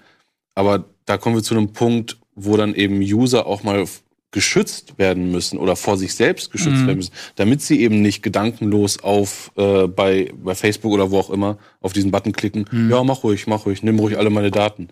Aber 0.56 0.86
da 1.06 1.18
kommen 1.18 1.36
wir 1.36 1.44
zu 1.44 1.56
einem 1.56 1.74
Punkt, 1.74 2.18
wo 2.36 2.58
dann 2.58 2.74
eben 2.74 3.00
User 3.00 3.46
auch 3.46 3.64
mal 3.64 3.86
geschützt 4.32 4.98
werden 4.98 5.32
müssen 5.32 5.58
oder 5.58 5.78
vor 5.78 5.98
sich 5.98 6.14
selbst 6.14 6.52
geschützt 6.52 6.82
Mhm. 6.82 6.88
werden 6.88 6.98
müssen, 6.98 7.14
damit 7.36 7.62
sie 7.62 7.80
eben 7.80 8.02
nicht 8.02 8.22
gedankenlos 8.22 9.02
auf 9.02 9.52
äh, 9.56 9.88
bei, 9.88 10.34
bei 10.44 10.56
Facebook 10.56 10.92
oder 10.92 11.10
wo 11.10 11.20
auch 11.20 11.30
immer 11.30 11.58
auf 11.80 11.94
diesen 11.94 12.12
Button 12.12 12.34
klicken, 12.34 12.66
ja, 12.90 13.02
mach 13.04 13.24
ruhig, 13.24 13.48
mach 13.48 13.66
ruhig, 13.66 13.82
nimm 13.82 13.98
ruhig 14.00 14.18
alle 14.18 14.30
meine 14.30 14.52
Daten. 14.52 14.90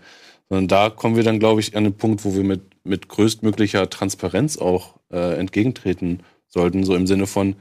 Sondern 0.50 0.68
da 0.70 0.90
kommen 0.90 1.18
wir 1.18 1.24
dann, 1.24 1.40
glaube 1.40 1.60
ich, 1.60 1.76
an 1.76 1.84
den 1.84 1.94
Punkt, 1.94 2.24
wo 2.24 2.36
wir 2.36 2.44
mit, 2.44 2.62
mit 2.86 3.10
größtmöglicher 3.10 3.90
Transparenz 3.90 4.58
auch 4.58 4.96
äh, 5.12 5.38
entgegentreten 5.38 6.22
sollten, 6.48 6.86
so 6.86 6.96
im 6.96 7.08
Sinne 7.08 7.28
von, 7.28 7.56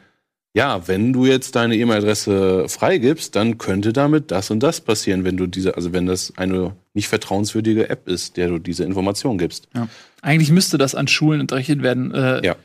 ja, 0.54 0.86
wenn 0.86 1.12
du 1.12 1.24
jetzt 1.26 1.56
deine 1.56 1.76
E-Mail-Adresse 1.76 2.68
freigibst, 2.68 3.34
dann 3.34 3.58
könnte 3.58 3.92
damit 3.92 4.30
das 4.30 4.50
und 4.52 4.60
das 4.62 4.80
passieren, 4.80 5.24
wenn 5.24 5.36
du 5.36 5.46
diese, 5.48 5.74
also 5.76 5.92
wenn 5.92 6.06
das 6.06 6.34
eine 6.36 6.76
nicht 6.94 7.08
vertrauenswürdige 7.08 7.88
App 7.88 8.08
ist, 8.08 8.36
der 8.36 8.48
du 8.48 8.58
diese 8.58 8.84
Information 8.84 9.38
gibst. 9.38 9.68
Eigentlich 10.20 10.50
müsste 10.50 10.78
das 10.78 10.94
an 10.94 11.08
Schulen 11.08 11.40
unterrichtet 11.40 11.82
werden. 11.82 12.12
Äh, 12.14 12.44
Ja. 12.44 12.56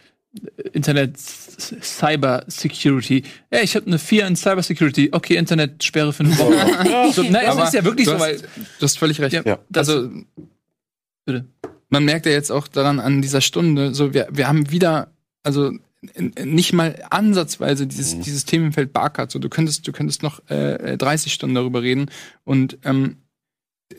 Internet 0.74 1.18
Cyber 1.18 2.44
Security. 2.48 3.24
Ja, 3.52 3.62
ich 3.62 3.76
habe 3.76 3.88
eine 3.88 3.98
4 3.98 4.28
in 4.28 4.36
Cyber 4.36 4.62
Security. 4.62 5.10
Okay, 5.12 5.36
Internetsperre 5.36 6.14
für 6.14 6.24
eine 6.26 6.38
Woche. 6.38 7.12
so, 7.14 7.24
na, 7.24 7.42
es 7.42 7.68
ist 7.70 7.74
ja 7.74 7.84
wirklich 7.84 8.06
du 8.06 8.12
so, 8.12 8.16
hast, 8.20 8.22
weil 8.22 8.38
du 8.38 8.84
hast 8.84 9.00
völlig 9.00 9.20
recht. 9.22 9.34
Ja, 9.34 9.42
Ja. 9.46 9.60
das, 9.70 9.90
also 9.90 10.10
bitte. 11.26 11.46
man 11.90 12.06
merkt 12.06 12.26
ja 12.26 12.34
jetzt 12.34 12.52
auch 12.52 12.68
daran 12.68 13.00
an 13.00 13.22
dieser 13.22 13.42
Stunde, 13.42 13.96
so 13.96 14.14
wir, 14.14 14.28
wir 14.32 14.48
haben 14.48 14.70
wieder, 14.70 15.12
also 15.44 15.72
nicht 16.44 16.74
mal 16.74 17.02
ansatzweise 17.10 17.88
dieses, 17.88 18.16
Mhm. 18.16 18.22
dieses 18.22 18.46
Themenfeld 18.46 18.94
Barcard. 18.94 19.32
So, 19.32 19.40
du 19.40 19.50
könntest, 19.50 19.88
du 19.88 19.92
könntest 19.92 20.22
noch 20.22 20.48
äh, 20.50 20.98
30 20.98 21.34
Stunden 21.34 21.56
darüber 21.56 21.82
reden. 21.82 22.12
Und 22.44 22.78
ähm, 22.84 23.18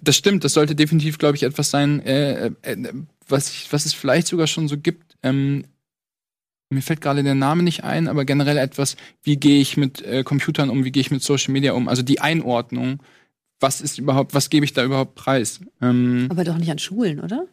das 0.01 0.17
stimmt, 0.17 0.45
das 0.45 0.53
sollte 0.53 0.75
definitiv, 0.75 1.19
glaube 1.19 1.37
ich, 1.37 1.43
etwas 1.43 1.71
sein, 1.71 2.01
äh, 2.01 2.51
äh, 2.63 2.93
was, 3.27 3.51
ich, 3.51 3.73
was 3.73 3.87
es 3.87 3.95
vielleicht 3.95 4.27
sogar 4.27 4.47
schon 4.47 4.69
so 4.69 4.79
gibt. 4.79 5.17
Ähm, 5.23 5.65
mir 6.71 6.83
fällt 6.83 7.01
gerade 7.01 7.23
der 7.23 7.35
Name 7.35 7.63
nicht 7.63 7.85
ein, 7.85 8.09
aber 8.09 8.25
generell 8.25 8.59
etwas, 8.59 8.97
wie 9.23 9.37
gehe 9.37 9.61
ich 9.61 9.77
mit 9.77 10.03
äh, 10.03 10.23
Computern 10.23 10.69
um, 10.69 10.85
wie 10.85 10.93
gehe 10.93 11.01
ich 11.01 11.11
mit 11.11 11.23
Social 11.23 11.53
Media 11.53 11.73
um, 11.73 11.89
also 11.89 12.03
die 12.03 12.21
Einordnung 12.21 13.01
was 13.61 13.81
ist 13.81 13.99
überhaupt, 13.99 14.35
was 14.35 14.51
gebe 14.51 14.65
ich 14.65 14.73
da 14.73 14.85
überhaupt 14.85 15.15
preis? 15.15 15.61
Ähm, 15.81 16.29
Aber 16.31 16.45
doch 16.45 16.59
nicht 16.59 16.71
an 16.71 16.79
Schulen, 16.79 17.21
oder? 17.21 17.47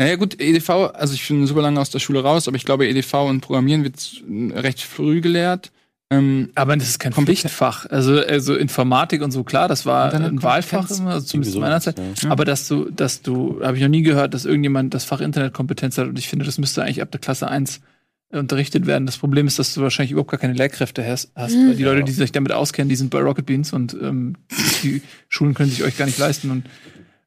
naja, 0.00 0.14
gut, 0.14 0.40
EDV, 0.40 0.70
also 0.94 1.14
ich 1.14 1.26
bin 1.26 1.46
super 1.46 1.62
lange 1.62 1.80
aus 1.80 1.90
der 1.90 1.98
Schule 1.98 2.22
raus, 2.22 2.46
aber 2.46 2.56
ich 2.56 2.64
glaube, 2.64 2.86
EDV 2.86 3.14
und 3.28 3.40
Programmieren 3.40 3.82
wird 3.82 4.22
recht 4.54 4.80
früh 4.80 5.20
gelehrt. 5.20 5.72
Ähm, 6.10 6.50
Aber 6.54 6.74
das 6.76 6.88
ist 6.88 6.98
kein 6.98 7.12
Komplett- 7.12 7.38
Pflichtfach. 7.40 7.84
Also, 7.86 8.18
also 8.20 8.54
Informatik 8.56 9.20
und 9.22 9.30
so, 9.30 9.44
klar, 9.44 9.68
das 9.68 9.84
war 9.84 10.06
Internet- 10.06 10.32
ein 10.32 10.42
Wahlfach 10.42 10.88
immer, 10.90 11.10
also 11.12 11.26
zumindest 11.26 11.52
zu 11.52 11.58
Irgendwie 11.58 11.60
meiner 11.60 11.80
Zeit. 11.80 11.98
ja. 11.98 12.30
Aber 12.30 12.44
dass 12.46 12.66
du, 12.66 12.90
dass 12.90 13.20
du, 13.20 13.60
habe 13.62 13.76
ich 13.76 13.82
noch 13.82 13.90
nie 13.90 14.02
gehört, 14.02 14.32
dass 14.32 14.46
irgendjemand 14.46 14.94
das 14.94 15.04
Fach 15.04 15.20
Internetkompetenz 15.20 15.98
hat 15.98 16.08
und 16.08 16.18
ich 16.18 16.28
finde, 16.28 16.46
das 16.46 16.56
müsste 16.58 16.82
eigentlich 16.82 17.02
ab 17.02 17.10
der 17.10 17.20
Klasse 17.20 17.48
1 17.48 17.80
unterrichtet 18.30 18.86
werden. 18.86 19.04
Das 19.06 19.16
Problem 19.18 19.46
ist, 19.46 19.58
dass 19.58 19.72
du 19.74 19.80
wahrscheinlich 19.82 20.12
überhaupt 20.12 20.30
gar 20.30 20.40
keine 20.40 20.52
Lehrkräfte 20.54 21.06
hast. 21.06 21.30
weil 21.34 21.74
die 21.74 21.82
Leute, 21.84 22.04
die 22.04 22.12
sich 22.12 22.32
damit 22.32 22.52
auskennen, 22.52 22.88
die 22.88 22.96
sind 22.96 23.10
bei 23.10 23.20
Rocket 23.20 23.44
Beans 23.46 23.72
und 23.72 23.94
ähm, 24.02 24.34
die 24.82 25.02
Schulen 25.28 25.54
können 25.54 25.70
sich 25.70 25.82
euch 25.82 25.96
gar 25.96 26.04
nicht 26.06 26.18
leisten. 26.18 26.50
Und 26.50 26.64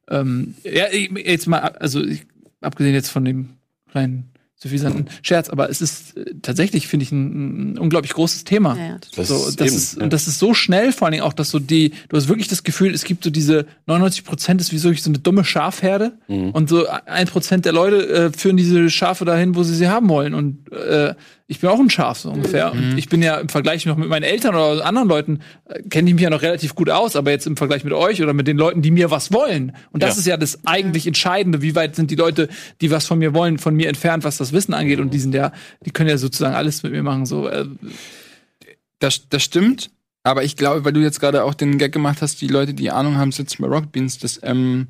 ähm, 0.08 0.54
ja, 0.64 0.86
jetzt 0.92 1.46
mal, 1.48 1.58
also 1.58 2.02
ich, 2.04 2.24
abgesehen 2.60 2.94
jetzt 2.94 3.10
von 3.10 3.24
dem 3.24 3.50
kleinen 3.90 4.28
suffisanten 4.62 5.06
Scherz, 5.22 5.48
aber 5.50 5.68
es 5.70 5.80
ist 5.82 6.16
äh, 6.16 6.34
tatsächlich, 6.40 6.86
finde 6.86 7.04
ich, 7.04 7.12
ein, 7.12 7.72
ein 7.72 7.78
unglaublich 7.78 8.12
großes 8.12 8.44
Thema. 8.44 8.76
Ja, 8.76 8.86
ja. 8.86 8.98
Das 9.16 9.28
So, 9.28 9.48
ist 9.48 9.60
das 9.60 9.66
eben, 9.68 9.76
ist, 9.76 9.96
ja. 9.96 10.04
und 10.04 10.12
das 10.12 10.28
ist 10.28 10.38
so 10.38 10.54
schnell, 10.54 10.92
vor 10.92 11.06
allen 11.06 11.12
Dingen 11.12 11.24
auch, 11.24 11.32
dass 11.32 11.50
so 11.50 11.58
die, 11.58 11.92
du 12.08 12.16
hast 12.16 12.28
wirklich 12.28 12.48
das 12.48 12.62
Gefühl, 12.62 12.94
es 12.94 13.04
gibt 13.04 13.24
so 13.24 13.30
diese 13.30 13.66
99 13.86 14.24
Prozent 14.24 14.60
ist 14.60 14.72
wie 14.72 14.78
so 14.78 14.92
so 14.92 15.10
eine 15.10 15.18
dumme 15.18 15.44
Schafherde 15.44 16.12
Mhm. 16.28 16.50
und 16.50 16.68
so 16.68 16.86
ein 16.86 17.26
Prozent 17.26 17.64
der 17.64 17.72
Leute 17.72 18.08
äh, 18.08 18.30
führen 18.32 18.56
diese 18.56 18.88
Schafe 18.90 19.24
dahin, 19.24 19.54
wo 19.56 19.62
sie 19.64 19.74
sie 19.74 19.88
haben 19.88 20.08
wollen 20.08 20.34
und 20.34 20.70
äh, 20.72 21.14
ich 21.52 21.60
bin 21.60 21.70
auch 21.70 21.78
ein 21.78 21.90
Schaf 21.90 22.18
so 22.18 22.30
ungefähr. 22.30 22.72
Und 22.72 22.98
ich 22.98 23.08
bin 23.08 23.22
ja 23.22 23.36
im 23.38 23.48
Vergleich 23.48 23.86
noch 23.86 23.96
mit 23.96 24.08
meinen 24.08 24.24
Eltern 24.24 24.54
oder 24.54 24.84
anderen 24.84 25.08
Leuten 25.08 25.40
äh, 25.66 25.82
kenne 25.88 26.08
ich 26.08 26.14
mich 26.14 26.22
ja 26.24 26.30
noch 26.30 26.42
relativ 26.42 26.74
gut 26.74 26.90
aus, 26.90 27.14
aber 27.14 27.30
jetzt 27.30 27.46
im 27.46 27.56
Vergleich 27.56 27.84
mit 27.84 27.92
euch 27.92 28.20
oder 28.22 28.32
mit 28.32 28.48
den 28.48 28.56
Leuten, 28.56 28.82
die 28.82 28.90
mir 28.90 29.10
was 29.10 29.32
wollen. 29.32 29.76
Und 29.92 30.02
das 30.02 30.14
Ja. 30.16 30.20
ist 30.20 30.26
ja 30.26 30.36
das 30.36 30.66
eigentlich 30.66 31.06
Entscheidende, 31.06 31.62
wie 31.62 31.74
weit 31.76 31.94
sind 31.94 32.10
die 32.10 32.16
Leute, 32.16 32.48
die 32.80 32.90
was 32.90 33.06
von 33.06 33.18
mir 33.18 33.34
wollen, 33.34 33.58
von 33.58 33.74
mir 33.76 33.88
entfernt, 33.88 34.24
was 34.24 34.38
das 34.38 34.52
Wissen 34.52 34.74
angeht? 34.74 34.98
Und 34.98 35.12
die 35.14 35.20
sind 35.20 35.34
ja, 35.34 35.52
die 35.86 35.90
können 35.92 36.08
ja 36.08 36.18
sozusagen 36.18 36.54
alles 36.54 36.82
mit 36.82 36.92
mir 36.92 37.02
machen 37.02 37.26
so. 37.26 37.46
Äh, 37.48 37.66
das, 38.98 39.28
das 39.28 39.42
stimmt, 39.42 39.90
aber 40.22 40.44
ich 40.44 40.56
glaube, 40.56 40.84
weil 40.84 40.92
du 40.92 41.00
jetzt 41.00 41.20
gerade 41.20 41.44
auch 41.44 41.54
den 41.54 41.76
Gag 41.78 41.92
gemacht 41.92 42.22
hast, 42.22 42.40
die 42.40 42.46
Leute, 42.48 42.72
die 42.74 42.90
Ahnung 42.90 43.16
haben, 43.16 43.32
sitzen 43.32 43.62
bei 43.62 43.68
Rocket 43.68 43.92
Beans, 43.92 44.18
das, 44.18 44.40
ähm, 44.42 44.86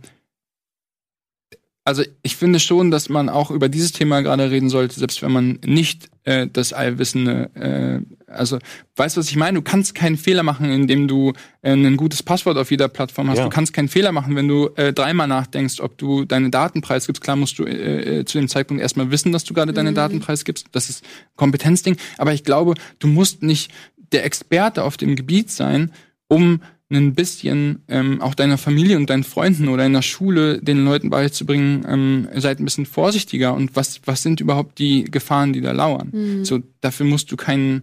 also 1.84 2.04
ich 2.22 2.36
finde 2.36 2.60
schon, 2.60 2.90
dass 2.92 3.08
man 3.08 3.28
auch 3.28 3.50
über 3.50 3.68
dieses 3.68 3.90
Thema 3.92 4.20
gerade 4.20 4.50
reden 4.50 4.68
sollte, 4.70 4.98
selbst 5.00 5.20
wenn 5.22 5.32
man 5.32 5.58
nicht 5.64 6.10
äh, 6.24 6.46
das 6.52 6.72
Allwissende, 6.72 7.50
äh, 7.54 8.30
also 8.32 8.58
weißt 8.96 9.16
du, 9.16 9.20
was 9.20 9.28
ich 9.28 9.36
meine? 9.36 9.58
Du 9.58 9.62
kannst 9.62 9.94
keinen 9.94 10.16
Fehler 10.16 10.42
machen, 10.42 10.70
indem 10.70 11.08
du 11.08 11.32
äh, 11.62 11.72
ein 11.72 11.96
gutes 11.96 12.22
Passwort 12.22 12.56
auf 12.58 12.70
jeder 12.70 12.88
Plattform 12.88 13.28
hast. 13.28 13.38
Ja. 13.38 13.44
Du 13.44 13.50
kannst 13.50 13.72
keinen 13.72 13.88
Fehler 13.88 14.12
machen, 14.12 14.36
wenn 14.36 14.48
du 14.48 14.68
äh, 14.76 14.92
dreimal 14.92 15.28
nachdenkst, 15.28 15.80
ob 15.80 15.98
du 15.98 16.24
deine 16.24 16.50
Daten 16.50 16.80
preisgibst. 16.80 17.22
Klar 17.22 17.36
musst 17.36 17.58
du 17.58 17.64
äh, 17.64 18.20
äh, 18.20 18.24
zu 18.24 18.38
dem 18.38 18.48
Zeitpunkt 18.48 18.82
erstmal 18.82 19.10
wissen, 19.10 19.32
dass 19.32 19.44
du 19.44 19.54
gerade 19.54 19.72
deine 19.72 19.92
Daten 19.92 20.20
preisgibst. 20.20 20.66
Das 20.72 20.88
ist 20.88 21.04
Kompetenzding. 21.36 21.96
Aber 22.18 22.32
ich 22.32 22.44
glaube, 22.44 22.74
du 22.98 23.08
musst 23.08 23.42
nicht 23.42 23.72
der 24.12 24.24
Experte 24.24 24.84
auf 24.84 24.96
dem 24.96 25.16
Gebiet 25.16 25.50
sein, 25.50 25.90
um 26.28 26.60
ein 26.96 27.14
bisschen 27.14 27.82
ähm, 27.88 28.20
auch 28.20 28.34
deiner 28.34 28.58
Familie 28.58 28.96
und 28.96 29.08
deinen 29.10 29.24
Freunden 29.24 29.68
oder 29.68 29.84
in 29.86 29.92
der 29.92 30.02
Schule 30.02 30.60
den 30.62 30.84
Leuten 30.84 31.10
beizubringen, 31.10 31.84
ähm, 31.88 32.28
seid 32.34 32.60
ein 32.60 32.64
bisschen 32.64 32.86
vorsichtiger 32.86 33.54
und 33.54 33.74
was, 33.76 34.00
was 34.04 34.22
sind 34.22 34.40
überhaupt 34.40 34.78
die 34.78 35.04
Gefahren, 35.04 35.52
die 35.52 35.60
da 35.60 35.72
lauern. 35.72 36.10
So, 36.44 36.60
dafür 36.80 37.06
musst 37.06 37.30
du 37.32 37.36
kein, 37.36 37.82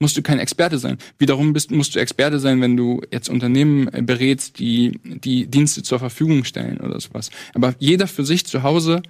musst 0.00 0.16
du 0.16 0.22
kein 0.22 0.38
Experte 0.38 0.78
sein. 0.78 0.98
Wiederum 1.18 1.52
bist, 1.52 1.70
musst 1.70 1.94
du 1.94 2.00
Experte 2.00 2.38
sein, 2.40 2.60
wenn 2.60 2.76
du 2.76 3.00
jetzt 3.10 3.28
Unternehmen 3.28 3.88
äh, 3.92 4.02
berätst, 4.02 4.58
die 4.58 4.98
die 5.04 5.46
Dienste 5.46 5.82
zur 5.82 5.98
Verfügung 5.98 6.44
stellen 6.44 6.78
oder 6.80 7.00
sowas. 7.00 7.30
Aber 7.54 7.74
jeder 7.78 8.06
für 8.06 8.24
sich 8.24 8.44
zu 8.44 8.62
Hause 8.62 9.02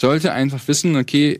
sollte 0.00 0.32
einfach 0.32 0.66
wissen, 0.68 0.96
okay, 0.96 1.38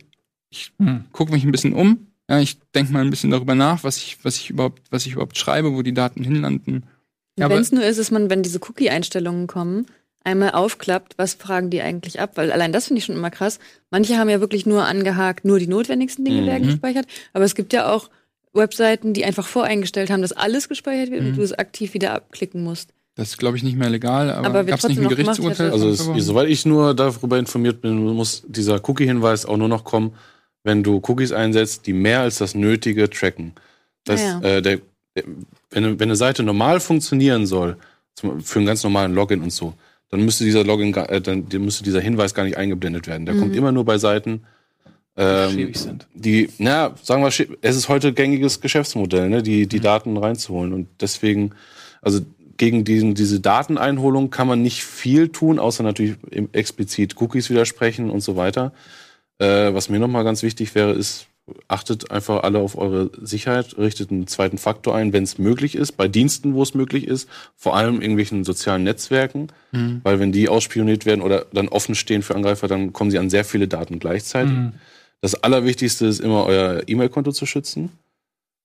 ich 0.51 0.72
Hm. 0.78 1.05
gucke 1.12 1.32
mich 1.32 1.45
ein 1.45 1.51
bisschen 1.51 1.72
um, 1.72 2.07
ja, 2.31 2.41
ich 2.41 2.59
denke 2.75 2.93
mal 2.93 3.03
ein 3.03 3.11
bisschen 3.11 3.31
darüber 3.31 3.55
nach, 3.55 3.85
was 3.85 3.97
ich, 3.99 4.18
was 4.22 4.37
ich 4.37 4.51
überhaupt, 4.51 4.83
was 4.91 5.07
ich 5.07 5.12
überhaupt 5.12 5.37
schreibe, 5.39 5.75
wo 5.75 5.83
die 5.83 5.95
Daten 5.95 6.25
hinlanden. 6.25 6.85
Ja, 7.39 7.51
Wenn 7.51 7.59
es 7.59 7.72
nur 7.72 7.85
ist, 7.85 7.99
dass 7.99 8.11
man, 8.11 8.31
wenn 8.31 8.43
diese 8.43 8.61
Cookie-Einstellungen 8.62 9.47
kommen, 9.47 9.87
einmal 10.22 10.53
aufklappt, 10.53 11.14
was 11.18 11.35
fragen 11.35 11.68
die 11.70 11.83
eigentlich 11.83 12.20
ab? 12.20 12.33
Weil 12.37 12.51
allein 12.53 12.72
das 12.72 12.87
finde 12.87 12.99
ich 13.01 13.05
schon 13.05 13.16
immer 13.16 13.31
krass. 13.31 13.59
Manche 13.91 14.16
haben 14.18 14.29
ja 14.31 14.41
wirklich 14.41 14.64
nur 14.66 14.85
angehakt, 14.87 15.45
nur 15.45 15.59
die 15.59 15.66
notwendigsten 15.66 16.25
Dinge 16.25 16.43
Mhm. 16.43 16.47
werden 16.47 16.66
gespeichert. 16.68 17.07
Aber 17.33 17.45
es 17.45 17.55
gibt 17.55 17.72
ja 17.72 17.93
auch 17.93 18.09
Webseiten, 18.55 19.12
die 19.12 19.25
einfach 19.25 19.47
voreingestellt 19.47 20.11
haben, 20.11 20.22
dass 20.22 20.33
alles 20.33 20.68
gespeichert 20.68 21.11
wird 21.11 21.22
Mhm. 21.22 21.29
und 21.31 21.37
du 21.39 21.43
es 21.43 21.53
aktiv 21.53 21.93
wieder 21.93 22.14
abklicken 22.14 22.62
musst. 22.62 22.91
Das 23.16 23.29
ist, 23.31 23.39
glaube 23.39 23.57
ich, 23.57 23.62
nicht 23.62 23.77
mehr 23.77 23.91
legal, 23.91 24.31
aber, 24.31 24.47
Aber 24.47 24.64
gab 24.64 24.79
es 24.79 24.89
nicht 24.89 25.01
ein 25.01 25.09
Gerichtsurteil? 25.09 25.70
Also 25.70 25.89
es, 25.89 25.99
soweit 26.25 26.49
ich 26.49 26.64
nur 26.66 26.95
darüber 26.95 27.39
informiert 27.39 27.81
bin, 27.81 27.97
muss 28.14 28.43
dieser 28.47 28.81
Cookie-Hinweis 28.89 29.45
auch 29.47 29.57
nur 29.57 29.68
noch 29.68 29.85
kommen, 29.85 30.14
wenn 30.65 30.83
du 30.83 31.01
Cookies 31.07 31.31
einsetzt, 31.33 31.87
die 31.87 31.93
mehr 31.93 32.21
als 32.21 32.39
das 32.39 32.55
Nötige 32.55 33.09
tracken. 33.09 33.53
Das, 34.05 34.21
Ah, 34.23 34.41
äh, 34.43 34.62
der, 34.62 34.81
der, 35.15 35.25
wenn, 35.71 35.85
eine- 35.85 36.01
wenn 36.01 36.09
eine 36.09 36.17
Seite 36.17 36.43
normal 36.43 36.81
funktionieren 36.81 37.47
soll, 37.47 37.77
zum, 38.15 38.41
für 38.41 38.59
einen 38.59 38.67
ganz 38.67 38.83
normalen 38.83 39.15
Login 39.15 39.43
und 39.43 39.53
so, 39.53 39.75
dann 40.11 40.25
müsste 40.25 40.45
dieser 40.45 40.65
Login, 40.65 40.95
äh, 40.95 41.21
dann 41.21 41.47
müsste 41.59 41.85
dieser 41.85 42.01
Hinweis 42.01 42.35
gar 42.35 42.45
nicht 42.45 42.57
eingeblendet 42.57 43.07
werden. 43.07 43.27
Der 43.27 43.37
kommt 43.37 43.55
immer 43.55 43.73
nur 43.73 43.85
bei 43.85 43.99
Seiten, 43.99 44.43
ähm, 45.17 45.73
sind. 45.75 46.07
die, 46.15 46.49
na, 46.59 46.95
sagen 47.03 47.23
wir, 47.23 47.29
es 47.62 47.77
ist 47.77 47.89
heute 47.89 48.12
gängiges 48.12 48.61
Geschäftsmodell, 48.61 49.29
ne, 49.29 49.43
die, 49.43 49.65
Mhm. 49.65 49.69
die 49.69 49.81
Daten 49.81 50.17
reinzuholen. 50.17 50.73
Und 50.73 50.89
deswegen, 51.01 51.53
also 52.03 52.21
gegen 52.57 52.85
diesen, 52.85 53.15
diese 53.15 53.41
Dateneinholung 53.41 54.31
kann 54.31 54.47
man 54.49 54.62
nicht 54.62 54.85
viel 54.85 55.29
tun, 55.29 55.59
außer 55.59 55.83
natürlich 55.83 56.17
explizit 56.53 57.21
Cookies 57.21 57.51
widersprechen 57.51 58.11
und 58.11 58.21
so 58.21 58.37
weiter. 58.37 58.73
Äh, 59.39 59.74
was 59.74 59.89
mir 59.89 59.99
nochmal 59.99 60.24
ganz 60.24 60.43
wichtig 60.43 60.74
wäre, 60.74 60.93
ist, 60.93 61.26
achtet 61.68 62.11
einfach 62.11 62.43
alle 62.43 62.59
auf 62.61 62.78
eure 62.78 63.11
Sicherheit, 63.20 63.76
richtet 63.76 64.11
einen 64.11 64.26
zweiten 64.26 64.57
Faktor 64.57 64.95
ein, 64.95 65.12
wenn 65.12 65.24
es 65.24 65.37
möglich 65.37 65.74
ist, 65.74 65.93
bei 65.93 66.09
Diensten, 66.09 66.55
wo 66.55 66.62
es 66.62 66.74
möglich 66.74 67.07
ist, 67.07 67.28
vor 67.55 67.76
allem 67.76 68.01
irgendwelchen 68.01 68.45
sozialen 68.45 68.82
Netzwerken, 68.85 69.49
weil 70.05 70.20
wenn 70.20 70.32
die 70.32 70.49
ausspioniert 70.49 71.05
werden 71.05 71.20
oder 71.20 71.45
dann 71.53 71.68
offen 71.68 71.95
stehen 71.95 72.22
für 72.22 72.35
Angreifer, 72.35 72.66
dann 72.68 72.93
kommen 72.95 73.11
sie 73.11 73.18
an 73.18 73.28
sehr 73.28 73.45
viele 73.45 73.68
Daten 73.68 73.99
gleichzeitig. 73.99 74.55
Das 75.20 75.35
Allerwichtigste 75.35 76.07
ist 76.07 76.20
immer, 76.20 76.47
euer 76.47 76.82
E-Mail-Konto 76.87 77.32
zu 77.32 77.45
schützen. 77.45 77.91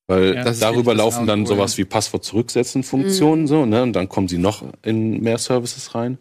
Weil 0.08 0.36
Ja, 0.36 0.44
darüber 0.52 0.94
laufen 0.94 1.28
dann 1.28 1.46
sowas 1.46 1.78
wie 1.78 1.86
Passwort 1.86 2.24
zurücksetzen 2.24 2.84
Funktionen, 2.84 3.46
so, 3.46 3.66
ne? 3.66 3.84
Und 3.84 3.94
dann 3.94 4.10
kommen 4.10 4.28
sie 4.28 4.38
noch 4.40 4.64
in 4.84 5.22
mehr 5.22 5.38
Services 5.38 5.94
rein. 5.96 6.18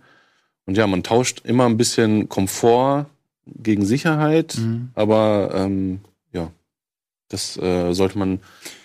Und 0.66 0.76
ja, 0.76 0.86
man 0.86 1.02
tauscht 1.02 1.40
immer 1.44 1.66
ein 1.66 1.76
bisschen 1.76 2.28
Komfort 2.28 3.06
gegen 3.56 3.84
Sicherheit, 3.86 4.56
Mhm. 4.58 4.90
aber 4.94 5.50
ähm, 5.54 6.00
ja, 6.32 6.50
das 7.28 7.56
äh, 7.56 7.92
sollte 7.92 8.18
man 8.18 8.40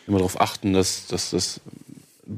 immer 0.08 0.18
darauf 0.18 0.40
achten, 0.40 0.74
dass, 0.74 1.08
dass 1.08 1.32
das 1.32 1.62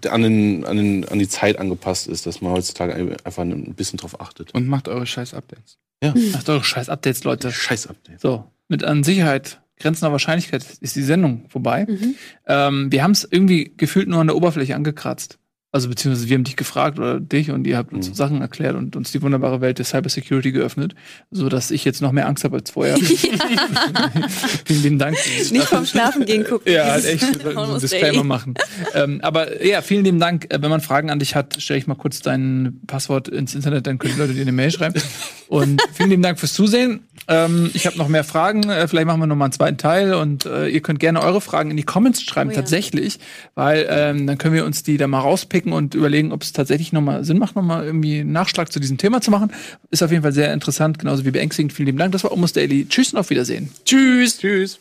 an, 0.09 0.21
den, 0.23 0.65
an, 0.65 0.78
den, 0.78 1.07
an 1.07 1.19
die 1.19 1.28
Zeit 1.30 1.57
angepasst 1.59 2.07
ist, 2.07 2.26
dass 2.26 2.41
man 2.41 2.51
heutzutage 2.51 2.93
einfach 3.23 3.43
ein 3.43 3.73
bisschen 3.76 3.97
drauf 3.97 4.19
achtet. 4.19 4.53
Und 4.53 4.67
macht 4.67 4.88
eure 4.88 5.05
scheiß 5.05 5.34
Updates. 5.34 5.78
Macht 6.01 6.49
eure 6.49 6.63
scheiß 6.63 6.89
Updates, 6.89 7.23
Leute. 7.23 7.51
Scheiß 7.51 7.88
Update. 7.88 8.19
So, 8.21 8.45
mit 8.67 8.84
an 8.84 9.03
Sicherheit, 9.03 9.61
Grenzen 9.78 10.05
der 10.05 10.11
Wahrscheinlichkeit 10.11 10.65
ist 10.82 10.95
die 10.95 11.03
Sendung 11.03 11.45
vorbei. 11.49 11.86
Mhm. 11.88 12.15
Ähm, 12.47 12.91
wir 12.91 13.03
haben 13.03 13.11
es 13.11 13.28
irgendwie 13.30 13.73
gefühlt 13.78 14.07
nur 14.07 14.19
an 14.21 14.28
der 14.28 14.36
Oberfläche 14.36 14.76
angekratzt. 14.76 15.38
Also 15.76 15.89
beziehungsweise 15.89 16.30
wir 16.30 16.36
haben 16.36 16.45
dich 16.45 16.55
gefragt 16.55 16.99
oder 16.99 17.19
dich 17.19 17.51
und 17.51 17.67
ihr 17.67 17.76
habt 17.76 17.91
uns 17.91 18.07
Mhm. 18.07 18.13
Sachen 18.13 18.41
erklärt 18.41 18.76
und 18.76 18.95
uns 18.95 19.11
die 19.11 19.21
wunderbare 19.21 19.59
Welt 19.59 19.78
der 19.78 19.84
Cybersecurity 19.86 20.53
geöffnet, 20.53 20.95
so 21.32 21.49
dass 21.49 21.69
ich 21.69 21.84
jetzt 21.84 22.01
noch 22.01 22.13
mehr 22.13 22.28
Angst 22.28 22.45
habe 22.45 22.55
als 22.55 22.71
vorher. 22.71 22.95
Vielen 24.65 24.84
lieben 24.84 24.99
Dank. 24.99 25.17
Nicht 25.51 25.67
vom 25.67 25.86
Schlafen 25.86 26.26
gehen 26.26 26.45
gucken. 26.45 26.71
Ja, 26.71 26.86
halt 26.91 27.05
echt. 27.05 27.26
so 27.43 27.78
Disclaimer 27.80 28.11
daily. 28.13 28.23
machen. 28.23 28.53
ähm, 28.93 29.19
aber 29.21 29.65
ja, 29.65 29.82
vielen 29.82 30.03
lieben 30.05 30.19
Dank. 30.19 30.45
Äh, 30.53 30.61
Wenn 30.61 30.69
man 30.69 30.82
Fragen 30.82 31.09
an 31.09 31.19
dich 31.19 31.36
hat, 31.36 31.61
stelle 31.61 31.78
ich 31.80 31.88
mal 31.88 31.95
kurz 31.95 32.21
dein 32.21 32.80
Passwort 32.88 33.28
ins 33.28 33.53
Internet, 33.55 33.86
dann 33.88 33.97
können 33.99 34.13
die 34.15 34.19
Leute 34.21 34.34
dir 34.34 34.41
eine 34.41 34.51
Mail 34.51 34.71
schreiben. 34.71 34.95
Und 35.47 35.82
vielen 35.93 36.09
lieben 36.09 36.23
Dank 36.23 36.39
fürs 36.39 36.53
Zusehen. 36.53 37.01
Ähm, 37.28 37.69
ich 37.73 37.86
habe 37.86 37.97
noch 37.97 38.07
mehr 38.07 38.23
Fragen. 38.23 38.69
Äh, 38.69 38.88
vielleicht 38.88 39.07
machen 39.07 39.19
wir 39.19 39.28
noch 39.28 39.36
mal 39.36 39.45
einen 39.45 39.51
zweiten 39.53 39.78
Teil 39.78 40.13
und 40.13 40.45
äh, 40.45 40.67
ihr 40.67 40.82
könnt 40.82 40.99
gerne 40.99 41.21
eure 41.21 41.41
Fragen 41.41 41.69
in 41.71 41.78
die 41.78 41.84
Comments 41.84 42.21
schreiben, 42.21 42.49
Oh 42.49 42.53
ja. 42.53 42.59
tatsächlich, 42.61 43.19
weil 43.55 43.86
ähm, 43.89 44.26
dann 44.28 44.38
können 44.38 44.53
wir 44.53 44.65
uns 44.65 44.84
die 44.84 44.97
da 44.97 45.07
mal 45.07 45.19
rauspicken 45.19 45.64
und 45.74 45.95
überlegen, 45.95 46.32
ob 46.32 46.43
es 46.43 46.53
tatsächlich 46.53 46.93
noch 46.93 47.01
mal 47.01 47.24
Sinn 47.24 47.38
macht, 47.38 47.55
noch 47.55 47.63
mal 47.63 47.86
irgendwie 47.86 48.20
einen 48.20 48.32
Nachschlag 48.32 48.72
zu 48.72 48.80
diesem 48.80 48.97
Thema 48.97 49.22
zu 49.22 49.32
machen. 49.32 49.51
Ist 49.91 50.03
auf 50.03 50.11
jeden 50.11 50.24
Fall 50.24 50.34
sehr 50.34 50.53
interessant, 50.53 50.99
genauso 50.99 51.26
wie 51.26 51.32
beängstigend. 51.32 51.74
Vielen 51.74 51.88
lieben 51.88 51.97
Dank. 51.97 52.11
Das 52.11 52.24
war 52.24 52.32
Almost 52.32 52.55
Daily. 52.55 52.88
Tschüss 52.88 53.13
und 53.13 53.20
auf 53.20 53.30
Wiedersehen. 53.30 53.70
Tschüss. 53.86 54.38
Tschüss. 54.38 54.80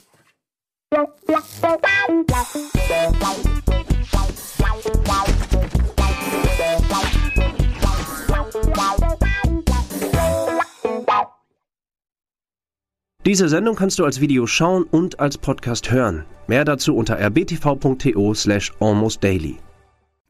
Diese 13.27 13.49
Sendung 13.49 13.75
kannst 13.75 13.99
du 13.99 14.05
als 14.05 14.21
Video 14.21 14.47
schauen 14.47 14.85
und 14.85 15.19
als 15.19 15.39
Podcast 15.39 15.91
hören. 15.91 16.27
Mehr 16.47 16.67
dazu 16.67 16.95
unter 16.95 17.19
rbtv.to 17.19 18.35
slash 18.35 18.73
almostdaily. 18.81 19.57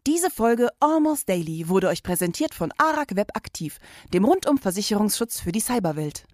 Diese 0.07 0.29
Folge 0.29 0.69
Almost 0.81 1.31
Daily 1.31 1.71
wurde 1.71 1.89
euch 1.89 2.03
präsentiert 2.03 2.55
von 2.55 2.71
ARAG 2.77 3.17
Web 3.17 3.31
Aktiv, 3.33 3.79
dem 4.13 4.27
Rundum 4.27 4.59
Versicherungsschutz 4.59 5.41
für 5.41 5.51
die 5.51 5.61
Cyberwelt. 5.61 6.25